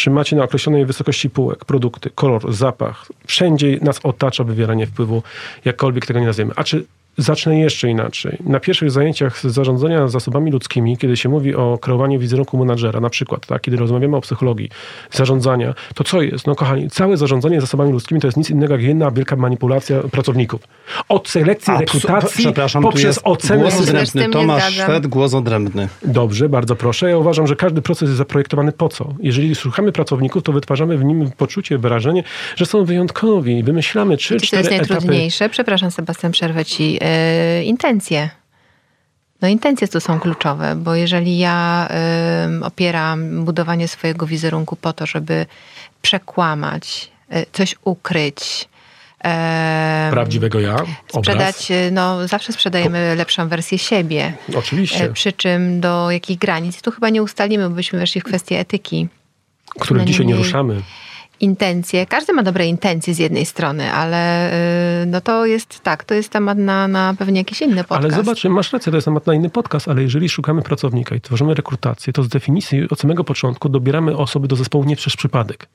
czy 0.01 0.11
macie 0.11 0.37
na 0.37 0.45
określonej 0.45 0.87
wysokości 0.87 1.31
półek 1.31 1.65
produkty, 1.65 2.11
kolor, 2.11 2.53
zapach, 2.53 3.07
wszędzie 3.27 3.79
nas 3.83 4.01
otacza 4.03 4.45
wywieranie 4.45 4.87
wpływu, 4.87 5.23
jakkolwiek 5.65 6.07
tego 6.07 6.21
nie 6.21 6.27
nazwiemy. 6.27 6.53
A 6.57 6.65
czy 6.65 6.85
zacznę 7.23 7.59
jeszcze 7.59 7.91
inaczej. 7.91 8.39
Na 8.47 8.61
pierwszych 8.61 8.91
zajęciach 8.91 9.39
z 9.39 9.45
zarządzania 9.45 10.09
zasobami 10.09 10.51
ludzkimi, 10.51 10.97
kiedy 10.97 11.17
się 11.17 11.29
mówi 11.29 11.55
o 11.55 11.79
kreowaniu 11.79 12.19
wizerunku 12.19 12.59
menadżera, 12.59 13.01
na 13.01 13.11
przykład, 13.11 13.47
tak, 13.47 13.63
kiedy 13.63 13.77
rozmawiamy 13.77 14.17
o 14.17 14.21
psychologii 14.21 14.71
zarządzania, 15.11 15.75
to 15.95 16.05
co 16.05 16.23
jest? 16.23 16.47
No 16.47 16.55
kochani, 16.55 16.91
całe 16.91 17.17
zarządzanie 17.17 17.61
zasobami 17.61 17.93
ludzkimi 17.93 18.21
to 18.21 18.27
jest 18.27 18.37
nic 18.37 18.51
innego 18.51 18.75
jak 18.75 18.83
jedna 18.83 19.11
wielka 19.11 19.37
manipulacja 19.37 20.01
pracowników. 20.01 20.61
Od 21.09 21.29
selekcji, 21.29 21.73
Absu- 21.73 21.81
rekrutacji 21.81 22.45
Przepraszam, 22.45 22.83
poprzez 22.83 23.05
jest 23.05 23.21
ocenę 23.25 23.63
głos 23.63 23.81
odrębny. 23.81 24.29
Tomasz. 24.29 24.75
Szwed, 24.75 25.07
głos 25.07 25.35
odrębny. 25.35 25.89
Dobrze, 26.05 26.49
bardzo 26.49 26.77
proszę. 26.77 27.11
Ja 27.11 27.19
uważam, 27.19 27.47
że 27.47 27.57
każdy 27.57 27.83
proces 27.83 28.03
jest 28.03 28.19
zaprojektowany 28.19 28.73
po 28.73 28.89
co? 28.89 29.15
Jeżeli 29.23 29.55
szukamy 29.55 29.93
pracowników, 29.93 30.43
to 30.43 30.53
wytwarzamy 30.53 30.99
w 30.99 31.05
nim 31.05 31.31
poczucie, 31.31 31.79
wrażenie, 31.79 32.23
że 32.57 32.67
są 32.67 32.85
wyjątkowi 32.85 33.59
i 33.59 33.63
wymyślamy 33.63 34.17
trzy, 34.17 34.35
jest 34.35 34.47
cztery 34.47 34.69
etapy. 34.69 34.79
najtrudniejsze? 34.79 35.49
Przepraszam, 35.49 35.91
Sebastian, 35.91 36.33
przerwę 36.33 36.65
ci. 36.65 36.99
Yy, 37.59 37.65
intencje. 37.65 38.31
No 39.43 39.49
intencje 39.49 39.89
tu 39.89 40.01
są 40.01 40.21
kluczowe, 40.21 40.77
bo 40.77 40.95
jeżeli 40.95 41.39
ja 41.39 41.89
opieram 42.63 43.45
budowanie 43.45 43.89
swojego 43.89 44.27
wizerunku 44.27 44.77
po 44.77 44.93
to, 44.93 45.07
żeby 45.07 45.47
przekłamać, 46.03 47.11
y, 47.37 47.47
coś 47.53 47.75
ukryć, 47.85 48.69
Prawdziwego 50.11 50.61
ja, 50.61 50.77
sprzedać, 51.09 51.71
y, 51.71 51.91
no 51.93 52.29
zawsze 52.29 52.53
sprzedajemy 52.53 53.15
lepszą 53.17 53.49
wersję 53.49 53.79
siebie. 53.79 54.33
Oczywiście, 54.57 55.05
E, 55.05 55.13
Przy 55.13 55.33
czym 55.33 55.81
do 55.81 56.11
jakich 56.11 56.39
granic? 56.39 56.83
Tu 56.83 56.91
chyba 56.91 57.09
nie 57.11 57.23
ustalimy, 57.23 57.69
bo 57.69 57.75
byśmy 57.75 57.99
weszli 57.99 58.21
w 58.21 58.25
kwestię 58.25 58.59
etyki. 58.59 59.09
których 59.81 60.03
no 60.03 60.07
dzisiaj 60.07 60.27
nie 60.27 60.37
ruszamy. 60.37 60.83
Intencje. 61.41 62.07
Każdy 62.07 62.33
ma 62.33 62.43
dobre 62.43 62.67
intencje 62.67 63.15
z 63.15 63.19
jednej 63.19 63.47
strony, 63.47 63.93
ale 63.93 64.53
y, 65.03 65.07
no 65.07 65.21
to 65.21 65.47
jest 65.47 65.81
tak, 65.81 66.05
to 66.05 66.15
jest 66.15 66.29
temat 66.29 66.59
na, 66.59 66.89
na 66.89 67.15
pewnie 67.19 67.41
jakiś 67.41 67.63
inny 67.63 67.85
podcast. 67.85 68.15
Ale 68.15 68.25
zobacz, 68.25 68.45
masz 68.45 68.73
rację, 68.73 68.91
to 68.91 68.97
jest 68.97 69.05
temat 69.05 69.27
na 69.27 69.35
inny 69.35 69.51
podcast, 69.51 69.89
ale 69.89 70.03
jeżeli 70.03 70.29
szukamy 70.29 70.63
pracownika 70.63 71.15
i 71.15 71.21
tworzymy 71.21 71.55
rekrutację, 71.55 72.13
to 72.13 72.23
z 72.23 72.29
definicji 72.29 72.89
od 72.91 73.01
samego 73.01 73.25
początku 73.25 73.69
dobieramy 73.69 74.17
osoby 74.17 74.49
do 74.49 74.57
zespołu 74.57 74.85
nie 74.85 74.97
przez 74.97 75.17
przypadek. 75.17 75.69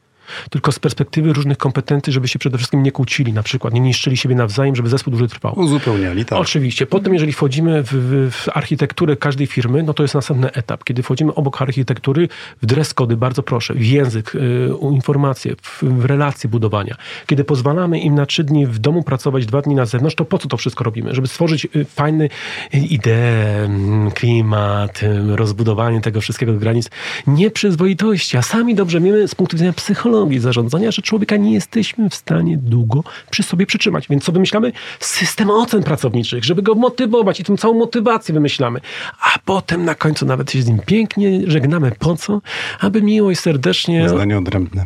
Tylko 0.49 0.71
z 0.71 0.79
perspektywy 0.79 1.33
różnych 1.33 1.57
kompetencji, 1.57 2.13
żeby 2.13 2.27
się 2.27 2.39
przede 2.39 2.57
wszystkim 2.57 2.83
nie 2.83 2.91
kłócili, 2.91 3.33
na 3.33 3.43
przykład 3.43 3.73
nie 3.73 3.79
niszczyli 3.79 4.17
siebie 4.17 4.35
nawzajem, 4.35 4.75
żeby 4.75 4.89
zespół 4.89 5.11
dłużej 5.11 5.29
trwał. 5.29 5.59
Uzupełniali, 5.59 6.25
tak. 6.25 6.39
Oczywiście. 6.39 6.85
Potem, 6.85 7.13
jeżeli 7.13 7.33
wchodzimy 7.33 7.83
w, 7.83 7.91
w, 7.91 8.31
w 8.31 8.57
architekturę 8.57 9.15
każdej 9.15 9.47
firmy, 9.47 9.83
no 9.83 9.93
to 9.93 10.03
jest 10.03 10.15
następny 10.15 10.51
etap. 10.51 10.83
Kiedy 10.83 11.03
wchodzimy 11.03 11.33
obok 11.33 11.61
architektury, 11.61 12.27
w 12.61 12.65
dress 12.65 12.93
cody, 12.93 13.17
bardzo 13.17 13.43
proszę, 13.43 13.73
w 13.73 13.85
język, 13.85 14.35
y, 14.35 14.75
u 14.75 14.91
informacje, 14.91 15.55
w, 15.61 15.83
w 15.83 16.05
relacje 16.05 16.49
budowania. 16.49 16.95
Kiedy 17.27 17.43
pozwalamy 17.43 17.99
im 17.99 18.15
na 18.15 18.25
trzy 18.25 18.43
dni 18.43 18.67
w 18.67 18.79
domu 18.79 19.03
pracować, 19.03 19.45
dwa 19.45 19.61
dni 19.61 19.75
na 19.75 19.85
zewnątrz, 19.85 20.15
to 20.15 20.25
po 20.25 20.37
co 20.37 20.47
to 20.47 20.57
wszystko 20.57 20.83
robimy? 20.83 21.15
Żeby 21.15 21.27
stworzyć 21.27 21.67
y, 21.75 21.85
fajny 21.85 22.29
y, 22.73 22.77
ideę, 22.77 23.65
mm, 23.65 24.11
klimat, 24.11 25.03
y, 25.03 25.35
rozbudowanie 25.35 26.01
tego 26.01 26.21
wszystkiego 26.21 26.53
do 26.53 26.59
granic 26.59 26.89
nieprzyzwoitości. 27.27 28.37
A 28.37 28.41
sami 28.41 28.75
dobrze 28.75 29.01
wiemy 29.01 29.27
z 29.27 29.35
punktu 29.35 29.57
widzenia 29.57 29.73
psychologii 29.73 30.14
zarządzania, 30.39 30.91
że 30.91 31.01
człowieka 31.01 31.37
nie 31.37 31.53
jesteśmy 31.53 32.09
w 32.09 32.15
stanie 32.15 32.57
długo 32.57 33.03
przy 33.29 33.43
sobie 33.43 33.65
przytrzymać. 33.65 34.07
Więc 34.07 34.23
co 34.23 34.31
wymyślamy? 34.31 34.71
System 34.99 35.49
ocen 35.49 35.83
pracowniczych, 35.83 36.43
żeby 36.43 36.61
go 36.61 36.75
motywować 36.75 37.39
i 37.39 37.43
tą 37.43 37.57
całą 37.57 37.73
motywację 37.73 38.33
wymyślamy. 38.33 38.79
A 39.21 39.39
potem 39.45 39.85
na 39.85 39.95
końcu 39.95 40.25
nawet 40.25 40.51
się 40.51 40.61
z 40.61 40.67
nim 40.67 40.79
pięknie 40.85 41.41
żegnamy. 41.47 41.91
Po 41.99 42.15
co? 42.15 42.41
Aby 42.79 43.01
miło 43.01 43.31
i 43.31 43.35
serdecznie 43.35 44.09
Zdanie 44.09 44.37
odrębne. 44.37 44.85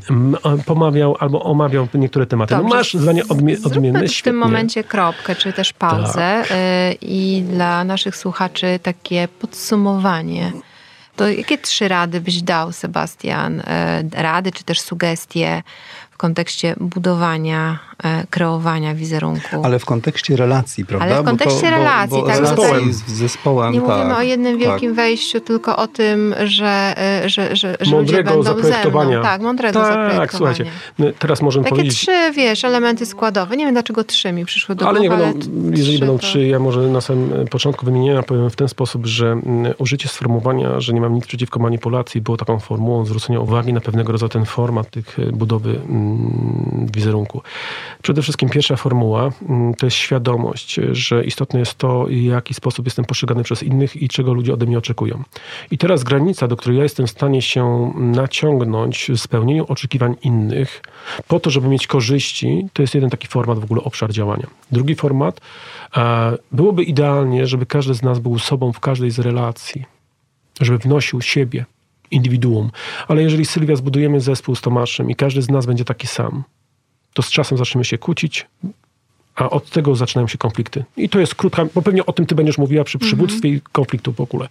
pomawiał 0.65 1.15
albo 1.19 1.43
omawiał 1.43 1.87
niektóre 1.93 2.25
tematy. 2.25 2.55
No 2.55 2.63
masz 2.63 2.93
zdanie 2.93 3.23
zróbmy 3.23 3.57
odmienne, 3.63 4.07
w 4.07 4.21
tym 4.21 4.37
momencie 4.37 4.83
kropkę, 4.83 5.35
czy 5.35 5.53
też 5.53 5.73
pauzę 5.73 6.43
y, 6.43 6.97
i 7.01 7.43
dla 7.51 7.83
naszych 7.83 8.15
słuchaczy 8.15 8.79
takie 8.83 9.27
podsumowanie. 9.39 10.51
To 11.19 11.29
jakie 11.29 11.57
trzy 11.57 11.87
rady 11.87 12.21
byś 12.21 12.41
dał, 12.41 12.71
Sebastian? 12.71 13.59
Y, 13.59 13.63
Rady, 14.13 14.51
czy 14.51 14.63
też 14.63 14.81
sugestie 14.81 15.63
kontekście 16.19 16.75
budowania, 16.79 17.79
y, 18.23 18.27
kreowania 18.29 18.95
wizerunku? 18.95 19.61
Ale 19.63 19.79
w 19.79 19.85
kontekście 19.85 20.35
relacji, 20.35 20.85
prawda? 20.85 21.05
Ale 21.05 21.15
w 21.15 21.17
Bo 21.17 21.23
kontekście 21.29 21.69
relacji, 21.69 22.19
bo, 22.21 22.27
tak, 22.27 22.41
Bo 22.41 22.47
tutaj- 22.49 22.57
zespołem. 22.65 22.93
Z 22.93 23.03
zespołem 23.11 23.73
Nie 23.73 23.81
tak, 23.81 23.89
mówimy 23.89 24.15
o 24.15 24.21
jednym 24.21 24.59
tak. 24.59 24.67
wielkim 24.67 24.93
wejściu, 24.93 25.39
tylko 25.39 25.77
o 25.77 25.87
tym, 25.87 26.35
że, 26.45 26.95
y, 27.25 27.29
że, 27.29 27.55
że, 27.55 27.77
że 27.79 27.85
ludzie 27.85 27.95
Mądrego 27.95 28.29
będą 28.29 28.43
ze 28.43 28.49
zaprojektowania. 28.53 29.19
mną. 29.19 29.21
Tak, 29.23 29.41
mądrego 29.41 29.79
Tak, 29.79 29.87
zaprojektowania. 29.93 30.55
słuchajcie, 30.55 30.65
my 30.99 31.13
teraz 31.19 31.41
możemy 31.41 31.63
Takie 31.63 31.75
powiedzieć... 31.75 31.99
trzy, 31.99 32.31
wiesz, 32.35 32.63
elementy 32.65 33.05
składowe. 33.05 33.57
Nie 33.57 33.65
wiem, 33.65 33.73
dlaczego 33.73 34.03
trzy 34.03 34.31
mi 34.31 34.45
przyszły 34.45 34.75
do 34.75 34.87
Ale 34.87 34.99
nie 34.99 35.07
głowy, 35.09 35.23
będą, 35.23 35.49
jeżeli 35.77 35.89
trzy 35.97 35.99
będą 35.99 36.17
to- 36.17 36.23
trzy, 36.23 36.47
ja 36.47 36.59
może 36.59 36.81
na 36.81 37.01
samym 37.01 37.47
początku 37.47 37.85
wymienienia 37.85 38.23
powiem 38.23 38.49
w 38.49 38.55
ten 38.55 38.67
sposób, 38.67 39.05
że 39.05 39.31
mm, 39.31 39.73
użycie 39.77 40.09
sformułowania, 40.09 40.79
że 40.81 40.93
nie 40.93 41.01
mam 41.01 41.13
nic 41.15 41.25
przeciwko 41.27 41.59
manipulacji 41.59 42.21
było 42.21 42.37
taką 42.37 42.59
formułą 42.59 43.05
zwrócenia 43.05 43.39
uwagi 43.39 43.73
na 43.73 43.81
pewnego 43.81 44.11
rodzaju 44.11 44.29
ten 44.29 44.45
format 44.45 44.89
tych 44.89 45.19
e, 45.19 45.31
budowy 45.31 45.69
mm, 45.89 46.08
wizerunku. 46.93 47.41
Przede 48.01 48.21
wszystkim 48.21 48.49
pierwsza 48.49 48.75
formuła 48.75 49.31
mm, 49.49 49.73
to 49.73 49.85
jest 49.85 49.97
świadomość, 49.97 50.79
że 50.91 51.23
istotne 51.23 51.59
jest 51.59 51.75
to, 51.75 52.05
w 52.05 52.11
jaki 52.11 52.53
sposób 52.53 52.85
jestem 52.85 53.05
postrzegany 53.05 53.43
przez 53.43 53.63
innych 53.63 53.95
i 53.95 54.07
czego 54.07 54.33
ludzie 54.33 54.53
ode 54.53 54.65
mnie 54.65 54.77
oczekują. 54.77 55.23
I 55.71 55.77
teraz 55.77 56.03
granica, 56.03 56.47
do 56.47 56.57
której 56.57 56.77
ja 56.77 56.83
jestem 56.83 57.07
w 57.07 57.09
stanie 57.09 57.41
się 57.41 57.93
naciągnąć 57.95 59.11
w 59.11 59.17
spełnieniu 59.17 59.65
oczekiwań 59.67 60.15
innych, 60.23 60.81
po 61.27 61.39
to, 61.39 61.49
żeby 61.49 61.67
mieć 61.67 61.87
korzyści, 61.87 62.67
to 62.73 62.81
jest 62.81 62.95
jeden 62.95 63.09
taki 63.09 63.27
format 63.27 63.59
w 63.59 63.63
ogóle 63.63 63.83
obszar 63.83 64.11
działania. 64.11 64.47
Drugi 64.71 64.95
format, 64.95 65.41
byłoby 66.51 66.83
idealnie, 66.83 67.47
żeby 67.47 67.65
każdy 67.65 67.93
z 67.93 68.01
nas 68.01 68.19
był 68.19 68.39
sobą 68.39 68.73
w 68.73 68.79
każdej 68.79 69.11
z 69.11 69.19
relacji, 69.19 69.85
żeby 70.61 70.79
wnosił 70.79 71.21
siebie, 71.21 71.65
indywiduum. 72.11 72.71
Ale 73.07 73.23
jeżeli 73.23 73.45
Sylwia 73.45 73.75
zbudujemy 73.75 74.21
zespół 74.21 74.55
z 74.55 74.61
Tomaszem 74.61 75.09
i 75.09 75.15
każdy 75.15 75.41
z 75.41 75.49
nas 75.49 75.65
będzie 75.65 75.85
taki 75.85 76.07
sam, 76.07 76.43
to 77.13 77.21
z 77.21 77.29
czasem 77.29 77.57
zaczniemy 77.57 77.85
się 77.85 77.97
kłócić, 77.97 78.47
a 79.39 79.49
od 79.49 79.69
tego 79.69 79.95
zaczynają 79.95 80.27
się 80.27 80.37
konflikty. 80.37 80.83
I 80.97 81.09
to 81.09 81.19
jest 81.19 81.35
krótka, 81.35 81.65
bo 81.75 81.81
pewnie 81.81 82.05
o 82.05 82.13
tym 82.13 82.25
ty 82.25 82.35
będziesz 82.35 82.57
mówiła 82.57 82.83
przy 82.83 82.99
przywództwie 82.99 83.47
mm 83.47 83.59
-hmm. 83.59 83.67
i 83.67 83.71
konfliktu 83.71 84.13
w 84.13 84.21
ogóle. 84.21 84.49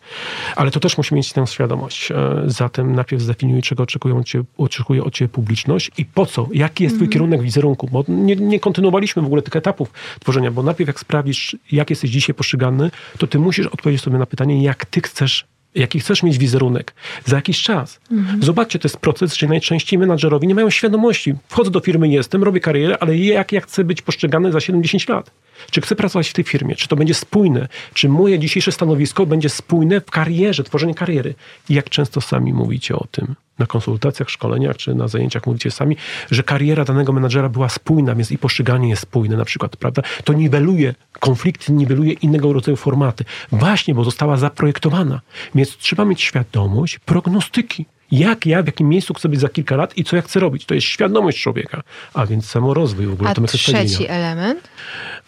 Ale 0.57 0.71
to 0.71 0.81
też 0.81 0.99
musi 0.99 1.15
mieć 1.15 1.33
tę 1.33 1.47
świadomość. 1.47 2.11
E, 2.11 2.17
zatem 2.47 2.95
najpierw 2.95 3.23
zdefiniuj, 3.23 3.63
czego 3.63 3.83
oczekują 3.83 4.23
cię, 4.23 4.43
oczekuje 4.59 5.05
od 5.05 5.15
ciebie 5.15 5.29
publiczność 5.29 5.91
i 5.99 6.05
po 6.05 6.27
co, 6.27 6.49
jaki 6.53 6.85
jest 6.85 6.95
mm 6.95 6.97
-hmm. 6.97 6.99
twój 6.99 7.07
mhm. 7.07 7.13
kierunek 7.13 7.43
wizerunku. 7.43 7.89
Bo 7.93 8.05
nie, 8.09 8.37
nie 8.37 8.61
kontynuowaliśmy 8.61 9.23
w 9.23 9.27
ogóle 9.27 9.43
tych 9.43 9.57
etapów 9.57 9.93
tworzenia, 10.21 10.51
bo 10.51 10.63
najpierw 10.63 10.89
jak 10.89 11.01
sprawisz, 11.01 11.57
jak 11.73 11.91
jesteś 11.91 12.11
dzisiaj 12.11 12.35
postrzegany, 12.35 12.91
to 13.19 13.27
ty 13.27 13.39
musisz 13.39 13.67
odpowiedzieć 13.67 14.03
sobie 14.03 14.19
na 14.19 14.27
pytanie, 14.27 14.63
jak 14.63 14.85
ty 14.85 15.01
chcesz 15.01 15.47
jaki 15.75 16.01
chcesz 16.01 16.23
mieć 16.23 16.39
wizerunek 16.39 16.95
za 17.25 17.37
jakiś 17.37 17.63
czas. 17.63 18.01
Mhm. 18.11 18.43
Zobaczcie, 18.43 18.79
to 18.79 18.89
jest 18.89 18.97
proces, 18.97 19.35
że 19.35 19.47
najczęściej 19.47 19.99
menadżerowie 19.99 20.49
nie 20.49 20.55
mają 20.55 20.71
świadomości. 20.71 21.35
Wchodzę 21.49 21.71
do 21.71 21.81
firmy, 21.81 22.09
jestem, 22.09 22.45
robię 22.45 22.61
karierę, 22.61 22.97
ale 23.01 23.17
jak 23.17 23.53
ja 23.53 23.61
chcę 23.61 23.85
być 23.85 24.03
postrzegany 24.03 24.53
za 24.53 24.59
7-10 24.59 25.11
lat? 25.11 25.31
Czy 25.71 25.81
chcę 25.81 25.97
pracować 25.97 26.29
w 26.29 26.33
tej 26.33 26.45
firmie? 26.45 26.77
Czy 26.77 26.89
to 26.89 26.97
będzie 26.97 27.15
spójne? 27.15 27.69
Czy 27.95 28.09
moje 28.09 28.39
dzisiejsze 28.39 28.73
stanowisko 28.73 29.27
będzie 29.27 29.49
spójne 29.49 30.01
w 30.01 30.11
karierze, 30.11 30.65
tworzeniu 30.65 30.95
kariery? 30.95 31.35
I 31.69 31.75
jak 31.75 31.91
często 31.91 32.21
sami 32.21 32.53
mówicie 32.53 32.97
o 32.97 33.07
tym? 33.11 33.35
na 33.59 33.67
konsultacjach, 33.67 34.31
szkoleniach 34.31 34.77
czy 34.77 34.95
na 34.95 35.09
zajęciach 35.09 35.47
mówicie 35.47 35.71
sami, 35.71 35.97
że 36.31 36.43
kariera 36.43 36.85
danego 36.85 37.13
menadżera 37.13 37.49
była 37.49 37.69
spójna, 37.69 38.15
więc 38.15 38.33
i 38.33 38.39
postrzeganie 38.39 38.89
jest 38.89 39.03
spójne 39.03 39.37
na 39.37 39.45
przykład, 39.45 39.77
prawda? 39.77 40.03
To 40.25 40.33
niweluje 40.33 40.95
konflikty, 41.21 41.73
niweluje 41.73 42.13
innego 42.13 42.53
rodzaju 42.53 42.77
formaty. 42.77 43.25
Właśnie, 43.53 43.95
bo 43.95 44.05
została 44.05 44.37
zaprojektowana. 44.37 45.21
Więc 45.55 45.77
trzeba 45.77 46.05
mieć 46.05 46.23
świadomość 46.23 46.99
prognostyki. 46.99 47.87
Jak 48.11 48.47
ja, 48.47 48.63
w 48.63 48.67
jakim 48.67 48.89
miejscu 48.89 49.15
chcę 49.15 49.29
być 49.29 49.41
za 49.41 49.49
kilka 49.49 49.77
lat 49.77 49.99
i 49.99 50.05
co 50.05 50.17
ja 50.17 50.23
chcę 50.23 50.41
robić. 50.41 50.65
To 50.65 50.75
jest 50.75 50.87
świadomość 50.87 51.43
człowieka, 51.43 51.83
a 52.15 52.27
więc 52.27 52.47
samorozwój 52.47 53.07
w 53.07 53.13
ogóle. 53.13 53.31
A 53.31 53.35
to 53.35 53.43
trzeci 53.47 54.09
element? 54.09 54.69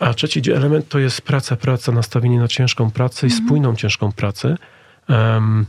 A 0.01 0.15
trzeci 0.15 0.53
element 0.53 0.89
to 0.89 0.99
jest 0.99 1.23
praca, 1.23 1.57
praca, 1.57 1.93
nastawienie 1.93 2.39
na 2.39 2.49
ciężką 2.49 2.91
pracę 2.91 3.27
i 3.27 3.31
mhm. 3.31 3.47
spójną 3.47 3.77
ciężką 3.77 4.13
pracę. 4.13 4.57
Um, 5.09 5.67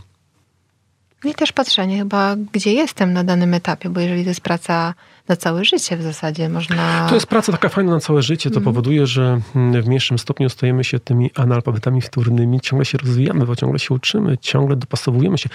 i 1.23 1.33
też 1.33 1.51
patrzenie 1.51 1.97
chyba, 1.97 2.35
gdzie 2.51 2.73
jestem 2.73 3.13
na 3.13 3.23
danym 3.23 3.53
etapie, 3.53 3.89
bo 3.89 3.99
jeżeli 3.99 4.23
to 4.23 4.29
jest 4.29 4.41
praca 4.41 4.93
na 5.27 5.35
całe 5.35 5.65
życie 5.65 5.97
w 5.97 6.01
zasadzie, 6.01 6.49
można... 6.49 7.07
To 7.09 7.15
jest 7.15 7.27
praca 7.27 7.51
taka 7.51 7.69
fajna 7.69 7.91
na 7.91 7.99
całe 7.99 8.21
życie, 8.21 8.49
to 8.49 8.55
mm. 8.55 8.63
powoduje, 8.63 9.07
że 9.07 9.41
w 9.55 9.87
mniejszym 9.87 10.19
stopniu 10.19 10.49
stajemy 10.49 10.83
się 10.83 10.99
tymi 10.99 11.31
analfabetami 11.35 12.01
wtórnymi, 12.01 12.59
ciągle 12.59 12.85
się 12.85 12.97
rozwijamy, 12.97 13.45
bo 13.45 13.55
ciągle 13.55 13.79
się 13.79 13.93
uczymy, 13.93 14.37
ciągle 14.37 14.75
dopasowujemy 14.75 15.37
się 15.37 15.49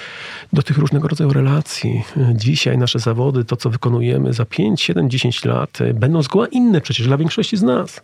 do 0.53 0.63
tych 0.63 0.79
różnego 0.79 1.09
rodzaju 1.09 1.33
relacji. 1.33 2.05
Dzisiaj 2.35 2.79
nasze 2.79 2.99
zawody, 2.99 3.45
to 3.45 3.57
co 3.57 3.71
wykonujemy 3.71 4.33
za 4.33 4.45
5, 4.45 4.83
7, 4.83 5.11
10 5.11 5.45
lat 5.45 5.79
będą 5.95 6.23
zgoła 6.23 6.47
inne 6.47 6.81
przecież 6.81 7.07
dla 7.07 7.17
większości 7.17 7.57
z 7.57 7.63
nas. 7.63 8.01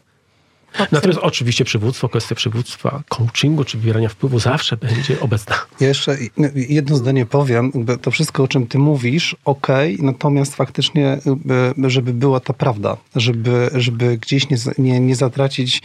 Natomiast 0.92 1.20
oczywiście 1.22 1.64
przywództwo, 1.64 2.08
kwestia 2.08 2.34
przywództwa, 2.34 3.02
coachingu 3.08 3.64
czy 3.64 3.78
wywierania 3.78 4.08
wpływu 4.08 4.38
zawsze 4.38 4.76
będzie 4.76 5.20
obecna. 5.20 5.56
Ja 5.80 5.88
jeszcze 5.88 6.16
jedno 6.54 6.96
zdanie 6.96 7.26
powiem. 7.26 7.72
To 8.02 8.10
wszystko, 8.10 8.42
o 8.42 8.48
czym 8.48 8.66
ty 8.66 8.78
mówisz, 8.78 9.36
ok, 9.44 9.66
natomiast 9.98 10.56
faktycznie, 10.56 11.18
żeby 11.86 12.14
była 12.14 12.40
ta 12.40 12.52
prawda, 12.52 12.96
żeby, 13.16 13.70
żeby 13.74 14.18
gdzieś 14.18 14.50
nie, 14.50 14.56
nie, 14.78 15.00
nie 15.00 15.16
zatracić, 15.16 15.82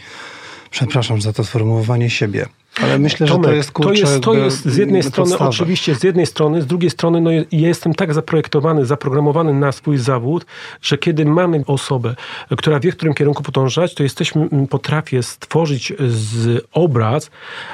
przepraszam 0.70 1.20
za 1.20 1.32
to 1.32 1.44
sformułowanie 1.44 2.10
siebie, 2.10 2.46
ale 2.82 2.98
myślę, 2.98 3.26
Tomek, 3.26 3.44
że 3.44 3.50
to 3.50 3.54
jest 3.56 3.72
kurczę, 3.72 3.90
to 3.90 4.10
jest, 4.10 4.22
to 4.24 4.34
jest 4.34 4.64
z 4.64 4.76
jednej 4.76 5.02
strony 5.02 5.30
podstawa. 5.30 5.50
oczywiście, 5.50 5.94
z 5.94 6.02
jednej 6.02 6.26
strony, 6.26 6.62
z 6.62 6.66
drugiej 6.66 6.90
strony 6.90 7.20
no, 7.20 7.30
ja 7.32 7.44
jestem 7.52 7.94
tak 7.94 8.14
zaprojektowany, 8.14 8.86
zaprogramowany 8.86 9.54
na 9.54 9.72
swój 9.72 9.98
zawód, 9.98 10.46
że 10.82 10.98
kiedy 10.98 11.24
mamy 11.24 11.62
osobę, 11.66 12.14
która 12.58 12.80
wie, 12.80 12.92
w 12.92 12.96
którym 12.96 13.14
kierunku 13.14 13.42
podążać, 13.42 13.94
to 13.94 14.02
jesteśmy, 14.02 14.48
potrafię 14.70 15.22
stworzyć 15.22 15.92
z 16.08 16.64
obraz, 16.72 17.30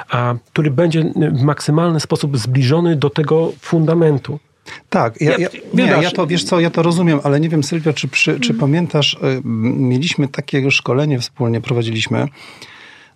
a, 0.09 0.35
który 0.51 0.71
będzie 0.71 1.03
w 1.31 1.41
maksymalny 1.41 1.99
sposób 1.99 2.37
zbliżony 2.37 2.95
do 2.95 3.09
tego 3.09 3.51
fundamentu. 3.61 4.39
Tak, 4.89 5.21
ja, 5.21 5.37
ja, 5.37 5.49
nie, 5.73 5.83
ja 5.83 6.11
to, 6.11 6.27
wiesz 6.27 6.43
co, 6.43 6.59
ja 6.59 6.69
to 6.69 6.83
rozumiem, 6.83 7.19
ale 7.23 7.39
nie 7.39 7.49
wiem 7.49 7.63
Sylwia, 7.63 7.93
czy, 7.93 8.07
przy, 8.07 8.39
czy 8.39 8.53
mhm. 8.53 8.59
pamiętasz, 8.59 9.13
y, 9.13 9.41
mieliśmy 9.75 10.27
takie 10.27 10.71
szkolenie 10.71 11.19
wspólnie, 11.19 11.61
prowadziliśmy, 11.61 12.27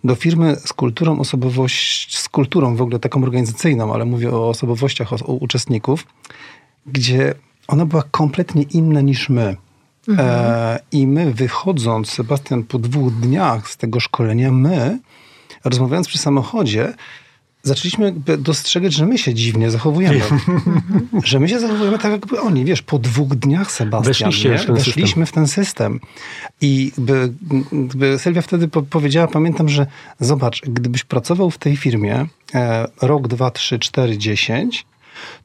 do 0.04 0.14
firmy 0.14 0.56
z 0.56 0.72
kulturą 0.72 1.18
osobowość, 1.18 2.18
z 2.18 2.28
kulturą 2.28 2.76
w 2.76 2.82
ogóle 2.82 2.98
taką 2.98 3.22
organizacyjną, 3.22 3.94
ale 3.94 4.04
mówię 4.04 4.30
o 4.30 4.48
osobowościach 4.48 5.12
o, 5.12 5.16
o 5.16 5.32
uczestników, 5.32 6.06
gdzie 6.86 7.34
ona 7.68 7.86
była 7.86 8.02
kompletnie 8.10 8.62
inna 8.62 9.00
niż 9.00 9.28
my. 9.28 9.56
Mhm. 10.08 10.28
E, 10.28 10.78
I 10.92 11.06
my 11.06 11.34
wychodząc, 11.34 12.10
Sebastian, 12.10 12.62
po 12.62 12.78
dwóch 12.78 13.12
dniach 13.12 13.68
z 13.68 13.76
tego 13.76 14.00
szkolenia, 14.00 14.52
my, 14.52 14.98
rozmawiając 15.64 16.08
przy 16.08 16.18
samochodzie, 16.18 16.94
zaczęliśmy 17.62 18.14
dostrzegać, 18.38 18.92
że 18.92 19.06
my 19.06 19.18
się 19.18 19.34
dziwnie 19.34 19.70
zachowujemy. 19.70 20.20
że 21.24 21.40
my 21.40 21.48
się 21.48 21.60
zachowujemy 21.60 21.98
tak, 21.98 22.12
jakby 22.12 22.40
oni, 22.40 22.64
wiesz, 22.64 22.82
po 22.82 22.98
dwóch 22.98 23.28
dniach, 23.28 23.72
Sebastian, 23.72 24.30
Weszliście 24.30 24.58
w 24.58 24.66
ten 24.66 24.74
weszliśmy 24.74 25.02
system. 25.04 25.26
w 25.26 25.32
ten 25.32 25.48
system. 25.48 26.00
I 26.60 26.92
by, 26.98 27.32
by 27.72 28.18
Sylwia 28.18 28.42
wtedy 28.42 28.68
po 28.68 28.82
powiedziała, 28.82 29.28
pamiętam, 29.28 29.68
że 29.68 29.86
zobacz, 30.20 30.62
gdybyś 30.62 31.04
pracował 31.04 31.50
w 31.50 31.58
tej 31.58 31.76
firmie 31.76 32.26
e, 32.54 32.88
rok, 33.02 33.28
dwa, 33.28 33.50
trzy, 33.50 33.78
cztery, 33.78 34.18
dziesięć, 34.18 34.86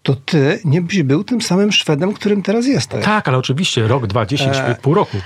to 0.03 0.16
ty 0.16 0.59
nie 0.66 0.82
byś 0.82 1.03
był 1.03 1.24
tym 1.24 1.41
samym 1.41 1.72
Szwedem, 1.72 2.13
którym 2.13 2.41
teraz 2.41 2.68
jesteś. 2.68 3.05
Tak, 3.05 3.28
ale 3.28 3.38
oczywiście 3.38 3.88
rok, 3.88 4.07
dwa, 4.07 4.26
dziesięć, 4.26 4.57
e, 4.57 4.76
pół 4.82 4.93
roku. 4.93 5.18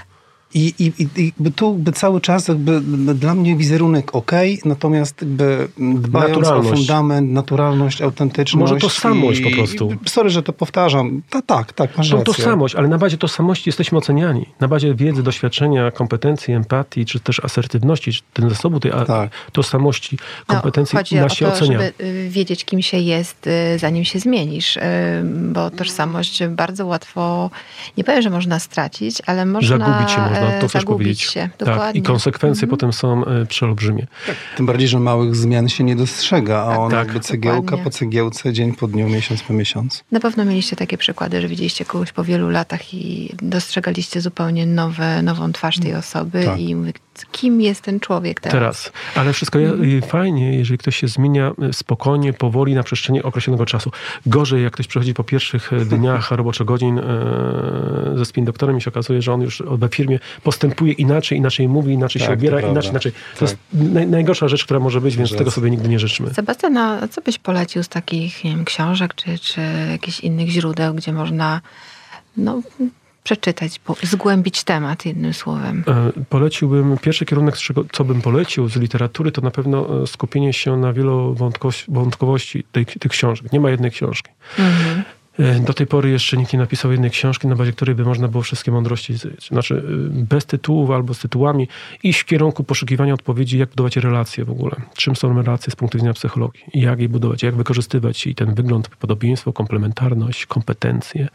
I, 0.54 0.74
i, 0.80 1.08
i 1.18 1.52
tu 1.56 1.74
by 1.74 1.92
cały 1.92 2.22
czas 2.22 2.48
jakby 2.48 2.82
dla 3.16 3.36
mnie 3.36 3.56
wizerunek 3.56 4.16
ok, 4.16 4.32
natomiast 4.66 5.22
jakby 5.22 5.68
dbając 5.78 6.48
o 6.48 6.64
fundament, 6.64 7.32
naturalność, 7.32 8.02
autentyczność. 8.02 8.72
Może 8.72 8.82
tożsamość 8.82 9.40
i, 9.40 9.44
po 9.44 9.50
prostu. 9.50 9.90
Sorry, 10.06 10.30
że 10.30 10.44
to 10.44 10.54
powtarzam. 10.54 11.22
Ta, 11.30 11.42
tak, 11.42 11.74
tak, 11.74 11.98
masz 11.98 12.12
rację. 12.12 12.26
tożsamość, 12.26 12.76
ale 12.76 12.88
na 12.88 12.98
bazie 12.98 13.18
tożsamości 13.18 13.70
jesteśmy 13.70 13.98
oceniani. 13.98 14.46
Na 14.60 14.68
bazie 14.68 14.96
wiedzy, 14.96 15.24
doświadczenia, 15.24 15.92
kompetencji, 15.92 16.54
empatii, 16.54 17.06
czy 17.06 17.20
też 17.20 17.40
asertywności, 17.40 18.14
czy 18.14 18.22
ten 18.34 18.50
zasobu 18.50 18.80
tej 18.80 18.92
tak. 18.92 19.32
tożsamości, 19.52 20.18
no, 20.50 20.56
kompetencji 20.56 20.96
no, 20.96 21.00
chodzi 21.00 21.16
nas 21.16 21.34
się 21.34 21.48
o 21.48 21.50
to, 21.50 21.56
ocenia. 21.56 21.80
żeby 21.80 21.94
y, 22.04 22.30
wiedzieć, 22.30 22.66
kim 22.66 22.82
się 22.82 22.98
jest, 22.98 23.48
y, 23.48 23.80
zanim 23.80 24.06
się 24.06 24.20
zmienisz. 24.20 24.78
Y, 24.78 24.82
bo 25.26 25.70
tożsamość 25.70 26.46
bardzo 26.48 26.86
łatwo, 26.86 27.50
nie 27.98 28.04
powiem, 28.04 28.22
że 28.22 28.30
można 28.30 28.60
stracić, 28.60 29.22
ale 29.26 29.46
można... 29.46 29.78
Zagubić 29.78 30.12
się 30.12 30.22
można 30.22 30.39
można 30.42 30.62
to 30.62 30.70
też 30.70 30.86
powiedzieć. 30.86 31.22
Się, 31.22 31.50
tak, 31.58 31.96
I 31.96 32.02
konsekwencje 32.02 32.64
mhm. 32.64 32.70
potem 32.70 32.94
są 32.94 33.26
e, 33.26 33.46
przeolbrzymie. 33.46 34.08
Tak. 34.28 34.36
Tym 34.58 34.66
bardziej, 34.66 34.88
że 34.88 35.00
małych 35.00 35.36
zmian 35.36 35.70
się 35.70 35.84
nie 35.84 35.96
dostrzega, 35.96 36.58
a 36.58 36.78
on 36.78 36.92
tak, 36.92 37.08
jakby 37.08 37.20
cegiełka 37.20 37.62
dokładnie. 37.62 37.84
po 37.84 37.90
cegiełce, 37.90 38.54
dzień 38.54 38.74
po 38.74 38.88
dniu, 38.88 39.10
miesiąc 39.10 39.44
po 39.44 39.54
miesiącu. 39.54 40.04
Na 40.12 40.20
pewno 40.20 40.46
mieliście 40.46 40.76
takie 40.76 40.98
przykłady, 40.98 41.42
że 41.42 41.48
widzieliście 41.48 41.86
kogoś 41.86 42.12
po 42.12 42.24
wielu 42.24 42.50
latach 42.50 42.94
i 42.94 43.36
dostrzegaliście 43.42 44.22
zupełnie 44.22 44.66
nowe, 44.66 45.22
nową 45.22 45.52
twarz 45.52 45.80
tej 45.80 45.96
osoby 45.96 46.44
tak. 46.44 46.60
i 46.60 46.76
mówię, 46.76 46.94
kim 47.26 47.62
jest 47.62 47.82
ten 47.82 48.00
człowiek 48.00 48.40
teraz. 48.40 48.54
Teraz. 48.54 48.92
Ale 49.16 49.34
wszystko 49.34 49.60
mm. 49.60 50.02
fajnie, 50.02 50.58
jeżeli 50.58 50.78
ktoś 50.78 50.96
się 50.96 51.08
zmienia 51.08 51.52
e, 51.62 51.74
spokojnie, 51.74 52.34
powoli 52.34 52.76
na 52.76 52.84
przestrzeni 52.84 53.24
określonego 53.24 53.66
czasu. 53.66 53.92
Gorzej, 54.26 54.64
jak 54.64 54.74
ktoś 54.74 54.88
przychodzi 54.88 55.14
po 55.14 55.24
pierwszych 55.24 55.74
e, 55.74 55.86
dniach 55.86 56.32
roboczo 56.40 56.66
godzin 56.66 57.02
ze 58.16 58.26
spin 58.26 58.46
doktorem 58.46 58.78
i 58.78 58.82
się 58.82 58.90
okazuje, 58.90 59.22
że 59.22 59.34
on 59.34 59.42
już 59.42 59.64
we 59.68 59.90
firmie 59.90 60.20
postępuje 60.44 60.94
inaczej, 60.94 61.38
inaczej 61.38 61.68
mówi, 61.68 61.94
inaczej 61.94 62.20
tak, 62.20 62.30
się 62.30 62.34
obiera, 62.34 62.62
inaczej, 62.62 62.92
inaczej. 62.92 63.12
To 63.12 63.40
tak. 63.40 63.42
jest 63.42 63.58
naj, 63.74 64.08
najgorsza 64.08 64.48
rzecz, 64.48 64.66
która 64.66 64.80
może 64.80 65.02
być, 65.02 65.18
więc 65.18 65.36
tego 65.36 65.52
sobie 65.52 65.70
nigdy 65.70 65.90
nie 65.90 66.00
życzymy. 66.00 66.34
Sebastian, 66.34 66.78
a 66.78 67.08
co 67.08 67.22
byś 67.22 67.38
polecił 67.38 67.84
z 67.84 67.90
takich 67.90 68.44
nie 68.44 68.52
wiem, 68.52 68.66
książek 68.66 69.14
czy, 69.14 69.40
czy 69.40 69.62
jakichś 69.92 70.20
innych 70.20 70.50
źródeł, 70.50 70.94
gdzie 70.94 71.14
można 71.14 71.62
no, 72.38 72.62
przeczytać, 73.30 73.82
zgłębić 74.04 74.64
temat 74.64 75.06
jednym 75.06 75.34
słowem? 75.34 75.84
E, 75.88 76.12
poleciłbym, 76.30 76.98
pierwszy 76.98 77.26
kierunek, 77.26 77.56
co 77.92 78.04
bym 78.04 78.22
polecił 78.22 78.70
z 78.70 78.76
literatury, 78.76 79.32
to 79.32 79.42
na 79.42 79.52
pewno 79.52 80.04
e, 80.04 80.08
skupienie 80.08 80.54
się 80.54 80.78
na 80.78 80.94
wielowątkowości 80.94 82.64
tych, 82.72 82.88
tych 82.88 83.12
książek. 83.12 83.54
Nie 83.54 83.60
ma 83.60 83.70
jednej 83.70 83.92
książki. 83.92 84.30
Mhm. 84.60 85.04
E, 85.40 85.60
do 85.60 85.74
tej 85.74 85.88
pory 85.88 86.10
jeszcze 86.10 86.38
nikt 86.38 86.54
nie 86.54 86.60
napisał 86.60 86.92
jednej 86.92 87.12
książki, 87.12 87.48
na 87.48 87.56
bazie 87.56 87.72
której 87.72 87.96
by 87.96 88.06
można 88.06 88.28
było 88.28 88.44
wszystkie 88.44 88.72
mądrości, 88.72 89.14
znaczy 89.48 89.76
e, 89.76 90.24
bez 90.24 90.46
tytułów 90.46 90.92
albo 90.92 91.14
z 91.14 91.20
tytułami, 91.20 91.68
iść 92.04 92.20
w 92.20 92.26
kierunku 92.26 92.64
poszukiwania 92.64 93.14
odpowiedzi, 93.14 93.58
jak 93.58 93.70
budować 93.70 93.98
relacje 93.98 94.46
w 94.46 94.50
ogóle. 94.50 94.76
Czym 94.96 95.16
są 95.16 95.42
relacje 95.42 95.72
z 95.72 95.76
punktu 95.76 95.98
widzenia 95.98 96.14
psychologii? 96.14 96.62
Jak 96.74 97.00
je 97.00 97.10
budować? 97.10 97.44
Jak 97.44 97.56
wykorzystywać 97.56 98.28
i 98.28 98.36
ten 98.36 98.54
wygląd, 98.54 98.88
podobieństwo, 98.88 99.54
komplementarność, 99.54 100.46
kompetencje, 100.46 101.28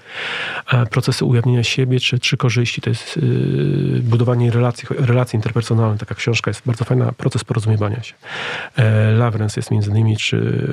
procesy 0.90 1.24
ujawnienia 1.24 1.62
siebie, 1.62 2.01
czy, 2.01 2.18
czy 2.18 2.36
korzyści. 2.36 2.80
To 2.80 2.90
jest 2.90 3.16
yy, 3.16 4.01
budowanie 4.03 4.51
relacji, 4.51 4.88
relacji 4.90 5.36
interpersonalnych. 5.36 6.01
Taka 6.01 6.14
książka 6.14 6.51
jest 6.51 6.62
bardzo 6.66 6.84
fajna, 6.84 7.12
proces 7.12 7.45
porozumiewania 7.45 8.03
się. 8.03 8.14
E, 8.76 9.11
Lawrence 9.11 9.61
jest 9.61 9.70
między 9.70 9.90
innymi, 9.90 10.16
czy 10.16 10.68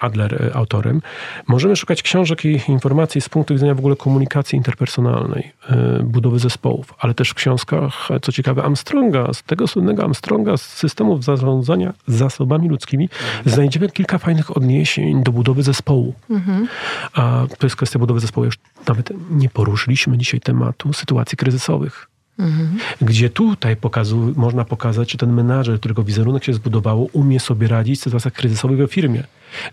Adler 0.00 0.50
autorem. 0.54 1.02
Możemy 1.46 1.76
szukać 1.76 2.02
książek 2.06 2.44
i 2.44 2.60
informacji 2.68 3.20
z 3.20 3.28
punktu 3.28 3.54
widzenia 3.54 3.74
w 3.74 3.78
ogóle 3.78 3.96
komunikacji 3.96 4.56
interpersonalnej, 4.56 5.52
e, 5.68 6.02
budowy 6.02 6.38
zespołów, 6.38 6.94
ale 6.98 7.14
też 7.14 7.30
w 7.30 7.34
książkach, 7.34 8.08
co 8.22 8.32
ciekawe, 8.32 8.62
Armstronga, 8.62 9.32
z 9.32 9.42
tego 9.42 9.66
słynnego 9.66 10.02
Armstronga, 10.02 10.56
z 10.56 10.62
systemów 10.62 11.24
zarządzania 11.24 11.92
zasobami 12.06 12.68
ludzkimi, 12.68 13.04
mhm. 13.04 13.54
znajdziemy 13.54 13.88
kilka 13.88 14.18
fajnych 14.18 14.56
odniesień 14.56 15.22
do 15.22 15.32
budowy 15.32 15.62
zespołu. 15.62 16.14
Mhm. 16.30 16.68
A 17.12 17.46
to 17.58 17.66
jest 17.66 17.76
kwestia 17.76 17.98
budowy 17.98 18.20
zespołu. 18.20 18.44
Już 18.44 18.58
nawet 18.88 19.12
nie 19.30 19.48
poruszyliśmy 19.48 20.18
dzisiaj 20.18 20.40
tematu 20.40 20.92
sytuacji 20.92 21.38
kryzysowych. 21.38 22.08
Mhm. 22.38 22.78
Gdzie 23.00 23.30
tutaj 23.30 23.76
pokazu, 23.76 24.32
można 24.36 24.64
pokazać, 24.64 25.08
czy 25.08 25.18
ten 25.18 25.32
menadżer, 25.32 25.78
którego 25.78 26.02
wizerunek 26.02 26.44
się 26.44 26.54
zbudowało, 26.54 27.06
umie 27.12 27.40
sobie 27.40 27.68
radzić 27.68 28.00
w 28.00 28.02
sytuacjach 28.02 28.32
kryzysowych 28.32 28.78
we 28.78 28.88
firmie 28.88 29.22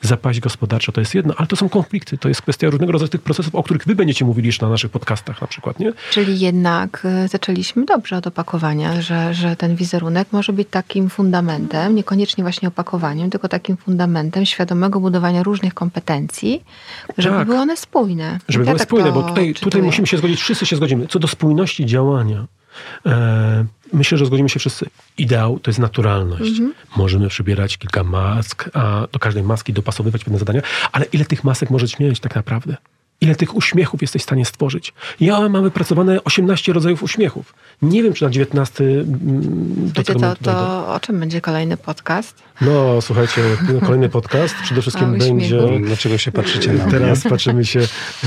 zapaść 0.02 0.40
gospodarcza 0.40 0.92
to 0.92 1.02
jest 1.02 1.16
jedno, 1.16 1.34
ale 1.38 1.48
to 1.48 1.56
są 1.56 1.70
konflikty, 1.70 2.18
to 2.18 2.30
jest 2.30 2.42
kwestia 2.42 2.70
różnego 2.70 2.92
rodzaju 2.92 3.10
tych 3.10 3.22
procesów, 3.22 3.56
o 3.56 3.64
których 3.64 3.86
wy 3.86 3.96
będziecie 3.96 4.26
mówili 4.26 4.48
jeszcze 4.48 4.66
na 4.66 4.72
naszych 4.72 4.92
podcastach 4.92 5.42
na 5.42 5.48
przykład, 5.48 5.80
nie? 5.80 5.94
Czyli 6.12 6.40
jednak 6.40 7.08
y, 7.26 7.28
zaczęliśmy 7.28 7.86
dobrze 7.86 8.18
od 8.18 8.28
opakowania, 8.28 9.02
że, 9.02 9.34
że 9.34 9.56
ten 9.56 9.76
wizerunek 9.76 10.28
może 10.32 10.54
być 10.54 10.68
takim 10.72 11.10
fundamentem, 11.10 11.96
niekoniecznie 11.96 12.44
właśnie 12.44 12.68
opakowaniem, 12.68 13.30
tylko 13.30 13.48
takim 13.48 13.78
fundamentem 13.78 14.46
świadomego 14.46 15.00
budowania 15.00 15.44
różnych 15.44 15.74
kompetencji, 15.74 16.64
żeby 17.18 17.36
tak. 17.36 17.48
były 17.48 17.60
one 17.60 17.78
spójne. 17.78 18.40
Żeby 18.50 18.66
ja 18.66 18.72
były 18.72 18.80
tak 18.80 18.88
spójne, 18.88 19.12
bo 19.12 19.24
tutaj, 19.24 19.54
tutaj 19.54 19.82
musimy 19.82 20.08
się 20.08 20.18
zgodzić, 20.18 20.42
wszyscy 20.42 20.66
się 20.66 20.76
zgodzimy, 20.76 21.08
co 21.08 21.20
do 21.20 21.28
spójności 21.28 21.86
działania. 21.86 22.46
E, 23.06 23.66
myślę, 23.94 24.18
że 24.18 24.26
zgodzimy 24.26 24.50
się 24.50 24.60
wszyscy. 24.60 24.86
Ideał 25.18 25.60
to 25.60 25.72
jest 25.72 25.80
naturalność. 25.80 26.52
Mhm. 26.52 26.74
Możemy 26.96 27.28
przybierać 27.30 27.78
kilka 27.78 28.04
mask, 28.04 28.70
a 28.74 29.08
do 29.12 29.20
każdej 29.20 29.44
maski 29.44 29.74
dopasowywać 29.74 30.24
pewne 30.24 30.40
zadania, 30.40 30.62
ale 30.92 31.06
ile 31.06 31.26
tych 31.26 31.44
masek 31.44 31.70
możesz 31.70 32.00
mieć 32.00 32.20
tak 32.20 32.36
naprawdę? 32.36 32.78
Ile 33.24 33.36
tych 33.36 33.56
uśmiechów 33.56 34.02
jesteś 34.02 34.22
w 34.22 34.26
stanie 34.26 34.46
stworzyć? 34.46 34.94
Ja 35.20 35.50
mam 35.50 35.64
wypracowane 35.64 36.24
18 36.24 36.74
rodzajów 36.74 37.04
uśmiechów. 37.04 37.54
Nie 37.82 38.04
wiem, 38.04 38.14
czy 38.14 38.26
na 38.26 38.30
19. 38.32 38.84
Mm, 38.84 39.92
Wiecie, 39.96 40.16
to, 40.16 40.36
to 40.36 40.88
o 40.94 41.00
czym 41.00 41.20
będzie 41.20 41.42
kolejny 41.42 41.78
podcast? 41.78 42.44
No, 42.62 43.02
słuchajcie, 43.02 43.42
kolejny 43.86 44.10
podcast 44.10 44.56
przede 44.64 44.82
wszystkim 44.82 45.18
będzie. 45.18 45.62
Dlaczego 45.80 46.18
się 46.18 46.32
patrzycie 46.32 46.74
na? 46.74 46.92
Teraz 46.92 47.24
patrzymy 47.24 47.66
się. 47.66 47.80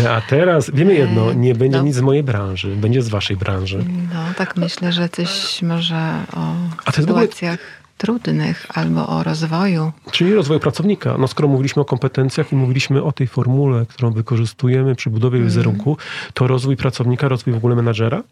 A 0.08 0.20
teraz 0.20 0.70
wiemy 0.74 0.94
jedno, 0.94 1.32
nie 1.32 1.54
będzie 1.54 1.78
no. 1.78 1.84
nic 1.84 1.94
z 1.96 2.00
mojej 2.00 2.22
branży, 2.22 2.76
będzie 2.76 3.02
z 3.02 3.08
waszej 3.08 3.36
branży. 3.36 3.84
No, 4.14 4.20
tak 4.36 4.56
myślę, 4.56 4.92
że 4.92 5.08
coś 5.08 5.62
może 5.62 6.14
o 6.32 6.54
A 6.84 6.92
to 6.92 7.00
sytuacjach 7.00 7.58
trudnych 7.98 8.66
albo 8.74 9.08
o 9.08 9.22
rozwoju. 9.22 9.92
Czyli 10.10 10.34
rozwoju 10.34 10.60
pracownika. 10.60 11.18
No 11.18 11.28
skoro 11.28 11.48
mówiliśmy 11.48 11.82
o 11.82 11.84
kompetencjach 11.84 12.52
i 12.52 12.56
mówiliśmy 12.56 13.02
o 13.02 13.12
tej 13.12 13.26
formule, 13.26 13.86
którą 13.86 14.10
wykorzystujemy 14.10 14.94
przy 14.94 15.10
budowie 15.10 15.36
mm. 15.36 15.48
wizerunku, 15.48 15.96
to 16.34 16.46
rozwój 16.46 16.76
pracownika, 16.76 17.28
rozwój 17.28 17.54
w 17.54 17.56
ogóle 17.56 17.76
menadżera? 17.76 18.22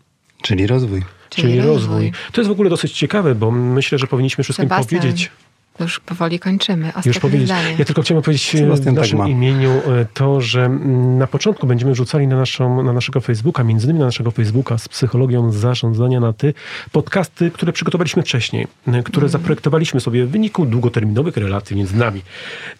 Czyli 0.43 0.67
rozwój. 0.67 1.03
Czyli, 1.31 1.49
Czyli 1.49 1.61
rozwój. 1.61 1.75
rozwój. 1.75 2.13
To 2.33 2.41
jest 2.41 2.49
w 2.49 2.53
ogóle 2.53 2.71
dosyć 2.71 2.93
ciekawe, 2.93 3.35
bo 3.35 3.51
myślę, 3.51 3.99
że 3.99 4.07
powinniśmy 4.07 4.45
wszystkim 4.45 4.69
Sebastian. 4.69 5.01
powiedzieć. 5.01 5.31
Już 5.81 6.01
powoli 6.01 6.39
kończymy. 6.39 6.89
Ostatnie 6.89 7.11
Już 7.11 7.19
powiedzieć. 7.19 7.49
Zdanie. 7.49 7.75
Ja 7.79 7.85
tylko 7.85 8.03
chciałem 8.03 8.23
powiedzieć 8.23 8.55
e, 8.55 8.59
Sebastian 8.59 8.95
w 8.95 8.99
naszym 8.99 9.19
tak 9.19 9.29
imieniu 9.29 9.71
e, 9.71 10.07
to, 10.15 10.41
że 10.41 10.65
mm, 10.65 11.19
na 11.19 11.27
początku 11.27 11.67
będziemy 11.67 11.95
rzucali 11.95 12.27
na, 12.27 12.37
naszą, 12.37 12.83
na 12.83 12.93
naszego 12.93 13.21
Facebooka, 13.21 13.65
między 13.65 13.85
innymi 13.87 13.99
na 13.99 14.05
naszego 14.05 14.31
Facebooka 14.31 14.79
z 14.79 14.89
psychologią 14.89 15.53
zarządzania 15.53 16.21
na 16.21 16.33
ty, 16.33 16.55
podcasty, 16.93 17.51
które 17.51 17.73
przygotowaliśmy 17.73 18.23
wcześniej, 18.23 18.67
e, 18.87 19.03
które 19.03 19.25
mm. 19.25 19.29
zaprojektowaliśmy 19.29 20.01
sobie 20.01 20.27
w 20.27 20.31
wyniku 20.31 20.67
długoterminowych 20.67 21.37
relacji 21.37 21.77
między 21.77 21.97
nami, 21.97 22.23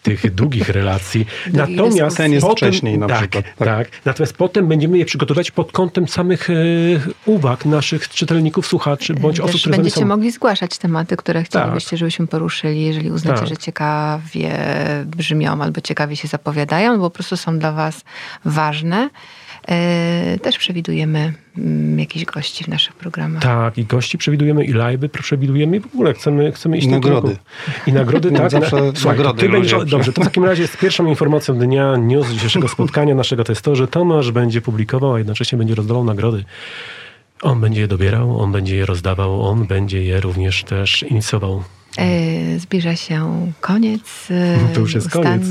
tych 0.03 0.35
długich 0.35 0.69
relacji. 0.69 1.25
Natomiast 1.53 2.17
ten 2.17 2.31
jest 2.31 2.47
potem, 2.47 2.69
wcześniej 2.69 2.99
na 2.99 3.07
tak, 3.07 3.19
przykład. 3.19 3.45
Tak. 3.57 3.67
tak. 3.67 3.87
Natomiast 4.05 4.37
potem 4.37 4.67
będziemy 4.67 4.97
je 4.97 5.05
przygotować 5.05 5.51
pod 5.51 5.71
kątem 5.71 6.07
samych 6.07 6.49
e, 6.49 6.53
uwag 7.25 7.65
naszych 7.65 8.09
czytelników, 8.09 8.67
słuchaczy, 8.67 9.13
bądź 9.13 9.37
Wiesz, 9.37 9.45
osób, 9.45 9.61
które 9.61 9.75
Będziecie 9.77 9.99
są... 9.99 10.05
mogli 10.05 10.31
zgłaszać 10.31 10.77
tematy, 10.77 11.17
które 11.17 11.43
chcielibyście, 11.43 11.89
tak. 11.89 11.99
żebyśmy 11.99 12.27
poruszyli 12.27 12.84
jeżeli 12.85 13.11
uznacie, 13.11 13.39
tak. 13.39 13.49
że 13.49 13.57
ciekawie 13.57 14.57
brzmią 15.05 15.61
albo 15.61 15.81
ciekawie 15.81 16.15
się 16.15 16.27
zapowiadają, 16.27 16.97
bo 16.97 17.03
po 17.09 17.13
prostu 17.13 17.37
są 17.37 17.59
dla 17.59 17.71
Was 17.71 18.03
ważne. 18.45 19.09
E, 19.67 20.39
też 20.41 20.57
przewidujemy 20.57 21.33
mm, 21.57 21.99
jakichś 21.99 22.25
gości 22.25 22.63
w 22.63 22.67
naszych 22.67 22.95
programach. 22.95 23.43
Tak, 23.43 23.77
i 23.77 23.85
gości 23.85 24.17
przewidujemy, 24.17 24.65
i 24.65 24.73
live'y 24.73 25.09
przewidujemy 25.09 25.77
i 25.77 25.79
w 25.79 25.85
ogóle 25.85 26.13
chcemy, 26.13 26.51
chcemy 26.51 26.77
iść 26.77 26.87
nagrody. 26.87 27.37
I 27.87 27.93
nagrody, 27.93 28.31
tak. 28.37 28.51
Zawsze 28.51 28.91
Słuchaj, 28.95 29.17
nagrody. 29.17 29.39
Ty 29.39 29.49
będzie, 29.49 29.85
dobrze, 29.85 30.13
to 30.13 30.21
w 30.21 30.25
takim 30.25 30.45
razie 30.45 30.67
z 30.67 30.77
pierwszą 30.77 31.05
informacją 31.05 31.55
dnia, 31.55 31.97
news 31.97 32.29
dzisiejszego 32.29 32.67
spotkania 32.67 33.15
naszego 33.15 33.43
to 33.43 33.51
jest 33.51 33.61
to, 33.61 33.75
że 33.75 33.87
Tomasz 33.87 34.31
będzie 34.31 34.61
publikował, 34.61 35.13
a 35.13 35.17
jednocześnie 35.17 35.57
będzie 35.57 35.75
rozdawał 35.75 36.03
nagrody. 36.03 36.45
On 37.41 37.61
będzie 37.61 37.81
je 37.81 37.87
dobierał, 37.87 38.39
on 38.39 38.51
będzie 38.51 38.75
je 38.75 38.85
rozdawał, 38.85 39.41
on 39.41 39.67
będzie 39.67 40.03
je 40.03 40.19
również 40.19 40.63
też 40.63 41.03
inicjował. 41.03 41.63
E, 41.97 42.59
zbliża 42.59 42.95
się 42.95 43.51
koniec. 43.61 44.27
E, 44.31 44.57
no 44.61 44.67
to 44.73 44.79
już 44.79 44.95
jest 44.95 45.09
koniec. 45.09 45.43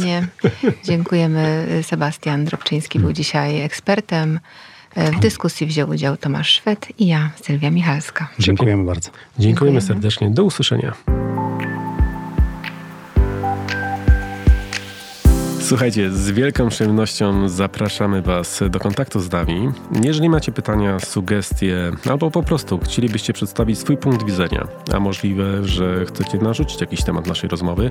Dziękujemy. 0.84 1.66
Sebastian 1.82 2.44
Drobczyński 2.44 2.98
był 2.98 3.12
dzisiaj 3.12 3.60
ekspertem. 3.60 4.40
E, 4.94 5.12
w 5.12 5.20
dyskusji 5.20 5.66
wziął 5.66 5.90
udział 5.90 6.16
Tomasz 6.16 6.50
Szwed 6.50 6.88
i 6.98 7.06
ja, 7.06 7.30
Sylwia 7.42 7.70
Michalska. 7.70 8.28
Dziękujemy 8.38 8.84
bardzo. 8.84 9.10
Dziękujemy, 9.10 9.38
Dziękujemy 9.38 9.80
serdecznie. 9.80 10.30
Do 10.30 10.44
usłyszenia. 10.44 10.94
Słuchajcie, 15.64 16.10
z 16.10 16.30
wielką 16.30 16.68
przyjemnością 16.68 17.48
zapraszamy 17.48 18.22
Was 18.22 18.62
do 18.70 18.78
kontaktu 18.78 19.20
z 19.20 19.32
nami. 19.32 19.68
Jeżeli 20.02 20.28
macie 20.28 20.52
pytania, 20.52 21.00
sugestie, 21.00 21.90
albo 22.10 22.30
po 22.30 22.42
prostu 22.42 22.78
chcielibyście 22.78 23.32
przedstawić 23.32 23.78
swój 23.78 23.96
punkt 23.96 24.26
widzenia, 24.26 24.66
a 24.92 25.00
możliwe, 25.00 25.64
że 25.64 26.04
chcecie 26.06 26.38
narzucić 26.38 26.80
jakiś 26.80 27.04
temat 27.04 27.26
naszej 27.26 27.50
rozmowy, 27.50 27.90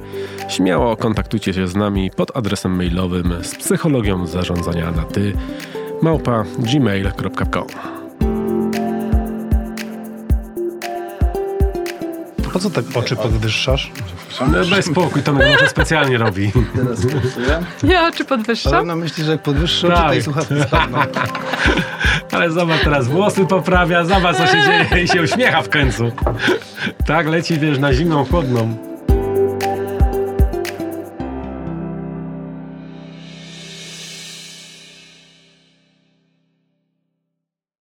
śmiało 0.49 0.97
kontaktujcie 0.97 1.53
się 1.53 1.67
z 1.67 1.75
nami 1.75 2.11
pod 2.11 2.37
adresem 2.37 2.75
mailowym 2.75 3.33
z 3.43 3.55
psychologią 3.55 4.27
zarządzania 4.27 4.91
na 4.91 5.03
ty 5.03 5.33
małpa 6.01 6.43
gmail.com. 6.59 8.02
Po 12.53 12.59
co 12.59 12.69
tak 12.69 12.85
oczy 12.95 13.15
podwyższasz? 13.15 13.91
No 14.51 14.65
daj 14.65 14.83
spokój, 14.83 15.23
Tomek 15.23 15.51
może 15.51 15.69
specjalnie 15.69 16.17
robi. 16.17 16.51
Ja 17.83 18.07
oczy 18.07 18.25
podwyższam? 18.25 18.73
Ale 18.73 18.83
na 18.83 18.95
myśli, 18.95 19.23
że 19.23 19.31
jak 19.31 19.41
podwyższę 19.41 19.87
tak. 19.87 19.97
oczy, 19.97 20.09
tej 20.09 20.23
słuchawki 20.23 20.53
spadną. 20.67 20.97
Ale 22.31 22.51
zobacz 22.51 22.83
teraz, 22.83 23.07
włosy 23.07 23.45
poprawia, 23.45 24.05
zobacz 24.05 24.37
co 24.37 24.47
się 24.47 24.57
dzieje 24.61 25.03
i 25.03 25.07
się 25.07 25.21
uśmiecha 25.21 25.61
w 25.61 25.69
końcu. 25.69 26.11
Tak, 27.05 27.27
leci 27.27 27.59
wiesz 27.59 27.79
na 27.79 27.93
zimną, 27.93 28.25
chłodną. 28.25 28.92